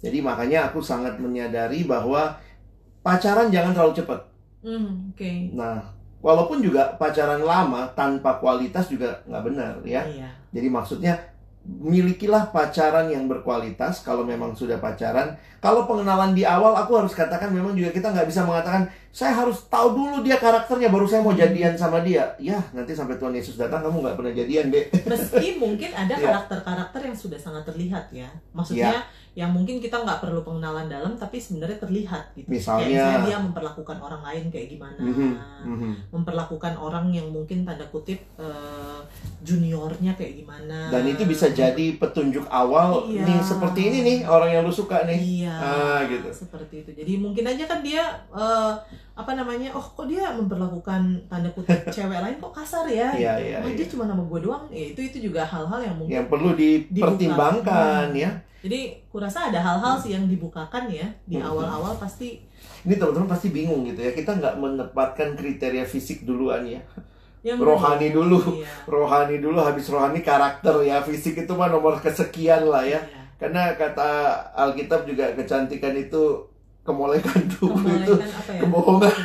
Jadi 0.03 0.19
makanya 0.21 0.69
aku 0.69 0.83
sangat 0.83 1.17
menyadari 1.17 1.87
bahwa 1.87 2.37
pacaran 3.01 3.49
jangan 3.49 3.73
terlalu 3.73 3.95
cepat. 3.97 4.19
Hmm, 4.61 5.13
oke 5.15 5.31
Nah, 5.55 5.79
walaupun 6.19 6.59
juga 6.59 6.93
pacaran 6.99 7.39
lama 7.41 7.87
tanpa 7.95 8.37
kualitas 8.37 8.91
juga 8.91 9.23
nggak 9.25 9.43
benar 9.47 9.73
ya. 9.87 10.03
iya 10.05 10.29
Jadi 10.51 10.67
maksudnya 10.67 11.15
milikilah 11.67 12.55
pacaran 12.55 13.11
yang 13.11 13.27
berkualitas 13.27 14.03
kalau 14.03 14.23
memang 14.23 14.55
sudah 14.55 14.79
pacaran. 14.79 15.35
Kalau 15.59 15.83
pengenalan 15.83 16.31
di 16.31 16.47
awal 16.47 16.75
aku 16.79 16.95
harus 17.03 17.11
katakan 17.11 17.51
memang 17.51 17.75
juga 17.75 17.91
kita 17.91 18.11
nggak 18.15 18.27
bisa 18.27 18.47
mengatakan 18.47 18.87
saya 19.17 19.33
harus 19.35 19.65
tahu 19.65 19.97
dulu 19.97 20.21
dia 20.21 20.37
karakternya 20.37 20.87
baru 20.87 21.01
saya 21.03 21.21
mau 21.21 21.33
jadian 21.33 21.73
sama 21.73 22.01
dia. 22.01 22.37
Ya 22.37 22.61
nanti 22.69 22.93
sampai 22.93 23.17
Tuhan 23.17 23.33
Yesus 23.33 23.57
datang 23.57 23.81
kamu 23.81 23.97
nggak 23.99 24.13
pernah 24.15 24.29
jadian 24.31 24.69
deh. 24.69 24.85
meski 25.03 25.57
mungkin 25.63 25.89
ada 25.91 26.13
Iya. 26.13 26.21
karakter-karakter 26.23 27.01
yang 27.03 27.17
sudah 27.17 27.35
sangat 27.35 27.65
terlihat 27.65 28.05
ya 28.11 28.29
maksudnya 28.51 29.01
yang 29.33 29.49
mungkin 29.49 29.77
kita 29.77 29.93
nggak 29.95 30.17
perlu 30.19 30.41
pengenalan 30.41 30.85
dalam 30.87 31.13
tapi 31.13 31.37
sebenarnya 31.37 31.77
terlihat 31.77 32.33
gitu 32.35 32.45
Misalnya- 32.47 32.89
kayak 32.89 32.97
misalnya 33.07 33.21
dia 33.23 33.37
memperlakukan 33.39 33.97
orang 33.99 34.21
lain 34.23 34.43
kayak 34.47 34.67
gimana 34.67 34.97
Mhm, 34.99 35.31
mhm. 35.63 35.91
memperlakukan 36.11 36.73
orang 36.75 37.05
yang 37.11 37.27
mungkin 37.27 37.61
tanda 37.61 37.85
kutip 37.87 38.17
eh, 38.35 38.99
juniornya 39.39 40.13
kayak 40.13 40.33
gimana 40.37 40.89
Dan 40.89 41.05
itu 41.07 41.23
bisa 41.23 41.49
jadi 41.49 41.85
petunjuk 41.95 42.45
awal 42.47 43.05
Iya. 43.07 43.23
nih 43.23 43.39
seperti 43.39 43.79
ini 43.83 43.99
nih 44.03 44.17
orang 44.25 44.49
yang 44.51 44.63
lu 44.63 44.73
suka 44.73 45.05
nih. 45.05 45.17
iya 45.39 45.53
Ah, 45.53 45.99
gitu. 46.03 46.29
seperti 46.35 46.81
itu 46.81 46.91
jadi 46.95 47.13
mungkin 47.17 47.45
aja 47.45 47.63
kan 47.63 47.79
dia 47.79 48.01
eh, 48.27 48.73
apa 49.17 49.33
namanya 49.33 49.73
oh 49.73 49.81
kok 49.81 50.05
dia 50.05 50.29
memperlakukan 50.31 51.01
tanda 51.25 51.49
kutip 51.49 51.73
cewek 51.95 52.21
lain 52.21 52.37
kok 52.37 52.53
kasar 52.53 52.85
ya 52.85 53.09
Iya, 53.11 53.33
gitu. 53.33 53.47
iya, 53.49 53.57
oh 53.59 53.67
iya. 53.67 53.75
dia 53.75 53.87
cuma 53.89 54.03
nama 54.05 54.21
gue 54.21 54.39
doang 54.39 54.63
ya 54.69 54.85
itu 54.87 55.01
itu 55.03 55.17
juga 55.25 55.41
hal-hal 55.41 55.79
yang 55.81 55.95
mungkin 55.97 56.13
Yang 56.13 56.27
perlu 56.29 56.49
dipertimbangkan 56.53 58.05
Dibuka. 58.07 58.21
ya. 58.21 58.31
Jadi 58.57 58.79
kurasa 59.07 59.47
ada 59.47 59.59
hal-hal 59.59 59.95
sih 59.97 60.11
yang 60.11 60.25
dibukakan 60.25 60.85
ya 60.87 61.07
di 61.23 61.37
Hmm. 61.37 61.45
awal-awal 61.45 61.93
pasti 61.95 62.41
Ini 62.83 62.95
teman-teman 62.95 63.27
pasti 63.27 63.47
bingung 63.49 63.85
gitu 63.85 63.99
ya. 63.99 64.11
Kita 64.11 64.33
nggak 64.33 64.55
menempatkan 64.55 65.33
kriteria 65.33 65.83
fisik 65.83 66.23
duluan 66.23 66.63
ya. 66.63 66.81
yang 67.41 67.57
Rohani 67.57 68.11
dulu. 68.11 68.41
Iya. 68.55 68.67
rohani 68.85 69.37
dulu 69.37 69.57
habis 69.57 69.87
rohani 69.87 70.19
karakter 70.21 70.83
ya 70.83 70.99
fisik 70.99 71.37
itu 71.37 71.53
mah 71.53 71.67
nomor 71.67 71.95
kesekian 71.97 72.65
lah 72.65 72.81
ya 72.81 72.99
Iya. 72.99 73.23
karena 73.37 73.61
kata 73.73 74.09
Alkitab 74.53 75.05
juga 75.05 75.31
kecantikan 75.31 75.95
itu 75.95 76.43
kemolekan 76.87 77.41
tubuh 77.51 77.83
itu. 77.91 78.15
Kembalikan 78.15 78.31
apa 78.31 78.51
ya? 78.55 78.61
kebohongan. 78.63 79.15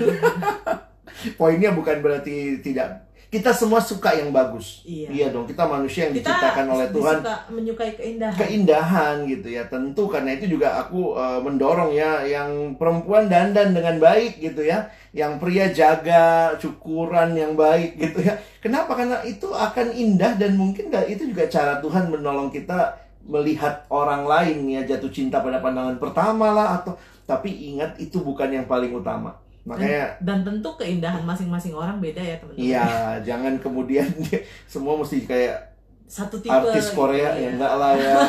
Poinnya 1.39 1.71
bukan 1.71 2.03
berarti 2.03 2.59
tidak. 2.59 3.07
Kita 3.33 3.49
semua 3.49 3.81
suka 3.81 4.13
yang 4.13 4.29
bagus. 4.29 4.85
Iya. 4.85 5.33
dong 5.33 5.49
kita 5.49 5.65
manusia 5.65 6.05
yang 6.05 6.13
Kita 6.13 6.29
diciptakan 6.29 6.67
oleh 6.69 6.87
Tuhan. 6.93 7.17
suka 7.25 7.37
menyukai 7.49 7.93
keindahan. 7.97 8.37
keindahan 8.37 9.17
gitu 9.25 9.49
ya 9.49 9.65
tentu 9.73 10.05
karena 10.05 10.37
itu 10.37 10.53
juga 10.53 10.77
aku 10.77 11.17
eh, 11.17 11.41
mendorong 11.41 11.97
ya 11.97 12.29
yang 12.29 12.77
perempuan 12.77 13.33
dandan 13.33 13.73
dengan 13.73 13.97
baik 13.97 14.37
gitu 14.37 14.69
ya. 14.69 14.85
Yang 15.17 15.33
pria 15.41 15.67
jaga 15.73 16.53
cukuran 16.61 17.33
yang 17.33 17.57
baik 17.57 17.97
gitu 17.97 18.21
ya. 18.21 18.37
Kenapa? 18.61 19.01
Karena 19.01 19.25
itu 19.25 19.49
akan 19.49 19.97
indah 19.97 20.37
dan 20.37 20.53
mungkin 20.61 20.93
itu 21.09 21.33
juga 21.33 21.49
cara 21.49 21.81
Tuhan 21.81 22.13
menolong 22.13 22.53
kita 22.53 23.01
melihat 23.23 23.87
orang 23.89 24.27
lain 24.27 24.67
ya 24.67 24.83
jatuh 24.83 25.11
cinta 25.11 25.39
pada 25.39 25.63
pandangan 25.63 25.97
pertama 25.97 26.51
lah 26.51 26.83
atau 26.83 26.99
tapi 27.33 27.73
ingat 27.73 27.97
itu 27.97 28.21
bukan 28.21 28.53
yang 28.53 28.69
paling 28.69 28.93
utama 28.93 29.33
makanya 29.63 30.19
Dan 30.21 30.43
tentu 30.43 30.75
keindahan 30.75 31.23
masing-masing 31.23 31.71
orang 31.71 32.03
beda 32.03 32.19
ya 32.19 32.35
teman-teman. 32.43 32.67
Iya, 32.67 32.87
jangan 33.23 33.55
kemudian 33.63 34.11
dia 34.27 34.43
semua 34.73 34.99
mesti 34.99 35.23
kayak 35.23 35.79
Satu 36.11 36.43
tipe. 36.43 36.51
artis 36.51 36.91
Korea 36.93 37.33
iya. 37.39 37.47
ya 37.47 37.49
enggak 37.57 37.75
lah 37.79 37.93
ya. 37.97 38.15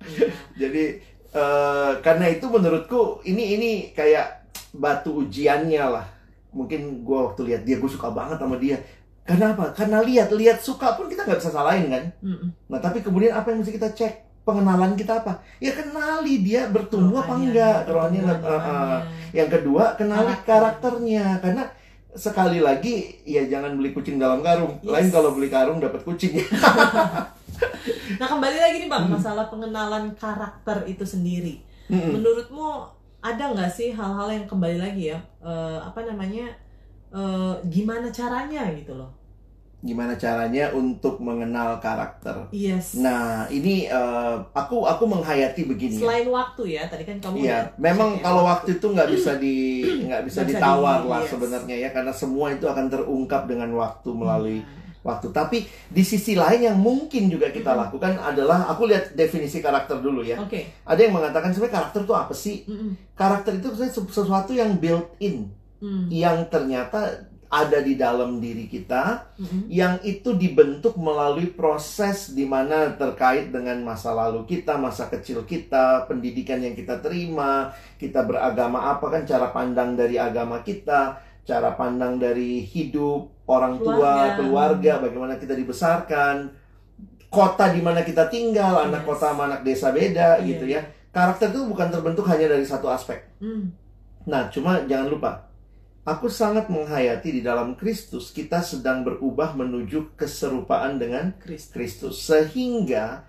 Iya. 0.00 0.26
Jadi 0.56 0.84
eh, 1.34 1.92
karena 2.00 2.26
itu 2.30 2.46
menurutku 2.48 3.20
ini 3.26 3.58
ini 3.58 3.70
kayak 3.92 4.48
batu 4.72 5.26
ujiannya 5.26 5.82
lah. 5.82 6.06
Mungkin 6.54 7.02
gua 7.02 7.30
waktu 7.30 7.50
lihat 7.50 7.62
dia 7.66 7.82
gue 7.82 7.90
suka 7.90 8.14
banget 8.14 8.38
sama 8.38 8.56
dia. 8.56 8.78
Karena 9.26 9.52
apa? 9.52 9.74
Karena 9.74 9.98
lihat 10.00 10.30
lihat 10.32 10.62
suka 10.62 10.94
pun 10.94 11.10
kita 11.10 11.26
nggak 11.26 11.42
bisa 11.42 11.52
salahin 11.52 11.90
kan. 11.90 12.04
Mm-mm. 12.22 12.48
Nah 12.70 12.78
tapi 12.78 13.02
kemudian 13.02 13.34
apa 13.34 13.50
yang 13.50 13.60
mesti 13.66 13.76
kita 13.76 13.90
cek? 13.92 14.29
Pengenalan 14.50 14.92
kita 14.94 15.12
apa? 15.22 15.32
Ya 15.62 15.70
kenali 15.70 16.42
dia 16.42 16.66
bertumbuh 16.66 17.22
apa 17.22 17.34
enggak. 17.38 17.86
Eh, 17.86 17.94
eh. 17.94 18.18
imannya. 18.18 18.74
Yang 19.30 19.48
kedua 19.54 19.84
kenali 19.94 20.34
Karakter. 20.42 20.82
karakternya 20.82 21.38
karena 21.38 21.62
sekali 22.10 22.58
lagi 22.58 23.22
ya 23.22 23.46
jangan 23.46 23.78
beli 23.78 23.94
kucing 23.94 24.18
dalam 24.18 24.42
karung. 24.42 24.74
Yes. 24.82 24.90
Lain 24.90 25.08
kalau 25.08 25.30
beli 25.38 25.46
karung 25.46 25.78
dapat 25.78 26.02
kucing. 26.02 26.34
Nah 28.10 28.26
kembali 28.26 28.58
lagi 28.58 28.76
nih 28.84 28.90
bang 28.90 29.04
Hmm. 29.06 29.14
masalah 29.16 29.46
pengenalan 29.48 30.12
karakter 30.18 30.82
itu 30.84 31.04
sendiri. 31.06 31.62
Mm-mm. 31.88 32.18
Menurutmu 32.18 32.84
ada 33.20 33.52
nggak 33.52 33.70
sih 33.70 33.92
hal-hal 33.92 34.28
yang 34.32 34.46
kembali 34.48 34.80
lagi 34.80 35.12
ya 35.12 35.18
eh, 35.40 35.78
apa 35.78 36.02
namanya 36.04 36.48
eh, 37.12 37.54
gimana 37.68 38.08
caranya 38.10 38.66
gitu 38.72 38.96
loh? 38.96 39.12
Gimana 39.80 40.12
caranya 40.14 40.68
untuk 40.70 41.16
mengenal 41.18 41.80
karakter? 41.80 42.36
Yes. 42.52 42.96
Nah, 42.96 43.48
ini 43.48 43.88
eh, 43.88 44.34
aku 44.52 44.84
aku 44.84 45.04
menghayati 45.04 45.64
begini. 45.64 45.96
ya. 45.96 46.04
Selain 46.04 46.28
waktu 46.28 46.62
ya, 46.76 46.84
tadi 46.84 47.08
kan 47.08 47.16
kamu 47.16 47.40
Iya, 47.40 47.64
memang 47.76 48.20
kalau 48.20 48.44
waktu 48.44 48.76
itu 48.76 48.86
nggak 48.86 49.08
bisa 49.08 49.40
di 49.40 49.80
nggak 50.06 50.22
bisa 50.22 50.44
ditawar 50.44 51.00
di- 51.00 51.08
lah 51.08 51.20
yes. 51.20 51.32
sebenarnya 51.32 51.76
ya, 51.78 51.88
karena 51.90 52.12
semua 52.12 52.52
itu 52.52 52.64
akan 52.64 52.86
terungkap 52.86 53.48
dengan 53.48 53.72
waktu 53.72 54.08
melalui 54.10 54.60
Iya. 54.60 54.68
waktu. 55.00 55.32
Tapi 55.32 55.58
di 55.88 56.04
sisi 56.04 56.36
lain 56.36 56.60
yang 56.60 56.76
mungkin 56.76 57.32
juga 57.32 57.48
kita 57.48 57.72
Mm-mm. 57.72 57.82
lakukan 57.88 58.20
adalah 58.20 58.68
aku 58.68 58.84
lihat 58.84 59.16
definisi 59.16 59.58
karakter 59.58 59.96
dulu 59.96 60.20
ya. 60.20 60.36
Oke. 60.36 60.68
Ada 60.84 61.08
yang 61.08 61.16
mengatakan 61.16 61.48
sebenarnya 61.50 61.76
karakter 61.80 62.00
itu 62.04 62.12
apa 62.12 62.34
sih? 62.36 62.68
Mm-mm. 62.68 63.16
Karakter 63.16 63.56
itu 63.56 63.72
sebenarnya 63.72 63.96
sesuatu 63.96 64.52
yang 64.52 64.76
built 64.76 65.16
in, 65.18 65.48
Mm. 65.80 66.12
yang 66.12 66.36
ternyata 66.52 67.29
ada 67.50 67.82
di 67.82 67.98
dalam 67.98 68.38
diri 68.38 68.70
kita 68.70 69.34
Mm-mm. 69.34 69.66
yang 69.66 69.98
itu 70.06 70.38
dibentuk 70.38 70.94
melalui 70.94 71.50
proses 71.50 72.30
di 72.30 72.46
mana 72.46 72.94
terkait 72.94 73.50
dengan 73.50 73.74
masa 73.82 74.14
lalu 74.14 74.46
kita, 74.46 74.78
masa 74.78 75.10
kecil 75.10 75.42
kita, 75.42 76.06
pendidikan 76.06 76.62
yang 76.62 76.78
kita 76.78 77.02
terima, 77.02 77.74
kita 77.98 78.22
beragama 78.22 78.94
apa 78.94 79.02
kan 79.10 79.22
cara 79.26 79.50
pandang 79.50 79.98
dari 79.98 80.14
agama 80.14 80.62
kita, 80.62 81.18
cara 81.42 81.74
pandang 81.74 82.22
dari 82.22 82.62
hidup 82.62 83.26
orang 83.50 83.82
tua, 83.82 84.38
Keluarga. 84.38 84.38
keluarga, 84.38 84.92
bagaimana 85.02 85.34
kita 85.34 85.58
dibesarkan, 85.58 86.54
kota 87.26 87.74
di 87.74 87.82
mana 87.82 88.06
kita 88.06 88.30
tinggal, 88.30 88.86
anak 88.86 89.02
Yes. 89.02 89.08
kota 89.10 89.26
sama 89.34 89.50
anak 89.50 89.66
desa 89.66 89.90
beda 89.90 90.38
Iya, 90.38 90.46
gitu 90.46 90.64
ya. 90.70 90.82
Karakter 91.10 91.50
itu 91.50 91.66
bukan 91.66 91.90
terbentuk 91.90 92.22
hanya 92.30 92.46
dari 92.46 92.62
satu 92.62 92.86
aspek. 92.86 93.26
Mm. 93.42 93.74
Nah, 94.30 94.46
cuma 94.54 94.78
jangan 94.86 95.10
lupa, 95.10 95.49
aku 96.04 96.26
sangat 96.32 96.66
menghayati 96.72 97.40
di 97.40 97.42
dalam 97.44 97.76
Kristus 97.76 98.32
kita 98.32 98.64
sedang 98.64 99.04
berubah 99.04 99.52
menuju 99.52 100.16
keserupaan 100.16 100.96
dengan 100.96 101.36
Kristus. 101.38 101.72
Kristus, 101.72 102.14
sehingga 102.24 103.24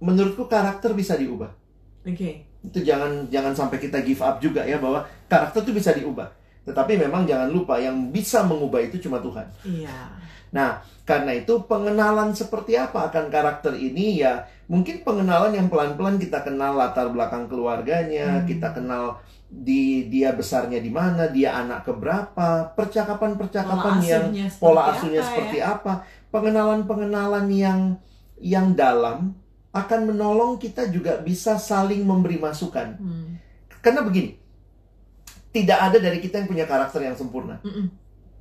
menurutku 0.00 0.48
karakter 0.48 0.96
bisa 0.96 1.14
diubah. 1.16 1.52
Oke. 2.08 2.48
Itu 2.60 2.80
jangan 2.84 3.28
jangan 3.28 3.52
sampai 3.56 3.80
kita 3.80 4.00
give 4.04 4.20
up 4.24 4.40
juga 4.40 4.64
ya 4.64 4.80
bahwa 4.80 5.04
karakter 5.28 5.64
itu 5.64 5.72
bisa 5.76 5.92
diubah. 5.92 6.28
Tetapi 6.64 6.96
memang 7.00 7.24
jangan 7.24 7.48
lupa 7.48 7.80
yang 7.80 8.12
bisa 8.12 8.44
mengubah 8.44 8.84
itu 8.84 9.00
cuma 9.00 9.20
Tuhan. 9.20 9.48
Iya. 9.64 9.98
Nah, 10.50 10.82
karena 11.08 11.36
itu 11.36 11.64
pengenalan 11.64 12.34
seperti 12.36 12.76
apa 12.76 13.08
akan 13.08 13.30
karakter 13.32 13.74
ini 13.78 14.20
ya 14.20 14.44
mungkin 14.70 15.02
pengenalan 15.02 15.54
yang 15.56 15.66
pelan-pelan 15.66 16.18
kita 16.18 16.42
kenal 16.46 16.78
latar 16.78 17.10
belakang 17.10 17.50
keluarganya, 17.50 18.42
Hmm. 18.42 18.46
kita 18.46 18.70
kenal 18.70 19.18
di 19.50 20.06
dia 20.06 20.30
besarnya 20.30 20.78
di 20.78 20.94
mana, 20.94 21.26
dia 21.26 21.58
anak 21.58 21.82
keberapa, 21.82 22.70
percakapan-percakapan 22.78 23.94
yang 24.06 24.24
seperti 24.30 24.62
pola 24.62 24.80
apa 24.86 24.90
asuhnya 24.94 25.20
ya? 25.20 25.26
seperti 25.26 25.58
apa, 25.58 25.92
pengenalan-pengenalan 26.30 27.50
yang 27.50 27.80
yang 28.38 28.72
dalam 28.78 29.34
akan 29.74 30.00
menolong 30.14 30.56
kita 30.56 30.86
juga 30.88 31.18
bisa 31.18 31.58
saling 31.58 32.06
memberi 32.06 32.38
masukan. 32.38 32.94
Hmm. 32.96 33.38
Karena 33.82 34.06
begini, 34.06 34.38
tidak 35.50 35.78
ada 35.78 35.98
dari 35.98 36.22
kita 36.22 36.42
yang 36.42 36.48
punya 36.48 36.66
karakter 36.66 37.02
yang 37.02 37.18
sempurna. 37.18 37.58
Mm-mm. 37.66 37.90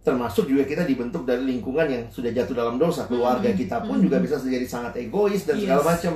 Termasuk 0.06 0.46
juga 0.46 0.64
kita 0.66 0.86
dibentuk 0.86 1.26
dari 1.26 1.42
lingkungan 1.42 1.86
yang 1.90 2.04
sudah 2.14 2.30
jatuh 2.30 2.54
dalam 2.54 2.78
dosa. 2.78 3.10
Keluarga 3.10 3.50
Hmm. 3.50 3.58
kita 3.58 3.82
pun 3.82 3.98
Hmm. 3.98 4.06
juga 4.06 4.22
bisa 4.22 4.38
menjadi 4.38 4.68
sangat 4.70 4.94
egois 5.02 5.42
dan 5.46 5.58
segala 5.58 5.82
Yes. 5.82 5.90
macam. 5.90 6.14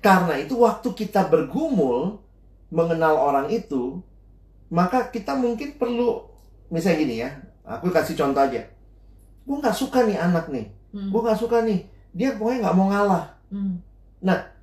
Karena 0.00 0.34
itu 0.40 0.54
waktu 0.56 0.88
kita 0.96 1.28
bergumul 1.28 2.24
mengenal 2.72 3.20
orang 3.20 3.52
itu, 3.52 4.00
maka 4.70 5.10
kita 5.10 5.34
mungkin 5.34 5.74
perlu 5.74 6.24
misalnya 6.70 6.98
gini 7.02 7.14
ya. 7.26 7.30
Aku 7.66 7.90
kasih 7.90 8.14
contoh 8.14 8.40
aja. 8.40 8.62
Gue 9.44 9.56
nggak 9.58 9.76
suka 9.76 10.06
nih 10.06 10.16
anak 10.18 10.46
nih. 10.50 10.66
Hmm. 10.94 11.10
Gue 11.10 11.20
nggak 11.22 11.38
suka 11.38 11.62
nih. 11.66 11.86
Dia 12.14 12.34
pokoknya 12.38 12.66
nggak 12.66 12.76
mau 12.78 12.86
ngalah. 12.90 13.24
Hmm. 13.50 13.82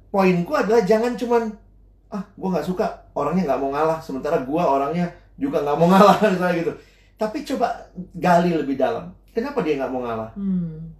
Poinku 0.07 0.55
adalah 0.55 0.81
jangan 0.87 1.13
cuman 1.19 1.51
ah 2.07 2.23
gue 2.23 2.49
nggak 2.49 2.63
suka 2.63 2.87
orangnya 3.11 3.51
nggak 3.51 3.61
mau 3.61 3.71
ngalah. 3.75 3.99
Sementara 3.99 4.39
gue 4.41 4.63
orangnya 4.63 5.11
juga 5.35 5.61
nggak 5.61 5.77
mau 5.77 5.87
ngalah 5.91 6.17
misalnya 6.33 6.55
gitu. 6.55 6.71
Tapi 7.19 7.37
coba 7.43 7.67
gali 8.15 8.55
lebih 8.55 8.79
dalam. 8.79 9.11
Kenapa 9.35 9.59
dia 9.61 9.77
nggak 9.77 9.91
mau 9.91 10.01
ngalah? 10.07 10.31
Hmm. 10.33 10.95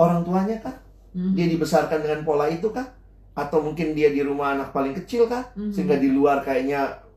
Orang 0.00 0.24
tuanya 0.24 0.56
kah? 0.64 0.76
Hmm. 1.12 1.36
Dia 1.36 1.46
dibesarkan 1.46 2.00
dengan 2.00 2.24
pola 2.24 2.48
itu 2.48 2.72
kah? 2.72 2.88
Atau 3.36 3.60
mungkin 3.60 3.92
dia 3.92 4.08
di 4.10 4.24
rumah 4.24 4.56
anak 4.56 4.72
paling 4.72 4.96
kecil 4.96 5.28
kah? 5.28 5.52
Hmm. 5.52 5.70
Sehingga 5.70 6.00
di 6.00 6.08
luar 6.08 6.40
kayaknya 6.40 7.09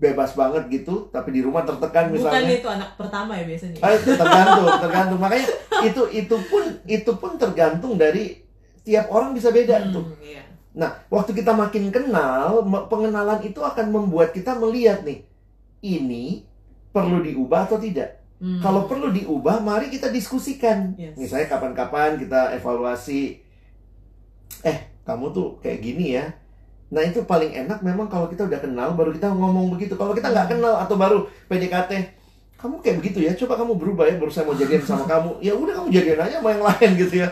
bebas 0.00 0.32
banget 0.32 0.64
gitu, 0.70 1.08
tapi 1.08 1.30
di 1.30 1.40
rumah 1.40 1.62
tertekan 1.62 2.08
Bukan 2.08 2.16
misalnya. 2.16 2.52
itu 2.56 2.68
anak 2.68 2.90
pertama 2.96 3.32
ya 3.36 3.44
biasanya. 3.44 3.76
Ah, 3.80 3.92
itu 3.92 4.10
tergantung, 4.16 4.66
tergantung. 4.80 5.20
Makanya 5.20 5.46
itu 5.84 6.02
itu 6.10 6.36
pun 6.48 6.64
itu 6.84 7.12
pun 7.16 7.32
tergantung 7.36 7.92
dari 7.94 8.40
tiap 8.80 9.08
orang 9.08 9.32
bisa 9.32 9.52
beda 9.52 9.76
Hmm, 9.76 9.92
tuh. 9.92 10.04
iya. 10.20 10.40
Nah, 10.72 11.04
waktu 11.08 11.34
kita 11.34 11.52
makin 11.52 11.90
kenal, 11.90 12.62
pengenalan 12.88 13.42
itu 13.42 13.60
akan 13.60 13.86
membuat 13.90 14.32
kita 14.32 14.56
melihat 14.56 15.04
nih, 15.04 15.26
ini 15.80 16.46
perlu 16.90 17.20
diubah 17.20 17.66
atau 17.66 17.76
tidak. 17.76 18.22
Hmm. 18.40 18.56
Kalau 18.58 18.88
perlu 18.88 19.12
diubah, 19.12 19.60
mari 19.60 19.92
kita 19.92 20.08
diskusikan. 20.08 20.96
Yes. 20.96 21.12
Misalnya 21.12 21.50
kapan-kapan 21.50 22.16
kita 22.16 22.56
evaluasi, 22.56 23.36
eh 24.62 24.78
kamu 25.02 25.26
tuh 25.30 25.48
kayak 25.60 25.80
gini 25.80 26.16
ya. 26.16 26.24
Nah 26.90 27.02
itu 27.06 27.22
paling 27.22 27.54
enak 27.54 27.80
memang 27.86 28.10
kalau 28.10 28.26
kita 28.26 28.50
udah 28.50 28.58
kenal, 28.58 28.98
baru 28.98 29.14
kita 29.14 29.30
ngomong 29.30 29.70
begitu. 29.78 29.94
Kalau 29.94 30.10
kita 30.10 30.34
nggak 30.34 30.58
kenal 30.58 30.74
atau 30.82 30.98
baru 30.98 31.18
PDKT, 31.46 31.92
kamu 32.58 32.82
kayak 32.82 32.96
begitu 32.98 33.18
ya, 33.24 33.32
coba 33.38 33.62
kamu 33.62 33.78
berubah 33.78 34.04
ya, 34.10 34.18
baru 34.18 34.30
saya 34.30 34.44
mau 34.50 34.58
jadian 34.58 34.82
sama 34.82 35.06
kamu. 35.06 35.38
Ya 35.46 35.54
udah 35.54 35.74
kamu 35.80 35.88
jadian 35.94 36.18
aja 36.18 36.42
sama 36.42 36.50
yang 36.50 36.64
lain 36.66 36.90
gitu 36.98 37.14
ya. 37.22 37.28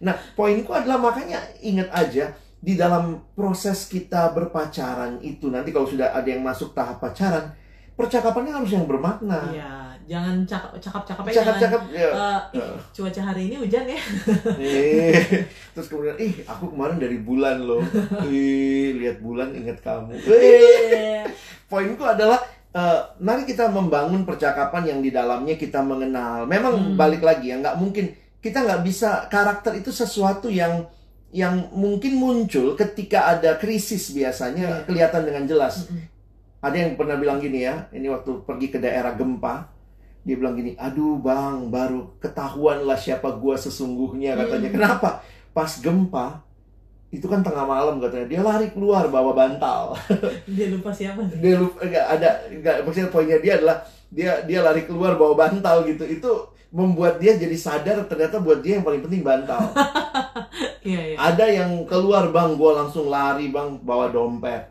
Nah 0.00 0.14
poinku 0.38 0.70
adalah 0.70 0.96
makanya 0.96 1.42
ingat 1.60 1.90
aja, 1.90 2.32
di 2.60 2.76
dalam 2.76 3.24
proses 3.32 3.88
kita 3.88 4.30
berpacaran 4.36 5.16
itu 5.24 5.48
nanti 5.48 5.72
kalau 5.72 5.88
sudah 5.88 6.12
ada 6.12 6.28
yang 6.28 6.44
masuk 6.44 6.76
tahap 6.76 7.00
pacaran, 7.00 7.56
percakapannya 7.96 8.52
harus 8.52 8.70
yang 8.70 8.84
bermakna. 8.84 9.48
Iya, 9.50 9.89
jangan 10.10 10.42
cakap 10.42 10.70
cakap 10.76 11.02
cakap 11.06 11.22
aja. 11.22 11.32
jangan, 11.32 11.46
Cakap-cakap 11.54 11.82
ya. 11.94 12.08
ih, 12.50 12.58
Eh. 12.58 12.74
cuaca 12.90 13.22
hari 13.22 13.42
ini 13.46 13.56
hujan 13.56 13.84
ya. 13.86 14.00
Eh, 14.58 15.14
terus 15.72 15.86
kemudian, 15.86 16.18
ih 16.18 16.42
aku 16.44 16.64
kemarin 16.68 16.98
dari 16.98 17.18
bulan 17.18 17.62
loh. 17.62 17.78
Ih, 18.26 18.98
lihat 18.98 19.20
bulan 19.20 19.54
ingat 19.54 19.78
kamu. 19.78 20.18
Eh, 20.18 21.22
poinku 21.70 22.02
adalah 22.02 22.42
eh, 22.70 23.00
mari 23.18 23.42
kita 23.44 23.66
membangun 23.66 24.22
percakapan 24.22 24.82
yang 24.84 25.00
di 25.00 25.10
dalamnya 25.10 25.54
kita 25.54 25.78
mengenal. 25.80 26.42
Memang 26.44 26.74
Hmm. 26.74 26.94
balik 26.94 27.20
lagi 27.20 27.50
ya, 27.50 27.58
nggak 27.58 27.76
mungkin 27.76 28.10
kita 28.38 28.60
nggak 28.60 28.82
bisa 28.82 29.26
karakter 29.26 29.74
itu 29.74 29.90
sesuatu 29.90 30.46
yang 30.46 30.90
yang 31.30 31.70
mungkin 31.70 32.14
muncul 32.16 32.74
ketika 32.74 33.30
ada 33.30 33.54
krisis 33.54 34.10
biasanya 34.10 34.66
Iya. 34.72 34.84
kelihatan 34.84 35.22
dengan 35.22 35.46
jelas. 35.46 35.86
Mm-mm. 35.86 36.02
Ada 36.60 36.76
yang 36.76 36.92
pernah 36.92 37.14
bilang 37.14 37.38
gini 37.38 37.62
ya, 37.62 37.86
ini 37.90 38.04
waktu 38.06 38.42
pergi 38.42 38.68
ke 38.68 38.78
daerah 38.78 39.14
gempa, 39.14 39.70
dia 40.20 40.34
bilang 40.36 40.52
gini, 40.52 40.76
aduh 40.76 41.16
bang, 41.16 41.72
baru 41.72 42.20
ketahuan 42.20 42.84
lah 42.84 42.96
siapa 42.96 43.32
gua 43.40 43.56
sesungguhnya 43.56 44.36
katanya. 44.36 44.68
Hmm. 44.68 44.76
Kenapa? 44.76 45.08
Pas 45.56 45.80
gempa, 45.80 46.44
itu 47.10 47.24
kan 47.26 47.40
tengah 47.40 47.64
malam 47.64 47.98
katanya, 47.98 48.26
dia 48.28 48.40
lari 48.44 48.68
keluar 48.70 49.08
bawa 49.08 49.32
bantal. 49.32 49.96
Dia 50.56 50.70
lupa 50.70 50.92
siapa 50.92 51.24
dia 51.26 51.58
lupa, 51.58 51.82
enggak 51.82 52.06
ada, 52.06 52.30
enggak, 52.52 52.76
maksudnya 52.84 53.10
poinnya 53.10 53.38
dia 53.42 53.58
adalah 53.58 53.76
dia 54.10 54.30
dia 54.46 54.60
lari 54.62 54.86
keluar 54.86 55.16
bawa 55.16 55.34
bantal 55.34 55.82
gitu. 55.88 56.04
Itu 56.06 56.52
membuat 56.70 57.18
dia 57.18 57.34
jadi 57.34 57.56
sadar 57.58 58.06
ternyata 58.06 58.38
buat 58.38 58.62
dia 58.62 58.78
yang 58.78 58.86
paling 58.86 59.02
penting 59.02 59.24
bantal. 59.24 59.60
Iya, 60.80 61.12
iya. 61.12 61.16
Ada 61.20 61.44
yang 61.44 61.84
keluar 61.84 62.32
bang, 62.32 62.56
gua 62.56 62.80
langsung 62.80 63.12
lari 63.12 63.52
bang 63.52 63.84
bawa 63.84 64.08
dompet. 64.08 64.64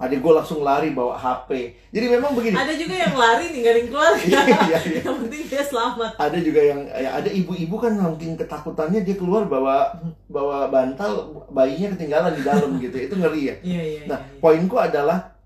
Ada 0.00 0.16
gua 0.16 0.40
langsung 0.40 0.64
lari 0.64 0.90
bawa 0.90 1.12
HP. 1.12 1.50
Jadi 1.92 2.06
memang 2.08 2.32
begini. 2.32 2.56
Ada 2.56 2.72
juga 2.72 2.94
yang 2.96 3.12
lari 3.12 3.52
ninggalin 3.52 3.86
keluarga. 3.86 4.24
Iya, 4.24 4.40
iya, 4.48 4.78
iya. 4.80 5.00
Yang 5.04 5.16
penting 5.20 5.42
dia 5.44 5.60
selamat. 5.62 6.12
ada 6.16 6.38
juga 6.40 6.60
yang 6.62 6.80
ya 6.88 7.10
ada 7.20 7.28
ibu-ibu 7.28 7.76
kan 7.76 7.92
mungkin 7.92 8.32
ketakutannya 8.32 9.04
dia 9.04 9.12
keluar 9.14 9.44
bawa 9.44 9.92
bawa 10.26 10.66
bantal 10.66 11.12
bayinya 11.52 11.92
ketinggalan 11.92 12.32
di 12.32 12.42
dalam 12.42 12.80
gitu 12.80 12.96
itu 12.96 13.14
ngeri 13.14 13.42
ya 13.44 13.54
Iya, 13.76 13.82
iya, 13.84 14.00
nah 14.08 14.18
iya. 14.18 14.40
poinku 14.40 14.80
adalah 14.80 15.36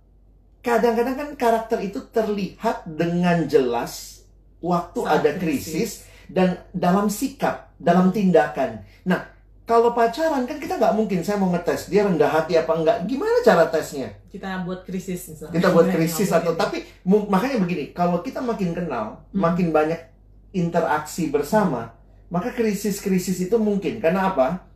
kadang-kadang 0.60 1.16
kan 1.18 1.28
karakter 1.34 1.78
itu 1.82 1.98
terlihat 2.08 2.86
dengan 2.86 3.44
jelas 3.44 4.22
waktu 4.60 5.00
Saat 5.02 5.14
ada 5.20 5.30
krisis. 5.36 5.66
krisis 5.66 5.90
dan 6.30 6.62
dalam 6.70 7.10
sikap 7.10 7.74
dalam 7.76 8.08
tindakan 8.08 8.80
nah 9.02 9.33
kalau 9.64 9.90
pacaran 9.90 10.44
kan 10.44 10.56
kita 10.56 10.76
nggak 10.76 10.92
mungkin 10.92 11.20
saya 11.20 11.36
mau 11.36 11.48
ngetes 11.48 11.88
dia 11.88 12.04
rendah 12.04 12.28
hati 12.28 12.54
apa 12.54 12.68
enggak 12.70 12.96
gimana 13.04 13.40
cara 13.40 13.64
tesnya 13.66 14.12
Kita 14.28 14.60
buat 14.62 14.82
krisis 14.82 15.24
misalnya. 15.26 15.52
kita 15.52 15.68
buat 15.70 15.86
krisis 15.94 16.28
atau 16.28 16.52
mungkin. 16.52 16.60
tapi 16.60 16.78
makanya 17.26 17.58
begini 17.58 17.84
kalau 17.90 18.20
kita 18.20 18.40
makin 18.40 18.72
kenal 18.72 19.24
Hmm. 19.30 19.40
makin 19.40 19.70
banyak 19.70 20.00
interaksi 20.52 21.28
bersama 21.28 21.96
maka 22.28 22.50
krisis-krisis 22.50 23.40
itu 23.42 23.56
mungkin 23.56 23.98
karena 23.98 24.30
apa 24.30 24.68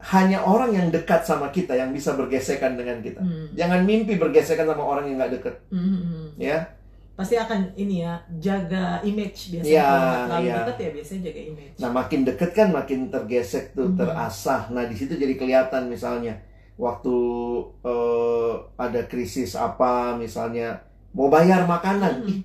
hanya 0.00 0.38
orang 0.40 0.70
yang 0.70 0.86
dekat 0.88 1.26
sama 1.26 1.50
kita 1.50 1.74
yang 1.74 1.90
bisa 1.90 2.14
bergesekan 2.14 2.74
dengan 2.74 3.00
kita 3.00 3.18
Hmm. 3.18 3.50
jangan 3.52 3.82
mimpi 3.82 4.14
bergesekan 4.14 4.64
sama 4.64 4.80
orang 4.80 5.06
yang 5.06 5.16
nggak 5.16 5.32
deket 5.34 5.54
Hmm, 5.68 5.80
hmm, 5.80 6.02
hmm. 6.02 6.26
ya 6.36 6.58
Pasti 7.18 7.34
akan 7.34 7.74
ini 7.74 8.00
ya, 8.00 8.14
jaga 8.38 9.02
image 9.02 9.50
biasanya. 9.50 9.66
Iya, 9.68 9.82
Kalau 9.82 10.14
terlalu 10.22 10.44
iya. 10.44 10.54
dekat 10.56 10.76
ya 10.78 10.90
biasanya 10.92 11.20
jaga 11.24 11.40
image. 11.44 11.74
nah 11.76 11.90
makin 11.90 12.20
deket 12.22 12.50
kan 12.52 12.68
makin 12.70 13.00
tergesek 13.08 13.64
tuh 13.72 13.86
Hmm. 13.86 13.98
terasah 13.98 14.62
nah 14.70 14.84
di 14.84 14.94
situ 14.94 15.12
jadi 15.12 15.34
kelihatan 15.34 15.82
misalnya 15.86 16.38
waktu 16.78 17.16
eh, 17.82 18.52
ada 18.76 19.00
krisis 19.04 19.52
apa 19.52 20.14
misalnya 20.14 20.78
mau 21.10 21.26
bayar 21.26 21.66
makanan 21.66 22.22
Hmm. 22.22 22.30
ih 22.30 22.40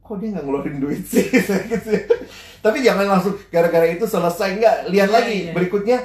kok 0.00 0.16
dia 0.16 0.32
nggak 0.32 0.44
ngeluarin 0.44 0.78
duit 0.78 1.02
sih 1.02 1.26
Gitu 1.68 1.90
ya. 1.90 2.02
tapi 2.58 2.80
jangan 2.80 3.06
langsung 3.10 3.36
gara-gara 3.46 3.84
itu 3.84 4.02
selesai 4.02 4.56
nggak 4.56 4.76
lihat 4.88 5.08
Iya, 5.08 5.14
lagi 5.14 5.36
iya. 5.42 5.52
berikutnya 5.52 5.98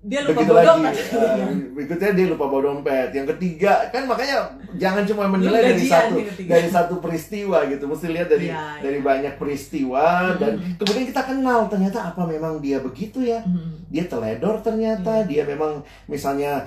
Dia 0.00 0.24
lupa 0.24 0.32
begitu 0.40 0.52
lagi 0.56 0.64
kan? 0.80 0.80
Ah, 1.12 1.48
berikutnya 1.76 2.10
dia 2.16 2.26
lupa 2.32 2.44
bawa 2.48 2.62
dompet 2.72 3.12
yang 3.12 3.28
ketiga 3.36 3.84
kan 3.92 4.08
makanya 4.08 4.48
jangan 4.80 5.04
cuma 5.04 5.28
menilai 5.28 5.76
dari 5.76 5.84
satu 5.84 6.16
dari 6.40 6.68
satu 6.72 6.94
peristiwa 7.04 7.68
gitu 7.68 7.84
mesti 7.84 8.08
lihat 8.08 8.32
dari 8.32 8.48
Iya, 8.48 8.80
dari 8.80 8.96
iya. 8.96 9.04
banyak 9.04 9.34
peristiwa 9.36 10.32
dan 10.40 10.56
Hmm. 10.56 10.80
kemudian 10.80 11.04
kita 11.04 11.20
kenal 11.20 11.68
ternyata 11.68 12.00
apa 12.08 12.24
memang 12.24 12.64
dia 12.64 12.80
begitu 12.80 13.20
ya 13.20 13.44
Hmm. 13.44 13.76
dia 13.92 14.08
teledor 14.08 14.64
ternyata 14.64 15.20
Iya. 15.20 15.28
dia 15.28 15.42
memang 15.44 15.84
misalnya 16.08 16.64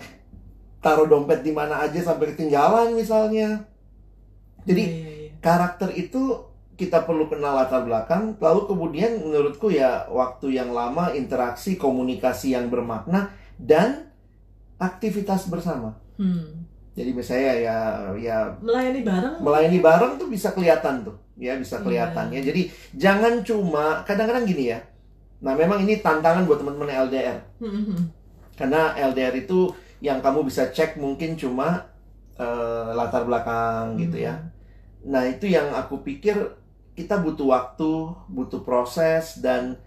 taruh 0.77 1.09
dompet 1.09 1.41
di 1.41 1.49
mana 1.49 1.81
aja 1.81 2.05
sampai 2.05 2.37
ketinggalan 2.37 2.93
misalnya 2.93 3.65
jadi 4.61 4.83
iya. 4.85 5.33
karakter 5.41 5.89
itu 5.89 6.37
kita 6.73 7.05
perlu 7.05 7.29
kenal 7.29 7.53
latar 7.53 7.85
belakang 7.85 8.33
lalu 8.37 8.65
kemudian 8.65 9.21
menurutku 9.21 9.69
ya 9.69 10.09
waktu 10.09 10.57
yang 10.57 10.73
lama 10.73 11.13
interaksi 11.13 11.77
komunikasi 11.77 12.53
yang 12.53 12.67
bermakna 12.67 13.29
dan 13.57 14.09
aktivitas 14.77 15.47
bersama 15.47 15.95
Hmm. 16.13 16.69
jadi 16.93 17.09
misalnya 17.09 17.53
ya 17.57 17.77
ya 18.13 18.37
melayani 18.61 19.01
bareng 19.01 19.35
melayani 19.41 19.79
bareng 19.81 20.13
tuh 20.15 20.29
bisa 20.29 20.53
kelihatan 20.53 21.01
tuh 21.01 21.17
ya 21.35 21.57
bisa 21.57 21.81
kelihatan 21.81 22.29
Iya. 22.29 22.37
ya 22.37 22.41
jadi 22.53 22.61
jangan 22.93 23.33
cuma 23.41 24.05
kadang-kadang 24.05 24.45
gini 24.45 24.69
ya 24.69 24.79
nah 25.41 25.57
memang 25.57 25.81
ini 25.81 25.97
tantangan 25.99 26.45
buat 26.45 26.61
teman-teman 26.61 27.09
LDR 27.09 27.37
Hmm, 27.57 27.65
hmm, 27.65 27.85
hmm. 27.89 28.03
karena 28.53 28.93
LDR 29.09 29.33
itu 29.35 29.73
yang 29.99 30.21
kamu 30.21 30.45
bisa 30.45 30.69
cek 30.69 31.01
mungkin 31.01 31.33
cuma 31.33 31.89
eh, 32.33 32.89
latar 32.93 33.23
belakang 33.23 33.93
gitu 33.97 34.17
ya. 34.19 34.33
Hmm. 34.35 34.49
Nah, 35.13 35.23
itu 35.23 35.45
yang 35.47 35.69
aku 35.71 36.01
pikir 36.01 36.33
kita 36.93 37.17
butuh 37.17 37.47
waktu, 37.47 37.91
butuh 38.27 38.61
proses 38.61 39.39
dan 39.39 39.77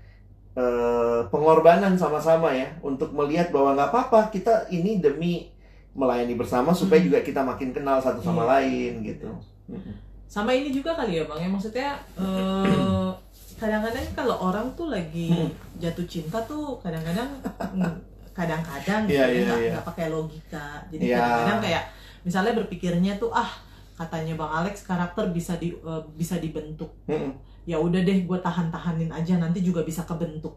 eh, 0.52 1.20
pengorbanan 1.28 1.92
sama-sama 1.94 2.48
ya 2.48 2.64
untuk 2.80 3.12
melihat 3.12 3.50
bahwa 3.50 3.74
nggak 3.74 3.90
apa-apa 3.90 4.20
kita 4.30 4.64
ini 4.68 4.98
demi 4.98 5.52
melayani 5.92 6.32
bersama 6.32 6.72
supaya 6.72 6.96
Hmm. 6.96 7.07
juga 7.07 7.18
kita 7.20 7.40
makin 7.40 7.70
kenal 7.70 7.96
satu 7.98 8.20
sama 8.20 8.42
Iya. 8.42 8.50
lain 8.50 8.92
gitu. 9.02 9.28
Mm-mm. 9.66 9.94
sama 10.26 10.50
ini 10.50 10.68
juga 10.70 10.90
kali 10.92 11.16
ya 11.16 11.24
bang 11.24 11.38
ya 11.38 11.48
maksudnya 11.48 11.88
eh, 12.16 13.11
kadang-kadang 13.61 14.04
kalau 14.12 14.36
orang 14.42 14.66
tuh 14.72 14.88
lagi 14.88 15.28
Hmm. 15.28 15.52
jatuh 15.76 16.04
cinta 16.04 16.40
tuh 16.42 16.76
kadang-kadang 16.78 17.28
mm, 17.72 17.94
kadang-kadang 18.32 19.04
gitu 19.04 19.12
Iya, 19.12 19.24
ya, 19.24 19.32
iya, 19.32 19.44
nggak 19.44 19.61
iya. 19.61 19.70
nggak 19.72 19.86
pakai 19.86 20.07
logika 20.09 20.66
jadi 20.88 21.04
Iya. 21.04 21.16
kadang-kadang 21.16 21.59
kayak 21.62 21.82
misalnya 22.22 22.52
berpikirnya 22.54 23.12
tuh 23.16 23.30
ah 23.30 23.48
katanya 23.97 24.36
bang 24.36 24.53
Alex 24.62 24.84
karakter 24.84 25.24
bisa 25.32 25.57
di 25.57 25.72
eh, 25.72 26.03
bisa 26.14 26.36
dibentuk 26.36 26.92
Mm-mm. 27.09 27.32
ya 27.64 27.76
udah 27.76 28.01
deh 28.01 28.18
gue 28.22 28.38
tahan-tahanin 28.38 29.11
aja 29.11 29.34
nanti 29.36 29.61
juga 29.61 29.80
bisa 29.82 30.05
kebentuk 30.05 30.55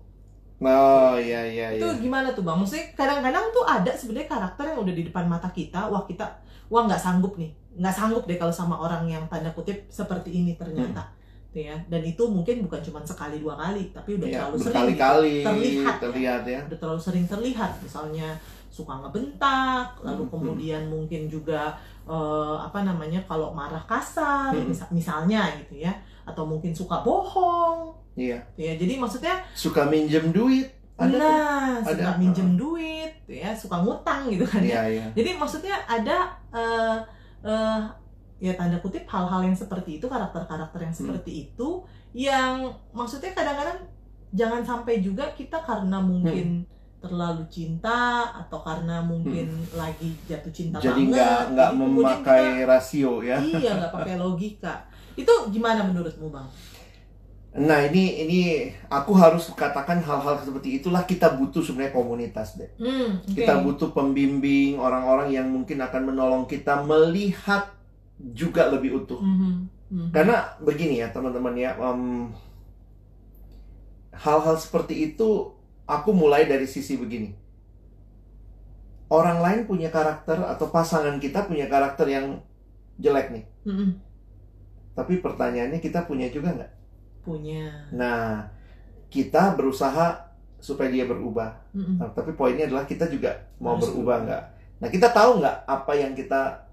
Oh 0.60 1.16
iya 1.16 1.48
iya 1.48 1.68
itu 1.72 1.88
iya. 1.88 2.04
gimana 2.04 2.36
tuh 2.36 2.44
bang 2.44 2.60
maksudnya 2.60 2.92
kadang-kadang 2.92 3.48
tuh 3.50 3.64
ada 3.64 3.92
sebenarnya 3.96 4.28
karakter 4.28 4.64
yang 4.68 4.80
udah 4.84 4.92
di 4.92 5.04
depan 5.08 5.24
mata 5.26 5.48
kita 5.50 5.88
wah 5.88 6.04
kita 6.04 6.28
wah 6.68 6.84
nggak 6.84 7.00
sanggup 7.00 7.40
nih 7.40 7.48
nggak 7.80 7.96
sanggup 7.96 8.28
deh 8.28 8.36
kalau 8.36 8.52
sama 8.52 8.76
orang 8.76 9.08
yang 9.08 9.24
tanda 9.32 9.56
kutip 9.56 9.88
seperti 9.88 10.36
ini 10.36 10.60
ternyata 10.60 11.16
Tuh 11.50 11.64
ya 11.66 11.74
dan 11.88 12.06
itu 12.06 12.22
mungkin 12.30 12.62
bukan 12.62 12.78
cuma 12.78 13.02
sekali 13.02 13.42
dua 13.42 13.58
kali 13.58 13.90
tapi 13.90 14.20
udah 14.20 14.28
Iya, 14.28 14.38
terlalu 14.38 14.58
sering 14.60 14.70
gitu. 14.70 14.78
berkali-kali 14.94 15.34
terlihat 15.42 15.82
ya. 15.90 16.04
terlihat 16.04 16.42
ya. 16.46 16.60
udah 16.68 16.78
terlalu 16.78 17.02
sering 17.02 17.26
terlihat 17.26 17.72
misalnya 17.82 18.28
suka 18.70 18.94
ngebentak 19.02 19.88
lalu 20.06 20.24
Hmm, 20.24 20.30
kemudian 20.30 20.84
mungkin 20.86 21.26
juga 21.26 21.74
eh, 22.10 22.55
apa 22.60 22.82
namanya 22.82 23.22
kalau 23.24 23.53
marah 23.53 23.86
kasar 23.86 24.49
Hmm. 24.49 24.66
misa- 24.66 24.89
misalnya 24.89 25.45
gitu 25.55 25.78
ya 25.80 25.93
atau 26.24 26.43
mungkin 26.43 26.74
suka 26.74 26.99
bohong 26.99 27.93
Iya. 28.14 28.41
Tuh 28.51 28.60
ya 28.60 28.74
jadi 28.76 28.93
maksudnya 28.95 29.36
Suka 29.53 29.86
minjem 29.86 30.30
duit. 30.30 30.68
Ada 30.97 31.07
tuh. 31.07 31.16
nah 31.16 31.72
suka 31.80 31.95
Ada. 32.03 32.20
minjem 32.20 32.49
duit 32.53 33.12
tuh 33.24 33.32
ya 33.34 33.53
suka 33.53 33.80
ngutang 33.80 34.28
gitu 34.28 34.43
kan 34.43 34.60
ya 34.60 34.84
Iya 34.84 34.84
iya. 34.91 35.05
jadi 35.14 35.30
maksudnya 35.34 35.76
ada 35.88 36.18
eh 36.51 36.97
eh, 37.41 37.80
ya 38.39 38.51
tanda 38.53 38.76
kutip 38.78 39.05
hal-hal 39.05 39.39
yang 39.41 39.53
seperti 39.53 39.95
itu 39.95 40.05
karakter-karakter 40.05 40.80
yang 40.82 40.91
Hmm. 40.91 41.01
seperti 41.05 41.32
itu 41.47 41.70
yang 42.12 42.68
maksudnya 42.89 43.32
kadang-kadang 43.32 43.80
jangan 44.32 44.62
sampai 44.62 44.99
juga 44.99 45.30
kita 45.32 45.57
karena 45.60 45.97
mungkin 45.97 46.47
Hmm. 46.60 46.79
Terlalu 47.00 47.43
cinta 47.47 48.28
atau 48.36 48.60
karena 48.60 49.00
mungkin 49.00 49.47
lagi 49.72 50.12
jatuh 50.28 50.52
cinta 50.52 50.78
Jadi 50.84 51.08
banget 51.08 51.16
nggak 51.16 51.39
nggak 51.56 51.70
jadi 51.72 51.80
memakai 51.80 52.45
rasio 52.68 53.12
ya. 53.24 53.38
kita- 53.39 53.60
iya 53.60 53.72
nggak 53.80 53.91
pakai 53.95 54.16
logika 54.24 54.74
itu 55.16 55.34
gimana 55.52 55.84
menurutmu 55.88 56.28
bang? 56.32 56.47
Nah 57.50 57.82
ini 57.89 58.24
ini 58.24 58.39
aku 58.93 59.12
harus 59.18 59.50
katakan 59.58 60.00
hal-hal 60.06 60.38
seperti 60.38 60.80
itulah 60.80 61.02
kita 61.04 61.34
butuh 61.34 61.66
sebenarnya 61.66 61.97
komunitas 61.97 62.56
deh. 62.56 62.70
Hmm, 62.78 63.20
oke. 63.26 63.34
Kita 63.34 63.66
butuh 63.66 63.89
pembimbing 63.89 64.78
orang-orang 64.78 65.34
yang 65.34 65.50
mungkin 65.50 65.82
akan 65.82 66.14
menolong 66.14 66.43
kita 66.45 66.86
melihat 66.86 67.74
juga 68.22 68.70
lebih 68.70 69.02
utuh. 69.02 69.18
Mhm, 69.20 69.52
mhm. 69.89 70.10
Karena 70.14 70.54
begini 70.62 71.02
ya 71.02 71.10
teman-teman 71.10 71.58
ya, 71.58 71.74
em, 71.74 72.30
hal-hal 74.14 74.56
seperti 74.62 75.14
itu 75.14 75.58
aku 75.90 76.14
mulai 76.14 76.46
dari 76.46 76.70
sisi 76.70 76.94
begini. 77.02 77.34
Orang 79.10 79.42
lain 79.42 79.66
punya 79.66 79.90
karakter 79.90 80.38
atau 80.38 80.70
pasangan 80.70 81.18
kita 81.18 81.50
punya 81.50 81.66
karakter 81.66 82.06
yang 82.06 82.38
jelek 83.02 83.34
nih. 83.34 83.46
Mhm, 83.66 83.90
Tapi 84.94 85.18
pertanyaannya 85.24 85.82
kita 85.82 86.06
punya 86.06 86.30
juga 86.30 86.54
nggak? 86.54 86.72
punya 87.24 87.66
Nah, 87.96 88.46
kita 89.10 89.58
berusaha 89.58 90.30
supaya 90.62 90.92
dia 90.92 91.10
berubah. 91.10 91.58
Mhm. 91.74 91.96
Nah, 91.98 92.10
tapi 92.14 92.36
poinnya 92.38 92.70
adalah 92.70 92.86
kita 92.86 93.10
juga 93.10 93.50
mau 93.58 93.80
Harus 93.80 93.90
berubah 93.90 94.18
nggak? 94.28 94.44
Nah, 94.80 94.88
kita 94.92 95.08
tahu 95.10 95.42
nggak 95.42 95.58
apa 95.66 95.94
yang 95.98 96.14
kita 96.14 96.70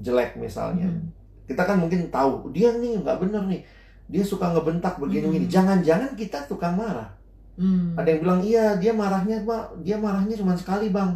jelek 0.00 0.34
misalnya? 0.40 0.88
Mhm. 0.88 1.06
Kita 1.46 1.62
kan 1.68 1.78
mungkin 1.78 2.08
tahu 2.08 2.50
dia 2.50 2.74
nih 2.74 2.98
nggak 2.98 3.18
bener 3.22 3.42
nih. 3.46 3.62
Dia 4.10 4.24
suka 4.26 4.50
ngebentak 4.50 4.98
begini-begini. 4.98 5.46
Hmm. 5.46 5.54
Jangan-jangan 5.54 6.12
kita 6.18 6.44
tukang 6.50 6.74
marah. 6.74 7.21
Hmm. 7.52 7.92
Ada 7.94 8.08
yang 8.08 8.20
bilang 8.24 8.40
iya 8.40 8.76
dia 8.76 8.92
marahnya 8.92 9.44
pak, 9.44 9.84
dia 9.84 9.96
marahnya 9.96 10.34
cuma 10.34 10.56
sekali 10.56 10.88
bang. 10.88 11.12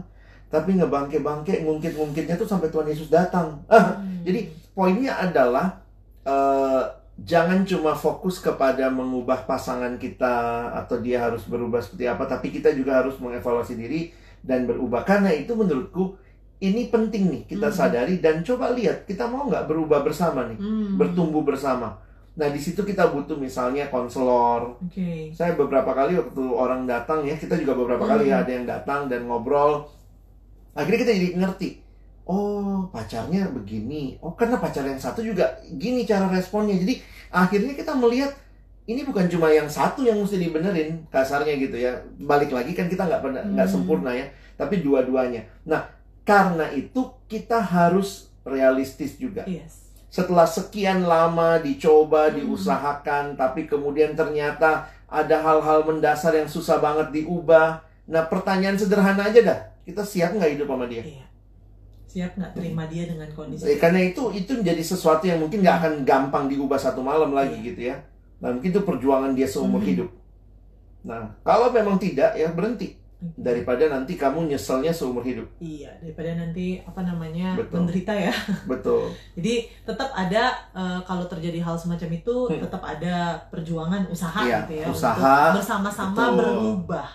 Tapi 0.47 0.78
ngebangke-bangke, 0.78 1.64
ngungkit-ngungkitnya 1.64 2.37
tuh 2.37 2.47
sampai 2.47 2.68
Tuhan 2.68 2.87
Yesus 2.87 3.09
datang. 3.09 3.57
Ah, 3.72 3.99
Hmm. 3.99 4.22
jadi 4.22 4.47
poinnya 4.72 5.16
adalah 5.16 5.80
eh, 6.22 6.82
jangan 7.16 7.62
cuma 7.64 7.95
fokus 7.95 8.39
kepada 8.39 8.91
mengubah 8.91 9.47
pasangan 9.47 9.95
kita 9.97 10.34
atau 10.74 10.99
dia 10.99 11.22
harus 11.22 11.47
berubah 11.47 11.80
seperti 11.80 12.05
apa, 12.05 12.26
tapi 12.26 12.51
kita 12.51 12.74
juga 12.74 13.01
harus 13.01 13.16
mengevaluasi 13.16 13.74
diri 13.74 14.11
dan 14.43 14.66
berubah. 14.66 15.03
Karena 15.03 15.30
itu 15.30 15.55
menurutku 15.55 16.18
ini 16.59 16.89
penting 16.89 17.28
nih 17.30 17.43
kita 17.47 17.68
Hmm. 17.68 17.76
sadari 17.78 18.18
dan 18.18 18.41
coba 18.41 18.72
lihat 18.72 19.05
kita 19.05 19.24
mau 19.24 19.47
nggak 19.47 19.64
berubah 19.64 20.03
bersama 20.03 20.45
nih, 20.47 20.59
Hmm. 20.59 20.97
bertumbuh 20.99 21.41
bersama. 21.41 21.97
Nah 22.37 22.49
di 22.49 22.61
situ 22.61 22.80
kita 22.80 23.09
butuh 23.09 23.34
misalnya 23.34 23.89
konselor. 23.89 24.76
Oke. 24.78 25.32
Saya 25.32 25.57
beberapa 25.57 25.89
kali 25.91 26.14
waktu 26.14 26.43
orang 26.53 26.84
datang 26.84 27.24
ya 27.24 27.32
kita 27.34 27.57
juga 27.57 27.72
beberapa 27.72 28.05
Hmm. 28.05 28.12
kali 28.12 28.24
ya 28.28 28.45
ada 28.45 28.53
yang 28.53 28.64
datang 28.64 29.09
dan 29.09 29.24
ngobrol. 29.24 29.89
Akhirnya 30.72 31.01
kita 31.01 31.12
jadi 31.12 31.30
ngerti. 31.34 31.68
Oh 32.26 32.91
pacarnya 32.91 33.49
begini. 33.49 34.20
Oh 34.20 34.34
karena 34.34 34.59
pacar 34.59 34.84
yang 34.84 34.99
satu 34.99 35.22
juga 35.22 35.47
gini 35.72 36.05
cara 36.05 36.28
responnya. 36.28 36.76
Jadi 36.76 37.01
akhirnya 37.30 37.72
kita 37.72 37.97
melihat 37.97 38.34
ini 38.84 39.03
bukan 39.03 39.26
cuma 39.26 39.49
yang 39.49 39.66
satu 39.66 40.05
yang 40.05 40.20
mesti 40.20 40.37
dibenerin 40.37 41.09
kasarnya 41.09 41.57
gitu 41.57 41.78
ya. 41.78 41.97
Balik 42.20 42.53
lagi 42.53 42.76
kan 42.76 42.87
kita 42.87 43.07
nggak 43.07 43.22
pernah 43.24 43.43
nggak 43.43 43.64
Hmm. 43.64 43.74
sempurna 43.80 44.12
ya. 44.12 44.26
Tapi 44.59 44.84
dua-duanya. 44.84 45.41
Nah 45.64 45.89
karena 46.20 46.68
itu 46.68 47.01
kita 47.26 47.62
harus 47.62 48.28
realistis 48.43 49.14
juga 49.16 49.47
Yes. 49.47 49.86
Setelah 50.16 50.48
sekian 50.48 51.04
lama 51.04 51.60
dicoba, 51.60 52.32
Hmm. 52.32 52.40
diusahakan, 52.40 53.36
tapi 53.36 53.68
kemudian 53.68 54.16
ternyata 54.16 54.88
ada 55.04 55.36
hal-hal 55.44 55.84
mendasar 55.84 56.32
yang 56.32 56.48
susah 56.48 56.80
banget 56.80 57.12
diubah. 57.12 57.84
Nah, 58.08 58.24
pertanyaan 58.24 58.80
sederhana 58.80 59.28
aja 59.28 59.44
dah. 59.44 59.58
Kita 59.84 60.00
siap 60.00 60.32
nggak 60.32 60.56
hidup 60.56 60.72
sama 60.72 60.88
dia? 60.88 61.04
Iya. 61.04 61.26
Siap 62.08 62.32
nggak 62.32 62.52
terima 62.56 62.88
dia 62.88 63.04
dengan 63.04 63.28
kondisi 63.36 63.68
Eh, 63.68 63.76
karena 63.76 64.00
itu 64.00 64.32
itu 64.32 64.56
menjadi 64.56 64.80
sesuatu 64.80 65.28
yang 65.28 65.36
mungkin 65.36 65.60
nggak 65.60 65.76
akan 65.84 65.92
gampang 66.08 66.48
diubah 66.48 66.80
satu 66.80 67.04
malam 67.04 67.36
lagi 67.36 67.60
Iya. 67.60 67.66
gitu 67.68 67.80
ya. 67.92 67.96
Nah, 68.40 68.56
mungkin 68.56 68.72
itu 68.72 68.80
perjuangan 68.80 69.36
dia 69.36 69.44
seumur 69.44 69.84
Hmm. 69.84 69.90
hidup. 69.92 70.08
Nah, 71.04 71.28
kalau 71.44 71.68
memang 71.70 72.00
tidak 72.00 72.32
ya 72.34 72.48
berhenti 72.50 72.96
daripada 73.35 73.85
nanti 73.87 74.14
kamu 74.14 74.47
nyeselnya 74.47 74.89
seumur 74.89 75.20
hidup. 75.20 75.47
Iya, 75.57 75.91
daripada 75.99 76.37
nanti 76.37 76.79
apa 76.81 77.01
namanya 77.01 77.55
Betul. 77.55 77.83
menderita 77.83 78.12
ya. 78.12 78.35
Betul. 78.64 79.11
Jadi 79.37 79.55
tetap 79.83 80.11
ada 80.11 80.45
eh, 80.70 81.01
kalau 81.03 81.24
terjadi 81.24 81.59
hal 81.61 81.74
semacam 81.74 82.11
itu 82.12 82.37
Hmm. 82.47 82.61
tetap 82.61 82.81
ada 82.81 83.16
perjuangan 83.49 84.07
usaha 84.07 84.41
Iya, 84.41 84.62
gitu 84.62 84.72
ya 84.77 84.87
usaha. 84.89 85.35
untuk 85.49 85.59
bersama-sama 85.59 86.22
berubah. 86.33 87.09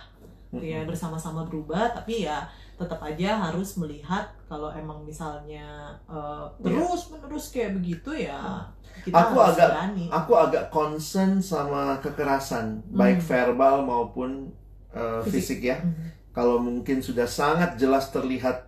Gitu 0.50 0.64
ya, 0.68 0.78
Mm-mm. 0.78 0.88
bersama-sama 0.88 1.40
berubah 1.42 1.88
tapi 1.90 2.22
ya 2.22 2.44
tetap 2.74 2.98
aja 3.00 3.38
harus 3.40 3.76
melihat 3.76 4.26
kalau 4.44 4.68
emang 4.68 5.00
misalnya 5.02 5.64
eh, 6.04 6.44
terus 6.60 7.08
menerus 7.08 7.48
kayak 7.48 7.72
begitu 7.74 8.10
ya 8.12 8.66
kita 8.98 9.08
Iya. 9.08 9.24
Aku 9.24 9.34
harus 9.34 9.56
agak- 9.56 9.70
berani. 9.72 10.04
Aku 10.10 10.32
agak 10.36 10.64
concern 10.68 11.40
sama 11.40 11.96
kekerasan, 11.98 12.84
baik 12.86 13.18
Hmm. 13.18 13.26
verbal 13.26 13.76
maupun 13.82 14.52
uh, 14.92 15.20
fisik. 15.24 15.60
Ya. 15.62 15.80
Mhm. 15.80 16.32
Kalau 16.32 16.56
mungkin 16.58 17.00
sudah 17.00 17.28
sangat 17.28 17.76
jelas 17.76 18.08
terlihat 18.08 18.64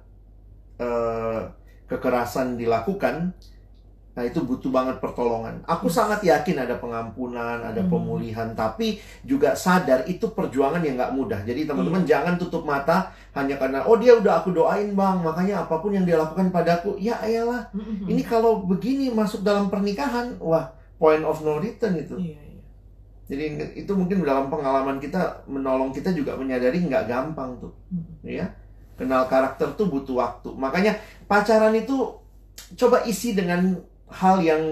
uh, 0.76 1.48
kekerasan 1.86 2.56
dilakukan, 2.56 3.32
nah 4.14 4.22
itu 4.22 4.40
butuh 4.40 4.68
banget 4.68 5.00
pertolongan. 5.00 5.64
Aku 5.64 5.88
Yes. 5.88 5.96
sangat 5.96 6.20
yakin 6.22 6.60
ada 6.60 6.76
pengampunan, 6.76 7.60
ada 7.60 7.82
Hmm. 7.82 7.90
pemulihan, 7.90 8.48
tapi 8.52 9.00
juga 9.22 9.52
sadar 9.54 10.04
itu 10.06 10.30
perjuangan 10.30 10.78
yang 10.80 10.94
nggak 10.94 11.14
mudah. 11.14 11.40
Jadi 11.42 11.64
teman-teman 11.64 12.04
Iya. 12.04 12.20
jangan 12.20 12.34
tutup 12.36 12.62
mata 12.62 13.10
hanya 13.32 13.56
karena 13.56 13.82
oh 13.84 13.96
dia 13.96 14.14
udah 14.14 14.40
aku 14.40 14.52
doain 14.52 14.92
bang, 14.92 15.16
makanya 15.18 15.64
apa 15.64 15.80
pun 15.80 15.90
yang 15.90 16.04
dia 16.04 16.14
lakukan 16.14 16.48
padaku, 16.50 16.94
ya 16.96 17.18
ayalah 17.18 17.68
Mhm. 17.72 18.06
ini 18.06 18.22
kalau 18.22 18.62
begini 18.62 19.08
masuk 19.10 19.40
dalam 19.40 19.66
pernikahan, 19.66 20.36
wah 20.38 20.68
point 20.94 21.24
of 21.24 21.42
no 21.42 21.58
return 21.58 21.96
itu. 21.96 22.14
Iya, 22.16 22.38
iya. 22.38 22.43
Jadi 23.24 23.44
itu 23.74 23.92
mungkin 23.96 24.20
dalam 24.20 24.52
pengalaman 24.52 25.00
kita 25.00 25.48
menolong 25.48 25.90
kita 25.90 26.12
juga 26.12 26.36
menyadari 26.36 26.76
nggak 26.78 27.08
gampang 27.08 27.56
tuh, 27.56 27.72
Mhm. 27.88 28.20
ya. 28.22 28.46
Kenal 28.94 29.26
karakter 29.26 29.74
tuh 29.74 29.88
butuh 29.88 30.14
waktu. 30.14 30.52
Makanya 30.54 30.94
pacaran 31.24 31.72
itu 31.72 32.14
coba 32.76 33.02
isi 33.02 33.32
dengan 33.32 33.74
hal 34.06 34.38
yang 34.38 34.62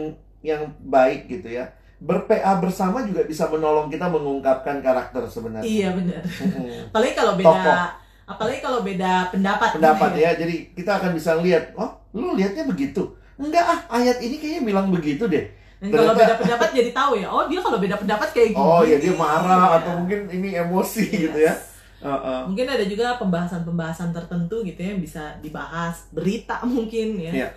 yang 0.40 0.62
baik 0.84 1.26
gitu 1.26 1.48
ya. 1.48 1.66
Ber-PA 1.98 2.59
bersama 2.59 3.03
juga 3.03 3.22
bisa 3.22 3.46
menolong 3.46 3.86
kita 3.86 4.07
mengungkapkan 4.07 4.78
karakter 4.78 5.22
sebenarnya. 5.26 5.66
Iya 5.66 5.88
benar. 5.94 6.22
Mm-mm. 6.22 6.70
Apalagi 6.90 7.14
kalau 7.14 7.34
beda 7.34 7.50
Tokoh. 7.50 7.86
apalagi 8.22 8.59
kalau 8.62 8.80
beda 8.82 9.12
pendapat. 9.30 9.68
Pendapat 9.78 10.09
gitu 10.12 10.20
ya. 10.20 10.30
Jadi 10.38 10.55
kita 10.74 10.90
akan 10.98 11.11
bisa 11.14 11.34
lihat, 11.38 11.74
oh 11.74 11.90
lu 12.12 12.36
lihatnya 12.36 12.68
begitu 12.68 13.16
enggak 13.40 13.64
ah 13.64 13.80
ayat 13.98 14.20
ini 14.20 14.36
kayaknya 14.36 14.62
bilang 14.68 14.92
begitu 14.92 15.24
deh 15.26 15.48
Kalau 15.83 16.14
beda 16.14 16.35
pendapat 16.37 16.68
jadi 16.70 16.91
tahu 16.95 17.12
ya. 17.18 17.26
Oh 17.26 17.43
dia 17.51 17.59
kalau 17.59 17.83
beda 17.83 17.99
pendapat 17.99 18.28
kayak 18.30 18.55
gini. 18.55 18.62
oh 18.62 18.83
ya 18.83 18.97
dia 18.97 19.14
marah 19.18 19.66
Iya. 19.66 19.76
atau 19.83 19.93
mungkin 19.99 20.20
ini 20.30 20.49
emosi 20.55 21.05
Yes. 21.11 21.22
gitu 21.26 21.39
ya 21.41 21.55
Heeh. 22.03 22.41
Mungkin 22.47 22.66
ada 22.66 22.83
juga 22.83 23.14
pembahasan-pembahasan 23.16 24.11
tertentu 24.11 24.62
gitu 24.62 24.78
ya 24.78 24.91
yang 24.91 24.99
bisa 24.99 25.39
dibahas 25.39 26.07
berita 26.11 26.59
mungkin 26.66 27.14
ya. 27.18 27.30
Iya. 27.30 27.49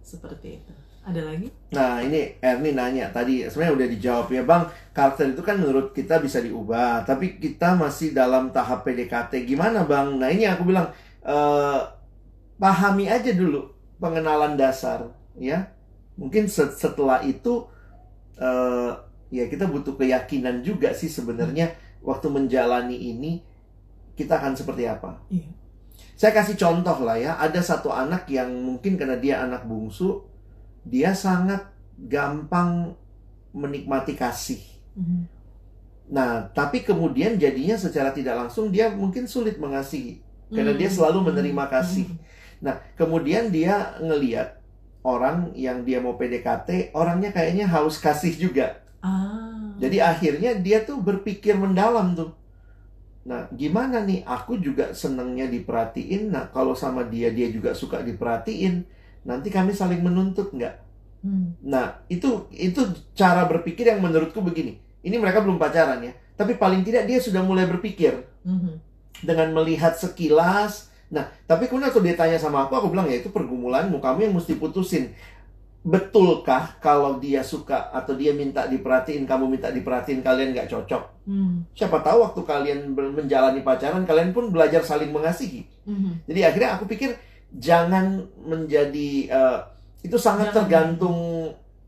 Seperti 0.00 0.58
itu. 0.58 0.72
Ada 1.02 1.22
lagi? 1.22 1.46
Nah 1.70 2.02
ini 2.02 2.34
Erni 2.38 2.74
nanya 2.74 3.06
tadi 3.10 3.46
sebenarnya 3.46 3.78
udah 3.78 3.88
dijawab 3.94 4.26
ya 4.26 4.42
bang 4.42 4.62
karakter 4.90 5.30
itu 5.30 5.38
kan 5.38 5.54
menurut 5.54 5.94
kita 5.94 6.18
bisa 6.18 6.42
diubah 6.42 7.06
tapi 7.06 7.38
kita 7.38 7.78
masih 7.78 8.10
dalam 8.10 8.50
tahap 8.50 8.82
PDKT 8.82 9.46
gimana 9.46 9.86
bang? 9.86 10.18
Nah 10.18 10.26
ini 10.26 10.50
aku 10.50 10.66
bilang 10.66 10.90
eh, 11.22 11.78
pahami 12.56 13.06
aja 13.06 13.30
dulu 13.30 13.70
pengenalan 13.98 14.58
dasar 14.58 15.06
ya 15.38 15.62
mungkin 16.16 16.48
se- 16.48 16.74
setelah 16.76 17.22
itu 17.24 17.68
eh, 18.40 18.92
ya 19.32 19.44
kita 19.48 19.68
butuh 19.68 19.96
keyakinan 19.96 20.60
juga 20.64 20.92
sih 20.92 21.10
sebenarnya 21.10 21.74
waktu 22.04 22.28
menjalani 22.30 22.96
ini 22.96 23.42
kita 24.16 24.40
akan 24.40 24.56
seperti 24.56 24.88
apa? 24.88 25.20
Iya. 25.28 25.52
Saya 26.16 26.32
kasih 26.32 26.56
contoh 26.56 27.04
lah 27.04 27.20
ya 27.20 27.36
ada 27.36 27.60
satu 27.60 27.92
anak 27.92 28.28
yang 28.32 28.48
mungkin 28.48 28.96
karena 28.96 29.20
dia 29.20 29.44
anak 29.44 29.68
bungsu 29.68 30.24
dia 30.86 31.12
sangat 31.12 31.68
gampang 31.96 32.96
menikmati 33.52 34.16
kasih. 34.16 34.60
Mhm. 34.96 35.20
Nah, 36.06 36.46
tapi 36.54 36.86
kemudian 36.86 37.34
jadinya 37.34 37.74
secara 37.74 38.14
tidak 38.14 38.38
langsung 38.38 38.70
dia 38.70 38.88
mungkin 38.94 39.26
sulit 39.26 39.58
mengasihi. 39.58 40.22
Karena 40.46 40.72
dia 40.78 40.86
selalu 40.86 41.26
menerima 41.26 41.66
kasih. 41.66 42.06
Mhm. 42.06 42.18
Nah, 42.62 42.78
kemudian 42.94 43.50
dia 43.50 43.98
ngeliat 43.98 44.55
orang 45.06 45.54
yang 45.54 45.86
dia 45.86 46.02
mau 46.02 46.18
PDKT, 46.18 46.90
orangnya 46.98 47.30
kayaknya 47.30 47.70
haus 47.70 48.02
kasih 48.02 48.34
juga. 48.34 48.82
Ah. 48.98 49.70
Jadi 49.78 50.02
akhirnya 50.02 50.58
dia 50.58 50.82
tuh 50.82 50.98
berpikir 50.98 51.54
mendalam 51.54 52.18
tuh. 52.18 52.34
Nah, 53.26 53.46
gimana 53.54 54.02
nih? 54.02 54.26
Aku 54.26 54.58
juga 54.58 54.90
senengnya 54.90 55.46
diperhatiin. 55.46 56.34
Nah, 56.34 56.50
kalau 56.50 56.74
sama 56.74 57.06
dia 57.06 57.30
dia 57.30 57.46
juga 57.54 57.70
suka 57.74 58.02
diperhatiin. 58.02 58.82
Nanti 59.26 59.50
kami 59.50 59.74
saling 59.74 60.02
menuntut 60.02 60.50
nggak? 60.50 60.74
Hmm. 61.22 61.54
Nah, 61.62 62.02
itu 62.06 62.46
itu 62.54 62.82
cara 63.14 63.46
berpikir 63.46 63.86
yang 63.90 64.02
menurutku 64.02 64.42
begini. 64.42 64.78
Ini 65.02 65.18
mereka 65.18 65.42
belum 65.42 65.58
pacaran 65.58 66.02
ya, 66.02 66.14
tapi 66.34 66.58
paling 66.58 66.82
tidak 66.82 67.06
dia 67.06 67.22
sudah 67.22 67.42
mulai 67.42 67.66
berpikir 67.66 68.26
Mhm. 68.42 68.74
dengan 69.22 69.54
melihat 69.54 69.94
sekilas. 69.94 70.90
Nah, 71.10 71.24
tapi 71.46 71.70
kemudian 71.70 71.90
waktu 71.90 72.02
dia 72.02 72.16
tanya 72.18 72.38
sama 72.38 72.66
aku, 72.66 72.74
aku 72.74 72.88
bilang 72.90 73.06
ya 73.06 73.22
itu 73.22 73.30
pergumulanmu, 73.30 74.02
kamu 74.02 74.30
yang 74.30 74.34
mesti 74.34 74.58
putusin. 74.58 75.14
Betulkah 75.86 76.82
kalau 76.82 77.22
dia 77.22 77.46
suka 77.46 77.94
atau 77.94 78.18
dia 78.18 78.34
minta 78.34 78.66
diperhatiin, 78.66 79.22
kamu 79.22 79.46
minta 79.46 79.70
diperhatiin, 79.70 80.18
kalian 80.18 80.50
nggak 80.50 80.66
cocok? 80.66 81.02
Hmm. 81.30 81.62
Siapa 81.78 82.02
tahu 82.02 82.26
waktu 82.26 82.40
kalian 82.42 82.78
menjalani 82.90 83.62
pacaran, 83.62 84.02
kalian 84.02 84.34
pun 84.34 84.50
belajar 84.50 84.82
saling 84.82 85.14
mengasihi. 85.14 85.62
Mhm. 85.86 86.26
Jadi 86.26 86.40
akhirnya 86.42 86.74
aku 86.74 86.90
pikir 86.90 87.14
jangan 87.54 88.26
menjadi 88.42 89.10
eh, 89.30 89.58
itu 90.02 90.18
sangat 90.18 90.50
Jangan. 90.50 90.58
tergantung 90.66 91.18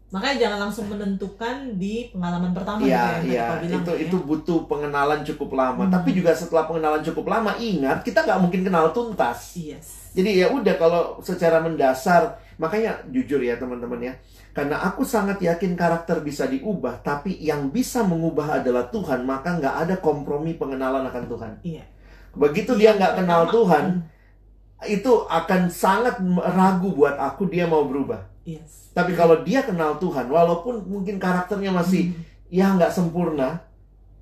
Makanya 0.09 0.37
jangan 0.49 0.59
langsung 0.69 0.89
menentukan 0.89 1.77
di 1.77 2.09
pengalaman 2.09 2.57
pertama 2.57 2.81
Iya, 2.81 3.21
gitu 3.21 3.37
ya, 3.37 3.45
iya, 3.45 3.47
bilang 3.61 3.85
itu 3.85 3.93
ya. 3.93 3.99
itu 4.09 4.17
butuh 4.25 4.59
pengenalan 4.65 5.21
cukup 5.21 5.53
lama. 5.53 5.85
Hmm. 5.85 5.93
Tapi 5.93 6.17
juga 6.17 6.33
setelah 6.33 6.65
pengenalan 6.65 7.05
cukup 7.05 7.29
lama, 7.29 7.53
ingat 7.61 8.01
kita 8.01 8.25
nggak 8.25 8.41
mungkin 8.41 8.65
kenal 8.65 8.89
tuntas. 8.97 9.53
Yes. 9.61 10.17
Jadi 10.17 10.41
ya 10.41 10.49
udah 10.49 10.75
kalau 10.81 11.03
secara 11.21 11.61
mendasar, 11.61 12.41
makanya 12.57 13.05
jujur 13.13 13.45
ya 13.45 13.61
teman-teman 13.61 14.01
ya, 14.01 14.13
karena 14.57 14.81
aku 14.81 15.05
sangat 15.05 15.45
yakin 15.45 15.77
karakter 15.77 16.25
bisa 16.25 16.49
diubah, 16.49 17.05
tapi 17.05 17.37
yang 17.45 17.69
bisa 17.69 18.01
mengubah 18.01 18.65
adalah 18.65 18.89
Tuhan, 18.89 19.29
maka 19.29 19.61
nggak 19.61 19.77
ada 19.85 19.95
kompromi 20.01 20.57
pengenalan 20.57 21.05
akan 21.05 21.25
Tuhan. 21.29 21.53
Iya. 21.61 21.85
Begitu 22.33 22.81
dia 22.81 22.97
Yang 22.97 22.99
nggak 23.05 23.15
kenal 23.21 23.43
Tuhan, 23.53 23.85
hmm, 23.93 24.89
itu 24.89 25.13
akan 25.29 25.61
sangat 25.69 26.17
ragu 26.57 26.97
buat 26.97 27.21
aku 27.21 27.45
dia 27.53 27.69
mau 27.69 27.85
berubah. 27.85 28.25
Yes. 28.49 28.89
Tapi 28.97 29.13
kalau 29.13 29.45
dia 29.45 29.61
kenal 29.61 30.01
Tuhan, 30.01 30.25
walaupun 30.27 30.89
mungkin 30.89 31.21
karakternya 31.21 31.69
masih 31.69 32.17
Hmm. 32.17 32.25
ya 32.49 32.73
nggak 32.73 32.89
sempurna, 32.89 33.61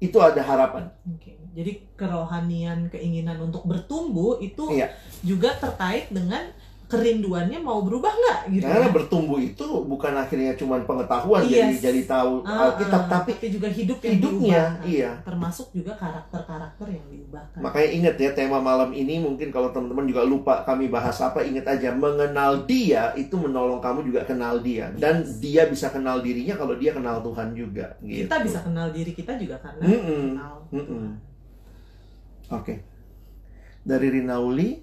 itu 0.03 0.19
ada 0.19 0.43
harapan. 0.43 0.91
Oke, 1.07 1.39
jadi 1.55 1.79
kerohanian, 1.95 2.91
keinginan 2.91 3.39
untuk 3.39 3.63
bertumbuh 3.63 4.43
itu 4.43 4.67
Iya. 4.75 4.91
juga 5.23 5.55
terkait 5.55 6.11
dengan 6.11 6.51
kerinduannya 6.87 7.59
mau 7.59 7.83
berubah 7.83 8.15
nggak 8.15 8.41
gitu. 8.55 8.63
Karena 8.63 8.87
ya? 8.87 8.95
bertumbuh 8.95 9.43
itu 9.43 9.67
bukan 9.85 10.15
akhirnya 10.15 10.55
cuma 10.55 10.79
pengetahuan 10.79 11.43
Yes. 11.43 11.83
jadi 11.83 11.91
jadi 11.91 12.03
tahu 12.07 12.47
Ah, 12.47 12.71
Alkitab, 12.71 13.03
ah, 13.03 13.11
tapi 13.11 13.31
juga 13.51 13.67
hidup 13.67 13.99
yang 13.99 14.15
hidupnya, 14.15 14.61
diubahkan. 14.79 14.87
iya. 14.87 15.11
Termasuk 15.27 15.75
juga 15.75 15.93
karakter-karakter 15.99 16.87
yang 16.87 17.07
diubahkan. 17.11 17.59
makanya 17.59 17.91
ingat 17.91 18.15
ya 18.17 18.31
tema 18.33 18.59
malam 18.63 18.95
ini 18.95 19.19
mungkin 19.19 19.51
kalau 19.51 19.75
teman-teman 19.75 20.07
juga 20.07 20.23
lupa 20.23 20.63
kami 20.63 20.87
bahas 20.87 21.19
apa, 21.19 21.43
ingat 21.43 21.67
aja 21.67 21.91
mengenal 21.91 22.63
dia 22.65 23.11
itu 23.15 23.35
menolong 23.35 23.83
kamu 23.83 24.07
juga 24.07 24.23
kenal 24.23 24.63
dia 24.63 24.95
dan 24.95 25.27
Yes. 25.27 25.43
dia 25.43 25.63
bisa 25.67 25.91
kenal 25.91 26.23
dirinya 26.23 26.55
kalau 26.55 26.79
dia 26.79 26.95
kenal 26.95 27.19
Tuhan 27.19 27.51
juga. 27.51 27.99
Gitu. 27.99 28.31
Kita 28.31 28.41
bisa 28.41 28.63
kenal 28.63 28.95
diri 28.95 29.11
kita 29.11 29.35
juga 29.35 29.59
karena 29.59 29.83
Mm-mm. 29.83 30.23
kenal 30.39 30.55
Mm-mm. 30.71 30.87
Tuhan. 30.87 31.15
Oke. 32.55 32.75
Dari 33.83 34.07
Rinauli, 34.09 34.79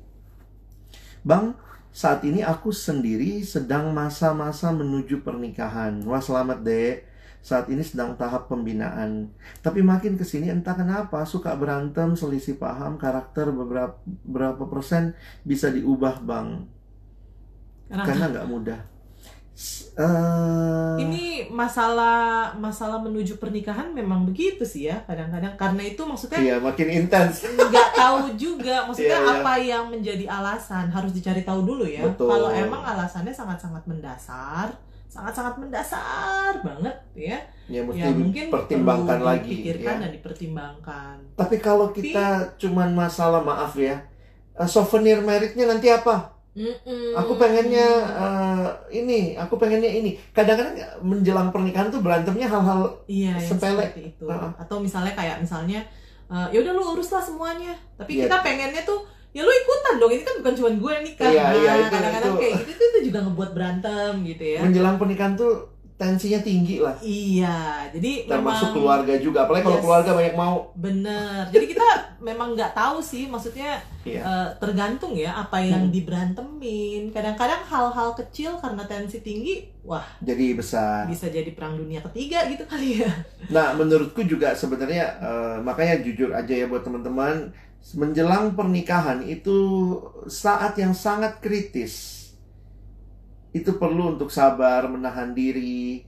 Bang, 1.23 1.55
saat 1.93 2.25
ini 2.25 2.41
aku 2.41 2.73
sendiri 2.73 3.45
sedang 3.45 3.93
masa-masa 3.93 4.73
menuju 4.73 5.21
pernikahan. 5.21 6.01
Wah, 6.09 6.17
selamat, 6.17 6.65
Dek. 6.65 7.05
Saat 7.43 7.69
ini 7.69 7.85
sedang 7.85 8.17
tahap 8.17 8.49
pembinaan. 8.49 9.29
Tapi 9.61 9.85
makin 9.85 10.17
ke 10.17 10.25
sini 10.25 10.49
entah 10.49 10.73
kenapa 10.73 11.21
suka 11.27 11.53
berantem, 11.53 12.17
selisih 12.17 12.57
paham, 12.57 12.97
karakter 12.97 13.53
beberapa 13.53 14.01
berapa 14.25 14.63
persen 14.65 15.13
bisa 15.45 15.69
diubah, 15.69 16.17
Bang. 16.25 16.65
Karena 17.93 18.05
Karena 18.09 18.25
nggak 18.33 18.47
mudah. 18.49 18.79
Eh, 19.93 20.95
ini 20.97 21.25
masalah 21.47 22.49
masalah 22.55 22.97
menuju 22.97 23.37
pernikahan 23.37 23.93
memang 23.93 24.25
begitu 24.25 24.65
sih 24.65 24.89
ya 24.89 24.97
kadang-kadang 25.05 25.53
karena 25.53 25.85
itu 25.85 26.01
maksudnya 26.01 26.41
iya 26.41 26.55
makin 26.57 26.89
intens. 26.91 27.45
nggak 27.45 27.89
tahu 27.93 28.33
juga 28.33 28.81
maksudnya 28.83 29.13
Iya, 29.13 29.21
iya. 29.23 29.33
apa 29.39 29.53
yang 29.55 29.83
menjadi 29.87 30.25
alasan 30.25 30.89
harus 30.89 31.13
dicari 31.13 31.45
tahu 31.45 31.61
dulu 31.63 31.85
ya 31.85 32.01
Betul. 32.03 32.25
kalau 32.25 32.49
emang 32.49 32.81
alasannya 32.81 33.29
sangat-sangat 33.29 33.85
mendasar 33.85 34.73
sangat-sangat 35.05 35.61
mendasar 35.61 36.57
banget 36.59 36.95
ya 37.13 37.37
Ya 37.63 37.79
mesti 37.79 38.01
ya 38.01 38.09
mungkin 38.09 38.45
dipertimbangkan 38.49 39.17
perlu 39.21 39.29
lagi. 39.29 39.45
dipikirkan 39.47 39.93
ya. 39.93 40.01
dan 40.01 40.11
dipertimbangkan 40.11 41.15
Tapi 41.37 41.55
kalau 41.59 41.93
kita 41.93 42.27
cuman 42.57 42.89
masalah 42.91 43.39
maaf 43.39 43.77
ya, 43.77 44.01
eh, 44.51 44.65
souvenir 44.67 45.21
meritnya 45.21 45.63
nanti 45.63 45.87
apa? 45.87 46.32
Mm-mm. 46.53 47.13
Aku 47.15 47.33
pengennya 47.33 47.87
eh, 48.05 48.67
ini, 48.93 49.33
aku 49.33 49.57
pengennya 49.57 49.89
ini. 49.91 50.13
Kadang-kadang 50.29 50.73
menjelang 51.01 51.49
pernikahan 51.49 51.89
tuh 51.89 51.99
berantemnya 51.99 52.45
hal-hal 52.45 52.93
iya 53.05 53.33
sepele. 53.35 53.89
itu 53.95 54.23
Heeh. 54.23 54.51
atau 54.55 54.77
misalnya 54.77 55.11
kayak 55.11 55.39
misalnya 55.39 55.81
eh, 56.25 56.47
ya 56.49 56.57
udah 56.59 56.71
lu 56.71 56.83
urus 56.93 57.09
lah 57.09 57.19
semuanya 57.19 57.73
tapi 57.95 58.15
Iya. 58.15 58.29
kita 58.29 58.37
pengennya 58.39 58.81
tuh 58.83 59.01
ya 59.29 59.41
lu 59.41 59.49
ikutan 59.51 59.97
dong 59.97 60.11
ini 60.11 60.21
kan 60.21 60.35
bukan 60.37 60.53
cuma 60.53 60.69
gue 60.71 60.91
yang 60.91 61.03
nikah 61.03 61.25
Iya, 61.27 61.41
Nah, 61.43 61.53
iya, 61.55 61.73
kadang-kadang 61.87 62.31
itu- 62.31 62.39
kayak 62.39 62.53
gitu 62.59 62.71
tuh, 62.71 62.85
itu 62.87 62.99
juga 63.09 63.19
ngebuat 63.23 63.49
berantem 63.51 64.11
gitu 64.23 64.43
ya 64.45 64.59
menjelang 64.61 64.95
pernikahan 64.95 65.33
tuh 65.33 65.72
tensinya 66.03 66.39
tinggi 66.39 66.77
lah. 66.77 66.91
iya 66.99 67.57
jadi 67.89 68.27
Termasuk 68.27 68.43
memang 68.69 68.75
keluarga 68.75 69.13
juga, 69.17 69.37
apalagi 69.41 69.63
kalau 69.63 69.77
Yes. 69.77 69.83
keluarga 69.83 70.11
banyak 70.13 70.35
mau. 70.35 70.55
bener 70.75 71.41
jadi 71.47 71.65
kita 71.65 71.87
memang 72.27 72.53
nggak 72.53 72.71
tahu 72.73 72.99
sih 72.99 73.25
maksudnya 73.25 73.79
Iya. 74.03 74.19
eh, 74.19 74.49
tergantung 74.57 75.15
ya 75.15 75.31
apa 75.33 75.57
yang 75.57 75.87
Hmm. 75.87 75.95
diberantemin 75.95 77.07
kadang-kadang 77.09 77.63
hal-hal 77.63 78.11
kecil 78.13 78.55
karena 78.57 78.83
tensi 78.83 79.19
tinggi 79.19 79.63
wah 79.81 80.03
Jadi 80.19 80.53
besar. 80.53 81.07
bisa 81.07 81.27
jadi 81.27 81.47
perang 81.49 81.75
dunia 81.75 82.03
ketiga 82.03 82.43
gitu 82.45 82.63
kali 82.63 82.99
ya 82.99 83.11
Nah, 83.45 83.71
menurutku 83.71 84.23
juga 84.23 84.51
sebenarnya 84.51 85.05
eh, 85.17 85.57
makanya 85.59 85.99
jujur 85.99 86.31
aja 86.31 86.53
ya 86.53 86.65
buat 86.65 86.81
teman-teman, 86.81 87.51
menjelang 87.93 88.51
pernikahan 88.53 89.19
itu 89.21 89.59
saat 90.25 90.75
yang 90.75 90.93
sangat 90.93 91.39
kritis. 91.39 92.22
Itu 93.53 93.77
perlu 93.77 94.17
untuk 94.17 94.33
sabar, 94.33 94.89
menahan 94.89 95.31
diri. 95.31 96.01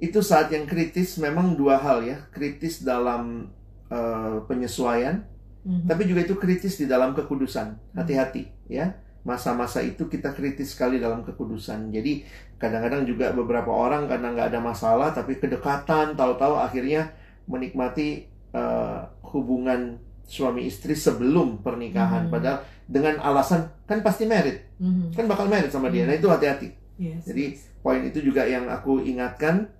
Itu 0.00 0.24
saat 0.24 0.48
yang 0.54 0.64
kritis 0.64 1.18
memang 1.20 1.54
dua 1.58 1.76
hal 1.78 2.02
ya, 2.06 2.18
kritis 2.32 2.82
dalam 2.82 3.52
eh, 3.88 4.38
penyesuaian, 4.44 5.24
Mhm. 5.64 5.88
tapi 5.88 6.04
juga 6.04 6.20
itu 6.20 6.36
kritis 6.36 6.76
di 6.76 6.84
dalam 6.84 7.16
kekudusan. 7.16 7.76
Hati-hati 7.96 8.48
ya. 8.68 9.00
Masa-masa 9.24 9.80
itu 9.80 10.08
kita 10.08 10.32
kritis 10.36 10.76
sekali 10.76 11.00
dalam 11.00 11.24
kekudusan. 11.24 11.88
Jadi 11.88 12.24
kadang-kadang 12.60 13.08
juga 13.08 13.32
beberapa 13.32 13.68
orang 13.72 14.04
karena 14.08 14.32
nggak 14.36 14.48
ada 14.52 14.60
masalah 14.60 15.08
tapi 15.12 15.40
kedekatan 15.40 16.16
tahu-tahu 16.20 16.56
akhirnya 16.60 17.12
menikmati 17.48 18.28
eh, 18.52 19.00
hubungan 19.32 19.96
suami 20.28 20.68
istri 20.68 20.92
sebelum 20.92 21.64
pernikahan. 21.64 22.28
Hmm. 22.28 22.32
Padahal 22.32 22.58
dengan 22.88 23.20
alasan 23.20 23.68
kan 23.84 24.00
pasti 24.00 24.24
merit, 24.24 24.64
Mhm. 24.80 25.12
kan 25.12 25.28
bakal 25.28 25.44
merit 25.44 25.68
sama 25.68 25.92
dia. 25.92 26.08
Nah 26.08 26.16
itu 26.16 26.24
hati-hati. 26.24 26.72
Yes, 26.98 27.28
Jadi, 27.28 27.44
yes. 27.54 27.68
Poin 27.78 28.02
itu 28.02 28.18
juga 28.18 28.42
yang 28.42 28.66
aku 28.66 28.98
ingatkan. 29.06 29.70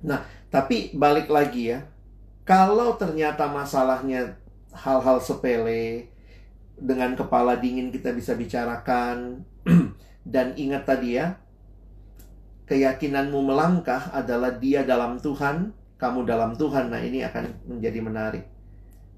Nah, 0.00 0.24
tapi 0.48 0.96
balik 0.96 1.28
lagi 1.28 1.76
ya, 1.76 1.84
kalau 2.48 2.96
ternyata 2.96 3.44
masalahnya 3.44 4.38
hal-hal 4.72 5.20
sepele 5.20 6.08
dengan 6.78 7.12
kepala 7.12 7.58
dingin 7.58 7.92
kita 7.92 8.14
bisa 8.16 8.32
bicarakan 8.32 9.44
dan 10.24 10.56
ingat 10.56 10.88
tadi 10.88 11.20
ya, 11.20 11.36
keyakinanmu 12.64 13.38
melangkah 13.44 14.08
adalah 14.12 14.56
dia 14.56 14.84
dalam 14.88 15.20
Tuhan, 15.20 15.72
kamu 16.00 16.24
dalam 16.24 16.56
Tuhan. 16.56 16.88
Nah, 16.88 17.00
ini 17.02 17.24
akan 17.24 17.44
menjadi 17.68 18.00
menarik. 18.00 18.44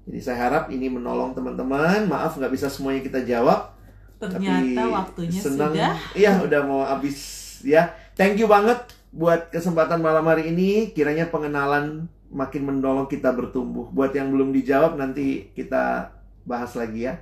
Jadi 0.07 0.19
saya 0.21 0.37
harap 0.49 0.73
ini 0.73 0.89
menolong 0.89 1.37
teman-teman. 1.37 2.09
Maaf 2.09 2.37
nggak 2.37 2.53
bisa 2.53 2.67
semuanya 2.67 3.01
kita 3.05 3.21
jawab. 3.25 3.73
ternyata 4.21 4.85
Tapi 4.85 4.93
waktunya 4.93 5.39
senang. 5.41 5.73
sudah 5.73 5.97
Iya, 6.13 6.31
udah 6.45 6.61
mau 6.61 6.81
habis 6.85 7.17
ya. 7.65 7.89
Thank 8.13 8.37
you 8.37 8.45
banget 8.45 8.77
buat 9.09 9.49
kesempatan 9.49 9.97
malam 9.97 10.25
hari 10.29 10.53
ini. 10.53 10.93
Kiranya 10.93 11.33
pengenalan 11.33 12.05
makin 12.29 12.61
menolong 12.69 13.09
kita 13.09 13.33
bertumbuh. 13.33 13.89
Buat 13.89 14.13
yang 14.13 14.29
belum 14.29 14.53
dijawab 14.53 14.95
nanti 14.95 15.49
kita 15.57 16.13
bahas 16.45 16.73
lagi 16.77 17.09
ya. 17.09 17.17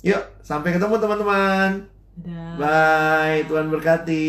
Yuk, 0.00 0.22
sampai 0.40 0.72
ketemu 0.72 0.96
teman-teman. 0.96 1.84
Bye, 2.58 3.46
Tuhan 3.46 3.70
berkati. 3.70 4.26